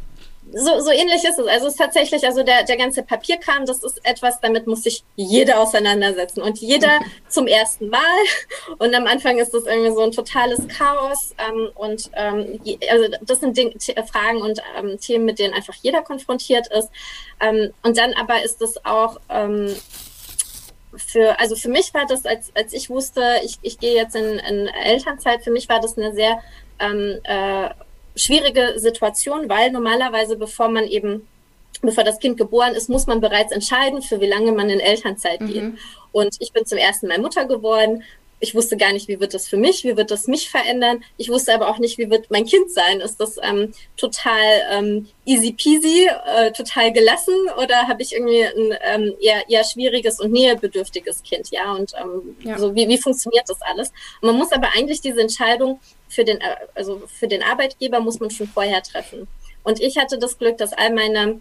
so, 0.53 0.81
so 0.81 0.91
ähnlich 0.91 1.25
ist 1.25 1.39
es. 1.39 1.47
Also 1.47 1.67
es 1.67 1.73
ist 1.73 1.79
tatsächlich, 1.79 2.25
also 2.27 2.43
der, 2.43 2.65
der 2.65 2.77
ganze 2.77 3.03
Papierkram, 3.03 3.67
das 3.67 3.83
ist 3.83 4.01
etwas, 4.05 4.41
damit 4.41 4.67
muss 4.67 4.83
sich 4.83 5.05
jeder 5.17 5.61
auseinandersetzen 5.61 6.43
und 6.43 6.59
jeder 6.59 6.99
zum 7.29 7.47
ersten 7.47 7.89
Mal. 7.89 8.01
Und 8.79 8.95
am 8.95 9.07
Anfang 9.07 9.39
ist 9.39 9.53
das 9.53 9.65
irgendwie 9.67 9.93
so 9.93 10.01
ein 10.01 10.13
totales 10.13 10.67
Chaos. 10.69 11.35
Ähm, 11.39 11.71
und 11.75 12.11
ähm, 12.15 12.61
also 12.91 13.07
das 13.23 13.41
sind 13.41 13.57
Ding, 13.57 13.75
Fragen 14.11 14.43
und 14.43 14.61
ähm, 14.79 14.99
Themen, 14.99 15.25
mit 15.25 15.39
denen 15.39 15.55
einfach 15.55 15.75
jeder 15.75 16.03
konfrontiert 16.03 16.67
ist. 16.69 16.89
Ähm, 17.41 17.73
und 17.83 17.99
dann 17.99 18.13
aber 18.15 18.43
ist 18.43 18.61
es 18.63 18.85
auch 18.85 19.21
ähm, 19.29 19.75
für, 20.97 21.39
also 21.39 21.57
für 21.57 21.69
mich 21.69 21.95
war 21.95 22.07
das, 22.07 22.27
als, 22.27 22.55
als 22.55 22.73
ich 22.73 22.91
wusste, 22.91 23.23
ich, 23.45 23.59
ich 23.63 23.79
gehe 23.79 23.95
jetzt 23.95 24.17
in, 24.17 24.39
in 24.39 24.67
Elternzeit, 24.67 25.43
für 25.45 25.51
mich 25.51 25.69
war 25.69 25.81
das 25.81 25.97
eine 25.97 26.13
sehr 26.13 26.41
ähm, 26.81 27.21
äh, 27.25 27.71
schwierige 28.17 28.75
Situation, 28.77 29.49
weil 29.49 29.71
normalerweise, 29.71 30.37
bevor 30.37 30.69
man 30.69 30.87
eben 30.87 31.27
bevor 31.83 32.05
das 32.05 32.19
Kind 32.19 32.37
geboren 32.37 32.75
ist, 32.75 32.89
muss 32.89 33.07
man 33.07 33.21
bereits 33.21 33.53
entscheiden, 33.53 34.03
für 34.03 34.21
wie 34.21 34.27
lange 34.27 34.53
man 34.53 34.69
in 34.71 34.81
Elternzeit 34.81 35.41
geht. 35.41 35.63
Mhm. 35.63 35.79
Und 36.13 36.37
ich 36.41 36.53
bin 36.53 36.67
zum 36.67 36.79
ersten 36.79 37.09
Mal 37.09 37.19
Mutter 37.19 37.47
geworden. 37.47 38.03
Ich 38.43 38.55
wusste 38.55 38.79
gar 38.79 38.93
nicht, 38.93 39.07
wie 39.07 39.21
wird 39.21 39.35
das 39.35 39.49
für 39.49 39.59
mich, 39.59 39.85
wie 39.85 39.99
wird 39.99 40.11
das 40.11 40.27
mich 40.27 40.49
verändern. 40.49 41.05
Ich 41.19 41.29
wusste 41.29 41.55
aber 41.55 41.69
auch 41.69 41.79
nicht, 41.79 41.99
wie 41.99 42.09
wird 42.09 42.31
mein 42.31 42.47
Kind 42.47 42.71
sein. 42.71 43.01
Ist 43.01 43.21
das 43.21 43.37
ähm, 43.43 43.73
total 43.99 44.63
ähm, 44.71 45.09
easy 45.27 45.53
peasy, 45.53 46.09
äh, 46.37 46.51
total 46.53 46.91
gelassen 46.91 47.35
oder 47.63 47.87
habe 47.87 48.03
ich 48.03 48.15
irgendwie 48.15 48.43
ein 48.45 48.79
ähm, 48.83 49.15
eher, 49.21 49.49
eher 49.49 49.63
schwieriges 49.65 50.21
und 50.21 50.33
nähebedürftiges 50.33 51.23
Kind? 51.23 51.51
Ja, 51.51 51.73
und 51.75 51.93
ähm, 52.01 52.37
ja. 52.43 52.59
so 52.59 52.75
wie, 52.75 52.89
wie 52.89 52.99
funktioniert 52.99 53.45
das 53.47 53.61
alles? 53.61 53.91
Und 54.23 54.29
man 54.29 54.37
muss 54.37 54.53
aber 54.53 54.69
eigentlich 54.75 55.03
diese 55.03 55.21
Entscheidung 55.21 55.79
für 56.11 56.25
den, 56.25 56.41
äh, 56.41 56.57
also 56.75 57.03
für 57.07 57.29
den 57.29 57.43
Arbeitgeber 57.43 58.01
muss 58.01 58.21
man 58.21 58.31
schon 58.31 58.49
vorher 58.49 58.83
treffen. 58.83 59.27
Und 59.63 59.81
ich 59.81 59.97
hatte 59.97 60.19
das 60.19 60.39
Glück, 60.39 60.59
dass 60.59 60.73
all 60.73 60.93
meine, 60.93 61.41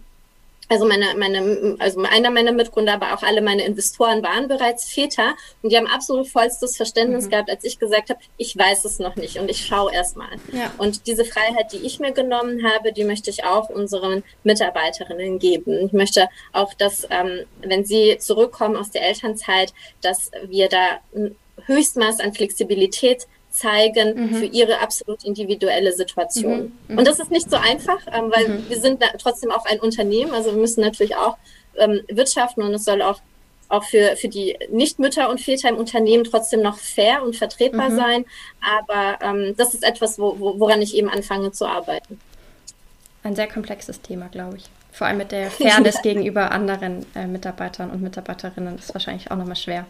also 0.68 0.86
meine, 0.86 1.16
meine, 1.16 1.76
also 1.80 2.00
einer 2.02 2.30
meiner 2.30 2.52
Mitgründer, 2.52 2.94
aber 2.94 3.14
auch 3.14 3.22
alle 3.22 3.42
meine 3.42 3.64
Investoren 3.64 4.22
waren 4.22 4.46
bereits 4.46 4.84
Väter 4.84 5.34
und 5.62 5.72
die 5.72 5.76
haben 5.76 5.88
absolut 5.88 6.28
vollstes 6.28 6.76
Verständnis 6.76 7.24
mhm. 7.26 7.30
gehabt, 7.30 7.50
als 7.50 7.64
ich 7.64 7.78
gesagt 7.78 8.10
habe, 8.10 8.20
ich 8.36 8.56
weiß 8.56 8.84
es 8.84 9.00
noch 9.00 9.16
nicht 9.16 9.38
und 9.38 9.50
ich 9.50 9.66
schaue 9.66 9.92
erstmal. 9.92 10.30
Ja. 10.52 10.72
Und 10.78 11.06
diese 11.06 11.24
Freiheit, 11.24 11.72
die 11.72 11.78
ich 11.78 11.98
mir 11.98 12.12
genommen 12.12 12.62
habe, 12.64 12.92
die 12.92 13.04
möchte 13.04 13.30
ich 13.30 13.42
auch 13.44 13.68
unseren 13.68 14.22
Mitarbeiterinnen 14.44 15.38
geben. 15.38 15.86
Ich 15.86 15.92
möchte 15.92 16.28
auch, 16.52 16.72
dass, 16.74 17.06
ähm, 17.10 17.46
wenn 17.62 17.84
sie 17.84 18.18
zurückkommen 18.18 18.76
aus 18.76 18.90
der 18.90 19.02
Elternzeit, 19.02 19.72
dass 20.02 20.30
wir 20.46 20.68
da 20.68 21.00
ein 21.16 21.34
Höchstmaß 21.66 22.20
an 22.20 22.32
Flexibilität 22.32 23.26
zeigen 23.50 24.14
mhm. 24.14 24.34
für 24.36 24.44
ihre 24.46 24.80
absolut 24.80 25.24
individuelle 25.24 25.92
Situation. 25.92 26.58
Mhm. 26.58 26.72
mhm. 26.88 26.98
Und 26.98 27.06
das 27.06 27.18
ist 27.18 27.30
nicht 27.30 27.50
so 27.50 27.56
einfach, 27.56 27.98
ähm, 28.12 28.32
weil 28.34 28.48
mhm. 28.48 28.68
wir 28.68 28.80
sind 28.80 29.02
trotzdem 29.18 29.50
auch 29.50 29.64
ein 29.66 29.80
Unternehmen, 29.80 30.32
also 30.32 30.52
wir 30.52 30.58
müssen 30.60 30.80
natürlich 30.80 31.16
auch 31.16 31.36
ähm, 31.76 32.00
wirtschaften 32.08 32.62
und 32.62 32.74
es 32.74 32.84
soll 32.84 33.02
auch 33.02 33.20
auch 33.70 33.84
für, 33.84 34.16
für 34.16 34.28
die 34.28 34.58
Nichtmütter 34.70 35.30
und 35.30 35.40
Väter 35.40 35.68
im 35.68 35.76
Unternehmen 35.76 36.24
trotzdem 36.24 36.60
noch 36.60 36.78
fair 36.78 37.22
und 37.22 37.36
vertretbar 37.36 37.90
mhm. 37.90 37.96
sein. 37.96 38.24
Aber 38.60 39.18
ähm, 39.22 39.54
das 39.56 39.74
ist 39.74 39.84
etwas, 39.84 40.18
wo, 40.18 40.38
wo, 40.38 40.58
woran 40.58 40.82
ich 40.82 40.96
eben 40.96 41.08
anfange 41.08 41.52
zu 41.52 41.66
arbeiten. 41.66 42.20
Ein 43.22 43.36
sehr 43.36 43.46
komplexes 43.46 44.00
Thema, 44.00 44.26
glaube 44.26 44.56
ich. 44.56 44.64
Vor 44.92 45.06
allem 45.06 45.18
mit 45.18 45.30
der 45.30 45.50
Fairness 45.50 46.02
gegenüber 46.02 46.50
anderen 46.50 47.06
äh, 47.14 47.26
Mitarbeitern 47.26 47.90
und 47.90 48.02
Mitarbeiterinnen 48.02 48.76
ist 48.76 48.92
wahrscheinlich 48.92 49.30
auch 49.30 49.36
nochmal 49.36 49.56
schwer. 49.56 49.86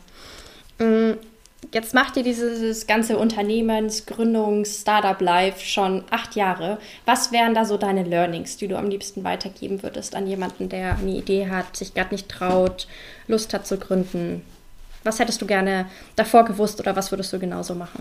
Jetzt 1.72 1.94
macht 1.94 2.16
ihr 2.16 2.22
dieses 2.22 2.86
ganze 2.86 3.16
Unternehmensgründungs 3.18 4.80
Startup 4.80 5.20
Life 5.20 5.64
schon 5.64 6.04
acht 6.10 6.34
Jahre. 6.34 6.78
Was 7.04 7.32
wären 7.32 7.54
da 7.54 7.64
so 7.64 7.76
deine 7.76 8.02
Learnings, 8.02 8.56
die 8.56 8.66
du 8.66 8.76
am 8.76 8.88
liebsten 8.88 9.22
weitergeben 9.24 9.82
würdest 9.82 10.14
an 10.14 10.26
jemanden, 10.26 10.68
der 10.68 10.96
eine 10.96 11.12
Idee 11.12 11.48
hat, 11.48 11.76
sich 11.76 11.94
gerade 11.94 12.14
nicht 12.14 12.28
traut, 12.28 12.88
Lust 13.28 13.54
hat 13.54 13.66
zu 13.66 13.78
gründen? 13.78 14.44
Was 15.04 15.18
hättest 15.18 15.40
du 15.42 15.46
gerne 15.46 15.88
davor 16.16 16.44
gewusst 16.44 16.80
oder 16.80 16.96
was 16.96 17.12
würdest 17.12 17.32
du 17.32 17.38
genauso 17.38 17.74
machen? 17.74 17.98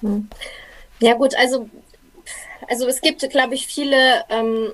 Hm. 0.00 0.28
Ja 1.00 1.14
gut, 1.14 1.34
also 1.36 1.68
also 2.68 2.86
es 2.86 3.00
gibt, 3.00 3.28
glaube 3.30 3.54
ich, 3.54 3.66
viele 3.66 4.24
ähm, 4.28 4.72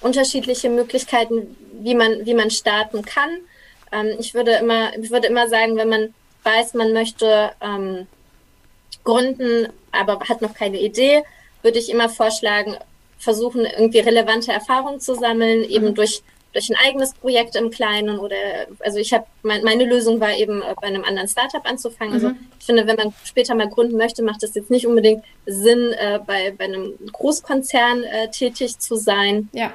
unterschiedliche 0.00 0.70
Möglichkeiten, 0.70 1.56
wie 1.80 1.94
man, 1.94 2.24
wie 2.24 2.34
man 2.34 2.50
starten 2.50 3.04
kann. 3.04 3.30
Ähm, 3.92 4.16
ich 4.18 4.34
würde 4.34 4.52
immer, 4.52 4.96
ich 4.96 5.10
würde 5.10 5.28
immer 5.28 5.48
sagen, 5.48 5.76
wenn 5.76 5.88
man 5.88 6.14
weiß, 6.48 6.74
man 6.74 6.92
möchte 6.92 7.50
ähm, 7.60 8.06
gründen, 9.04 9.68
aber 9.92 10.20
hat 10.28 10.40
noch 10.42 10.54
keine 10.54 10.80
Idee, 10.80 11.22
würde 11.62 11.78
ich 11.78 11.90
immer 11.90 12.08
vorschlagen, 12.08 12.76
versuchen, 13.18 13.66
irgendwie 13.66 13.98
relevante 14.00 14.52
Erfahrungen 14.52 15.00
zu 15.00 15.14
sammeln, 15.14 15.64
eben 15.64 15.88
mhm. 15.88 15.94
durch 15.94 16.22
durch 16.54 16.70
ein 16.70 16.76
eigenes 16.76 17.12
Projekt 17.12 17.56
im 17.56 17.70
Kleinen 17.70 18.18
oder 18.18 18.34
also 18.80 18.98
ich 18.98 19.12
habe 19.12 19.26
mein, 19.42 19.62
meine 19.62 19.84
Lösung 19.84 20.18
war 20.18 20.34
eben 20.34 20.62
äh, 20.62 20.74
bei 20.80 20.86
einem 20.86 21.04
anderen 21.04 21.28
Startup 21.28 21.64
anzufangen. 21.64 22.14
Also 22.14 22.28
mhm. 22.28 22.34
Also 22.34 22.46
ich 22.58 22.66
finde, 22.66 22.86
wenn 22.86 22.96
man 22.96 23.14
später 23.24 23.54
mal 23.54 23.68
gründen 23.68 23.96
möchte, 23.96 24.22
macht 24.22 24.42
es 24.42 24.54
jetzt 24.54 24.70
nicht 24.70 24.86
unbedingt 24.86 25.24
Sinn, 25.46 25.92
äh, 25.92 26.18
bei, 26.26 26.52
bei 26.56 26.64
einem 26.64 26.94
Großkonzern 27.12 28.02
äh, 28.02 28.30
tätig 28.30 28.78
zu 28.78 28.96
sein. 28.96 29.48
Ja. 29.52 29.72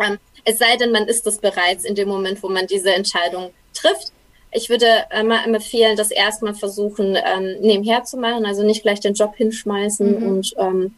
Ähm, 0.00 0.18
es 0.44 0.58
sei 0.58 0.76
denn, 0.76 0.92
man 0.92 1.06
ist 1.06 1.26
es 1.26 1.38
bereits 1.38 1.84
in 1.84 1.94
dem 1.94 2.08
Moment, 2.08 2.42
wo 2.42 2.48
man 2.48 2.66
diese 2.66 2.94
Entscheidung 2.94 3.50
trifft. 3.74 4.12
Ich 4.52 4.68
würde 4.68 4.86
immer 5.18 5.44
empfehlen, 5.46 5.96
das 5.96 6.10
erstmal 6.10 6.54
versuchen, 6.54 7.16
ähm, 7.16 7.56
nebenher 7.60 8.04
zu 8.04 8.18
machen, 8.18 8.44
also 8.44 8.62
nicht 8.62 8.82
gleich 8.82 9.00
den 9.00 9.14
Job 9.14 9.34
hinschmeißen 9.36 10.20
mhm. 10.20 10.26
und 10.26 10.54
ähm, 10.58 10.94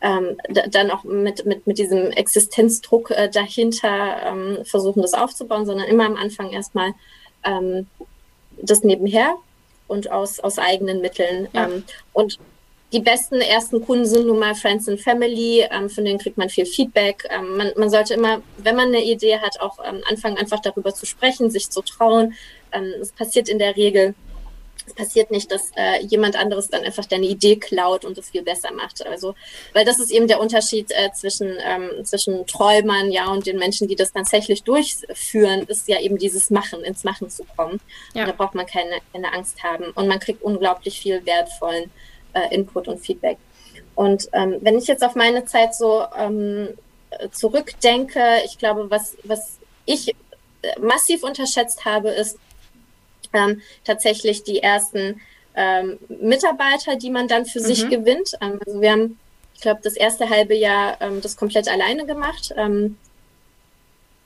ähm, 0.00 0.38
dann 0.48 0.90
auch 0.90 1.04
mit, 1.04 1.44
mit, 1.44 1.66
mit 1.66 1.78
diesem 1.78 2.10
Existenzdruck 2.10 3.10
äh, 3.10 3.28
dahinter 3.28 4.16
ähm, 4.24 4.64
versuchen, 4.64 5.02
das 5.02 5.12
aufzubauen, 5.12 5.66
sondern 5.66 5.86
immer 5.86 6.06
am 6.06 6.16
Anfang 6.16 6.50
erstmal 6.50 6.92
ähm, 7.44 7.86
das 8.62 8.82
nebenher 8.82 9.34
und 9.88 10.10
aus, 10.10 10.40
aus 10.40 10.58
eigenen 10.58 11.00
Mitteln. 11.00 11.48
Ja. 11.52 11.66
Ähm, 11.66 11.84
und 12.12 12.38
die 12.92 13.00
besten 13.00 13.40
ersten 13.40 13.84
Kunden 13.84 14.04
sind 14.04 14.26
nun 14.26 14.38
mal 14.38 14.54
Friends 14.54 14.88
and 14.88 15.00
Family, 15.00 15.64
ähm, 15.70 15.88
von 15.88 16.04
denen 16.04 16.18
kriegt 16.18 16.38
man 16.38 16.48
viel 16.48 16.66
Feedback. 16.66 17.24
Ähm, 17.30 17.56
man, 17.56 17.72
man 17.76 17.90
sollte 17.90 18.14
immer, 18.14 18.42
wenn 18.58 18.76
man 18.76 18.88
eine 18.88 19.04
Idee 19.04 19.38
hat, 19.38 19.60
auch 19.60 19.78
ähm, 19.86 20.02
anfangen, 20.08 20.38
einfach 20.38 20.60
darüber 20.60 20.92
zu 20.94 21.06
sprechen, 21.06 21.50
sich 21.50 21.70
zu 21.70 21.82
trauen. 21.82 22.34
Ähm, 22.72 22.94
das 22.98 23.12
passiert 23.12 23.48
in 23.48 23.58
der 23.58 23.76
Regel 23.76 24.14
es 24.90 24.94
passiert 24.94 25.30
nicht, 25.30 25.50
dass 25.52 25.70
äh, 25.76 26.04
jemand 26.06 26.36
anderes 26.36 26.68
dann 26.68 26.82
einfach 26.82 27.04
deine 27.04 27.26
Idee 27.26 27.56
klaut 27.56 28.04
und 28.04 28.18
es 28.18 28.30
viel 28.30 28.42
besser 28.42 28.72
macht. 28.72 29.06
Also, 29.06 29.34
weil 29.72 29.84
das 29.84 29.98
ist 29.98 30.10
eben 30.10 30.26
der 30.26 30.40
Unterschied 30.40 30.90
äh, 30.90 31.12
zwischen, 31.12 31.56
ähm, 31.64 32.04
zwischen 32.04 32.46
Träumern, 32.46 33.10
ja, 33.10 33.30
und 33.30 33.46
den 33.46 33.58
Menschen, 33.58 33.88
die 33.88 33.96
das 33.96 34.12
tatsächlich 34.12 34.62
durchführen, 34.62 35.62
ist 35.68 35.88
ja 35.88 36.00
eben 36.00 36.18
dieses 36.18 36.50
Machen, 36.50 36.82
ins 36.82 37.04
Machen 37.04 37.30
zu 37.30 37.44
kommen. 37.56 37.80
Ja. 38.14 38.26
da 38.26 38.32
braucht 38.32 38.54
man 38.54 38.66
keine, 38.66 38.98
keine 39.12 39.32
Angst 39.32 39.62
haben. 39.62 39.90
Und 39.94 40.08
man 40.08 40.18
kriegt 40.18 40.42
unglaublich 40.42 41.00
viel 41.00 41.24
wertvollen 41.24 41.90
äh, 42.32 42.54
Input 42.54 42.88
und 42.88 42.98
Feedback. 42.98 43.38
Und 43.94 44.28
ähm, 44.32 44.56
wenn 44.60 44.78
ich 44.78 44.86
jetzt 44.86 45.04
auf 45.04 45.14
meine 45.14 45.44
Zeit 45.44 45.74
so 45.74 46.04
ähm, 46.16 46.68
zurückdenke, 47.32 48.20
ich 48.44 48.56
glaube, 48.56 48.90
was, 48.90 49.16
was 49.24 49.58
ich 49.84 50.08
äh, 50.08 50.14
massiv 50.80 51.22
unterschätzt 51.22 51.84
habe, 51.84 52.10
ist, 52.10 52.38
ähm, 53.32 53.62
tatsächlich 53.84 54.42
die 54.44 54.62
ersten 54.62 55.20
ähm, 55.54 55.98
Mitarbeiter, 56.08 56.96
die 56.96 57.10
man 57.10 57.28
dann 57.28 57.46
für 57.46 57.60
mhm. 57.60 57.64
sich 57.64 57.88
gewinnt. 57.88 58.32
Ähm, 58.40 58.60
also 58.64 58.80
wir 58.80 58.92
haben, 58.92 59.18
ich 59.54 59.60
glaube, 59.60 59.80
das 59.82 59.94
erste 59.94 60.30
halbe 60.30 60.54
Jahr 60.54 60.96
ähm, 61.00 61.20
das 61.20 61.36
komplett 61.36 61.68
alleine 61.68 62.06
gemacht. 62.06 62.52
Ähm, 62.56 62.96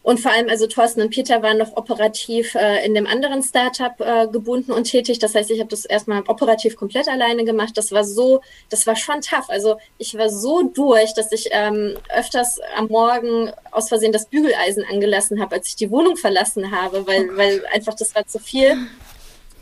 und 0.05 0.21
vor 0.21 0.33
allem, 0.33 0.51
also 0.51 0.67
Thorsten 0.67 1.01
und 1.01 1.09
Peter 1.09 1.43
waren 1.43 1.57
noch 1.57 1.79
operativ 1.79 2.55
äh, 2.57 2.85
in 2.85 2.93
dem 2.93 3.07
anderen 3.07 3.43
Startup 3.43 3.99
äh, 4.01 4.29
gebunden 4.29 4.71
und 4.71 4.85
tätig. 4.85 5.19
Das 5.19 5.35
heißt, 5.35 5.51
ich 5.51 5.61
habe 5.61 5.71
das 5.71 5.87
erstmal 5.87 6.21
operativ 6.29 6.77
komplett 6.77 7.09
alleine 7.09 7.43
gemacht. 7.47 7.71
Das 7.77 7.91
war 7.91 8.05
so, 8.05 8.43
das 8.69 8.87
war 8.87 8.97
schon 8.97 9.23
tough. 9.23 9.49
Also 9.49 9.79
ich 9.97 10.15
war 10.19 10.29
so 10.29 10.63
durch, 10.63 11.15
dass 11.15 11.33
ich 11.33 11.49
ähm, 11.53 11.97
öfters 12.15 12.61
am 12.77 12.89
Morgen 12.89 13.51
aus 13.71 13.89
Versehen 13.89 14.13
das 14.13 14.27
Bügeleisen 14.27 14.85
angelassen 14.85 15.41
habe, 15.41 15.55
als 15.57 15.69
ich 15.69 15.77
die 15.77 15.91
Wohnung 15.91 16.19
verlassen 16.19 16.71
habe, 16.71 17.07
weil, 17.07 17.31
oh 17.31 17.37
weil 17.39 17.65
einfach 17.73 17.95
das 17.95 18.15
war 18.15 18.27
zu 18.27 18.39
viel. 18.39 18.77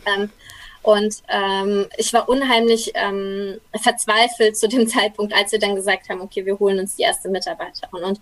Ähm, 0.06 0.28
und 0.82 1.22
ähm, 1.28 1.86
ich 1.96 2.12
war 2.12 2.28
unheimlich 2.28 2.90
ähm, 2.94 3.60
verzweifelt 3.80 4.56
zu 4.56 4.66
dem 4.66 4.88
Zeitpunkt, 4.88 5.34
als 5.34 5.52
wir 5.52 5.60
dann 5.60 5.76
gesagt 5.76 6.08
haben, 6.08 6.20
okay, 6.20 6.44
wir 6.44 6.58
holen 6.58 6.80
uns 6.80 6.96
die 6.96 7.02
erste 7.02 7.28
Mitarbeiterin. 7.28 8.02
Und 8.02 8.20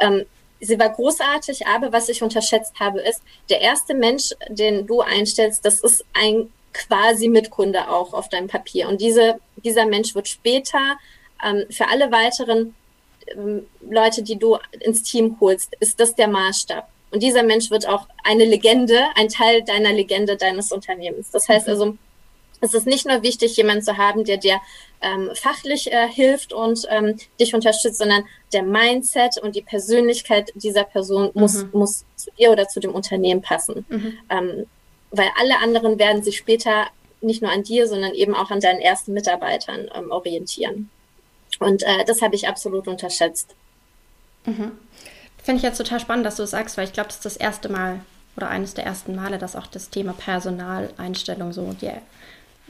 ähm, 0.00 0.26
sie 0.62 0.78
war 0.78 0.90
großartig, 0.90 1.66
aber 1.66 1.92
was 1.92 2.08
ich 2.08 2.22
unterschätzt 2.22 2.78
habe, 2.80 3.00
ist, 3.00 3.20
der 3.50 3.60
erste 3.60 3.94
Mensch, 3.94 4.30
den 4.48 4.86
du 4.86 5.00
einstellst, 5.00 5.64
das 5.64 5.80
ist 5.80 6.04
ein 6.14 6.50
quasi 6.72 7.28
Mitkunde 7.28 7.90
auch 7.90 8.14
auf 8.14 8.28
deinem 8.28 8.48
Papier. 8.48 8.88
Und 8.88 9.00
diese, 9.00 9.38
dieser 9.56 9.84
Mensch 9.84 10.14
wird 10.14 10.28
später 10.28 10.96
ähm, 11.44 11.64
für 11.68 11.88
alle 11.88 12.10
weiteren 12.10 12.74
ähm, 13.26 13.66
Leute, 13.80 14.22
die 14.22 14.38
du 14.38 14.56
ins 14.80 15.02
Team 15.02 15.36
holst, 15.40 15.74
ist 15.80 16.00
das 16.00 16.14
der 16.14 16.28
Maßstab. 16.28 16.88
Und 17.10 17.22
dieser 17.22 17.42
Mensch 17.42 17.70
wird 17.70 17.86
auch 17.86 18.06
eine 18.24 18.44
Legende, 18.44 19.00
ein 19.16 19.28
Teil 19.28 19.62
deiner 19.62 19.92
Legende 19.92 20.36
deines 20.36 20.72
Unternehmens. 20.72 21.30
Das 21.30 21.48
heißt 21.48 21.66
mhm. 21.66 21.72
also, 21.72 21.96
es 22.62 22.74
ist 22.74 22.86
nicht 22.86 23.06
nur 23.06 23.22
wichtig, 23.22 23.56
jemanden 23.56 23.82
zu 23.82 23.98
haben, 23.98 24.24
der 24.24 24.38
dir 24.38 24.60
ähm, 25.02 25.30
fachlich 25.34 25.92
äh, 25.92 26.08
hilft 26.08 26.52
und 26.52 26.86
ähm, 26.88 27.16
dich 27.38 27.54
unterstützt, 27.54 27.98
sondern 27.98 28.24
der 28.52 28.62
Mindset 28.62 29.36
und 29.38 29.56
die 29.56 29.62
Persönlichkeit 29.62 30.52
dieser 30.54 30.84
Person 30.84 31.30
muss, 31.34 31.64
mhm. 31.64 31.70
muss 31.72 32.04
zu 32.16 32.30
dir 32.38 32.52
oder 32.52 32.68
zu 32.68 32.78
dem 32.80 32.94
Unternehmen 32.94 33.42
passen. 33.42 33.84
Mhm. 33.88 34.18
Ähm, 34.30 34.66
weil 35.10 35.28
alle 35.40 35.58
anderen 35.58 35.98
werden 35.98 36.22
sich 36.22 36.38
später 36.38 36.86
nicht 37.20 37.42
nur 37.42 37.50
an 37.50 37.64
dir, 37.64 37.86
sondern 37.88 38.14
eben 38.14 38.34
auch 38.34 38.50
an 38.50 38.60
deinen 38.60 38.80
ersten 38.80 39.12
Mitarbeitern 39.12 39.90
ähm, 39.94 40.10
orientieren. 40.10 40.88
Und 41.58 41.82
äh, 41.82 42.04
das 42.06 42.22
habe 42.22 42.36
ich 42.36 42.48
absolut 42.48 42.86
unterschätzt. 42.86 43.54
Mhm. 44.46 44.72
Finde 45.42 45.58
ich 45.58 45.64
jetzt 45.64 45.78
total 45.78 45.98
spannend, 45.98 46.24
dass 46.26 46.36
du 46.36 46.44
es 46.44 46.50
sagst, 46.50 46.76
weil 46.76 46.86
ich 46.86 46.92
glaube, 46.92 47.08
das 47.08 47.16
ist 47.16 47.24
das 47.24 47.36
erste 47.36 47.68
Mal 47.68 48.00
oder 48.36 48.48
eines 48.48 48.74
der 48.74 48.84
ersten 48.84 49.14
Male, 49.14 49.38
dass 49.38 49.56
auch 49.56 49.66
das 49.66 49.90
Thema 49.90 50.12
Personaleinstellung 50.12 51.52
so 51.52 51.72
die 51.80 51.90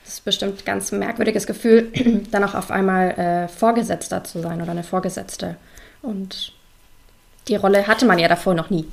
das 0.04 0.14
ist 0.14 0.24
bestimmt 0.24 0.60
ein 0.60 0.64
ganz 0.64 0.92
merkwürdiges 0.92 1.46
Gefühl, 1.46 1.92
dann 2.30 2.44
auch 2.44 2.54
auf 2.54 2.70
einmal 2.70 3.10
äh, 3.12 3.48
Vorgesetzter 3.48 4.24
zu 4.24 4.40
sein 4.40 4.60
oder 4.60 4.72
eine 4.72 4.84
Vorgesetzte. 4.84 5.56
Und 6.02 6.52
die 7.48 7.56
Rolle 7.56 7.86
hatte 7.86 8.06
man 8.06 8.18
ja 8.18 8.28
davor 8.28 8.54
noch 8.54 8.70
nie. 8.70 8.88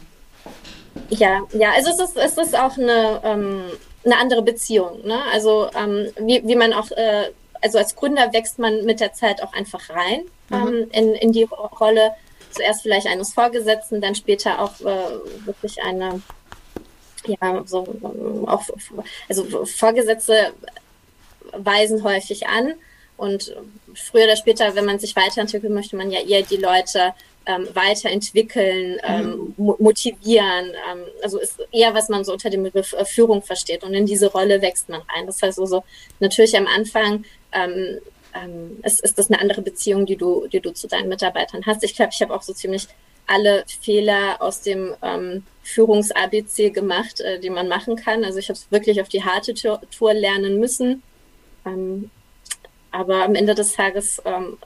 Ja, 1.09 1.41
ja, 1.53 1.71
also 1.75 1.91
es 1.91 1.99
ist, 1.99 2.17
es 2.17 2.37
ist 2.37 2.57
auch 2.57 2.77
eine, 2.77 3.21
ähm, 3.23 3.63
eine 4.05 4.17
andere 4.17 4.41
Beziehung. 4.41 5.05
Ne? 5.05 5.19
Also 5.31 5.69
ähm, 5.75 6.11
wie, 6.19 6.41
wie 6.45 6.55
man 6.55 6.73
auch, 6.73 6.91
äh, 6.91 7.31
also 7.61 7.77
als 7.77 7.95
Gründer 7.95 8.31
wächst 8.33 8.59
man 8.59 8.85
mit 8.85 8.99
der 8.99 9.13
Zeit 9.13 9.41
auch 9.43 9.53
einfach 9.53 9.89
rein 9.89 10.21
mhm. 10.49 10.55
ähm, 10.55 10.87
in, 10.91 11.13
in 11.15 11.31
die 11.31 11.43
Rolle. 11.43 12.11
Zuerst 12.51 12.81
vielleicht 12.81 13.05
eines 13.05 13.33
Vorgesetzten, 13.33 14.01
dann 14.01 14.15
später 14.15 14.59
auch 14.59 14.79
äh, 14.81 15.45
wirklich 15.45 15.83
eine, 15.83 16.21
ja, 17.27 17.61
so 17.65 17.85
auch, 18.47 18.63
also 19.27 19.65
Vorgesetzte 19.65 20.53
weisen 21.53 22.03
häufig 22.03 22.47
an. 22.47 22.73
Und 23.17 23.53
früher 23.93 24.25
oder 24.25 24.37
später, 24.37 24.75
wenn 24.75 24.85
man 24.85 24.99
sich 24.99 25.15
weiterentwickeln 25.15 25.73
möchte, 25.73 25.97
man 25.97 26.09
ja 26.09 26.21
eher 26.21 26.41
die 26.41 26.57
Leute 26.57 27.13
ähm, 27.45 27.67
weiterentwickeln, 27.73 28.97
ähm, 29.03 29.53
mhm. 29.57 29.75
motivieren. 29.79 30.71
Ähm, 30.89 31.03
also 31.21 31.39
ist 31.39 31.59
eher, 31.71 31.93
was 31.93 32.09
man 32.09 32.23
so 32.23 32.31
unter 32.31 32.49
dem 32.49 32.63
Begriff 32.63 32.93
äh, 32.93 33.03
Führung 33.05 33.41
versteht. 33.41 33.83
Und 33.83 33.93
in 33.93 34.05
diese 34.05 34.31
Rolle 34.31 34.61
wächst 34.61 34.87
man 34.87 35.01
rein. 35.13 35.25
Das 35.25 35.41
heißt 35.41 35.59
also, 35.59 35.83
natürlich 36.19 36.55
am 36.55 36.67
Anfang 36.67 37.25
ähm, 37.51 37.99
ähm, 38.35 38.79
ist, 38.83 39.01
ist 39.01 39.17
das 39.17 39.29
eine 39.29 39.41
andere 39.41 39.61
Beziehung, 39.61 40.05
die 40.05 40.15
du, 40.15 40.47
die 40.47 40.59
du 40.59 40.71
zu 40.71 40.87
deinen 40.87 41.09
Mitarbeitern 41.09 41.65
hast. 41.65 41.83
Ich 41.83 41.95
glaube, 41.95 42.11
ich 42.13 42.21
habe 42.21 42.33
auch 42.33 42.43
so 42.43 42.53
ziemlich 42.53 42.87
alle 43.25 43.63
Fehler 43.81 44.41
aus 44.41 44.61
dem 44.61 44.95
ähm, 45.01 45.43
Führungs-ABC 45.63 46.71
gemacht, 46.71 47.21
äh, 47.21 47.39
die 47.39 47.49
man 47.49 47.67
machen 47.67 47.95
kann. 47.95 48.23
Also 48.23 48.39
ich 48.39 48.49
habe 48.49 48.57
es 48.57 48.71
wirklich 48.71 49.01
auf 49.01 49.09
die 49.09 49.23
harte 49.23 49.53
Tour 49.53 50.13
lernen 50.13 50.59
müssen. 50.59 51.03
Ähm, 51.65 52.09
aber 52.91 53.23
am 53.23 53.35
Ende 53.35 53.55
des 53.55 53.73
Tages 53.73 54.21
ähm, 54.25 54.57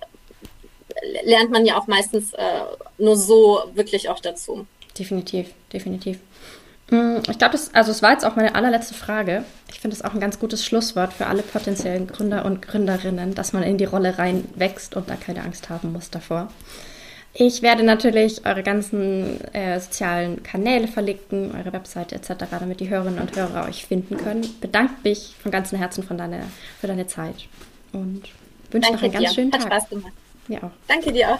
lernt 1.24 1.52
man 1.52 1.66
ja 1.66 1.78
auch 1.78 1.88
meistens 1.88 2.34
äh, 2.34 2.62
nur 2.98 3.18
so 3.18 3.64
wirklich 3.74 4.10
auch 4.10 4.20
dazu. 4.20 4.66
Definitiv, 4.98 5.50
definitiv. 5.72 6.20
Mm, 6.90 7.18
ich 7.30 7.38
glaube, 7.38 7.58
also 7.74 7.92
es 7.92 8.02
war 8.02 8.12
jetzt 8.12 8.26
auch 8.26 8.36
meine 8.36 8.56
allerletzte 8.56 8.94
Frage. 8.94 9.44
Ich 9.72 9.80
finde 9.80 9.96
es 9.96 10.04
auch 10.04 10.14
ein 10.14 10.20
ganz 10.20 10.40
gutes 10.40 10.66
Schlusswort 10.66 11.14
für 11.14 11.28
alle 11.28 11.42
potenziellen 11.42 12.08
Gründer 12.08 12.46
und 12.46 12.62
Gründerinnen, 12.62 13.36
dass 13.36 13.54
man 13.54 13.64
in 13.64 13.78
die 13.78 13.86
Rolle 13.86 14.18
rein 14.18 14.48
wächst 14.56 14.96
und 14.96 15.10
da 15.10 15.16
keine 15.16 15.44
Angst 15.44 15.70
haben 15.70 15.92
muss 15.92 16.10
davor. 16.10 16.50
Ich 17.36 17.64
werde 17.64 17.84
natürlich 17.84 18.46
eure 18.46 18.62
ganzen 18.62 19.42
äh, 19.54 19.80
sozialen 19.80 20.44
Kanäle 20.44 20.88
verlinken, 20.88 21.52
eure 21.56 21.74
Webseite 21.74 22.16
etc., 22.16 22.46
damit 22.52 22.80
die 22.80 22.90
Hörerinnen 22.90 23.20
und 23.20 23.36
Hörer 23.36 23.68
euch 23.68 23.86
finden 23.86 24.18
können. 24.18 24.48
Bedanke 24.62 24.94
mich 25.04 25.36
von 25.42 25.52
ganzem 25.52 25.80
Herzen 25.80 26.04
von 26.04 26.18
deine, 26.18 26.44
für 26.80 26.88
deine 26.88 27.08
Zeit 27.08 27.48
und 27.92 28.22
wünsche 28.70 28.92
noch 28.92 29.02
einen 29.02 29.12
ganz 29.12 29.30
dir. 29.30 29.34
schönen 29.34 29.52
Hat 29.52 29.62
Tag. 29.62 29.72
Hat 29.72 29.82
Spaß 29.82 29.90
gemacht. 29.90 30.14
Ja 30.48 30.60
auch. 30.64 30.72
Danke 30.88 31.12
dir 31.12 31.30
auch. 31.30 31.40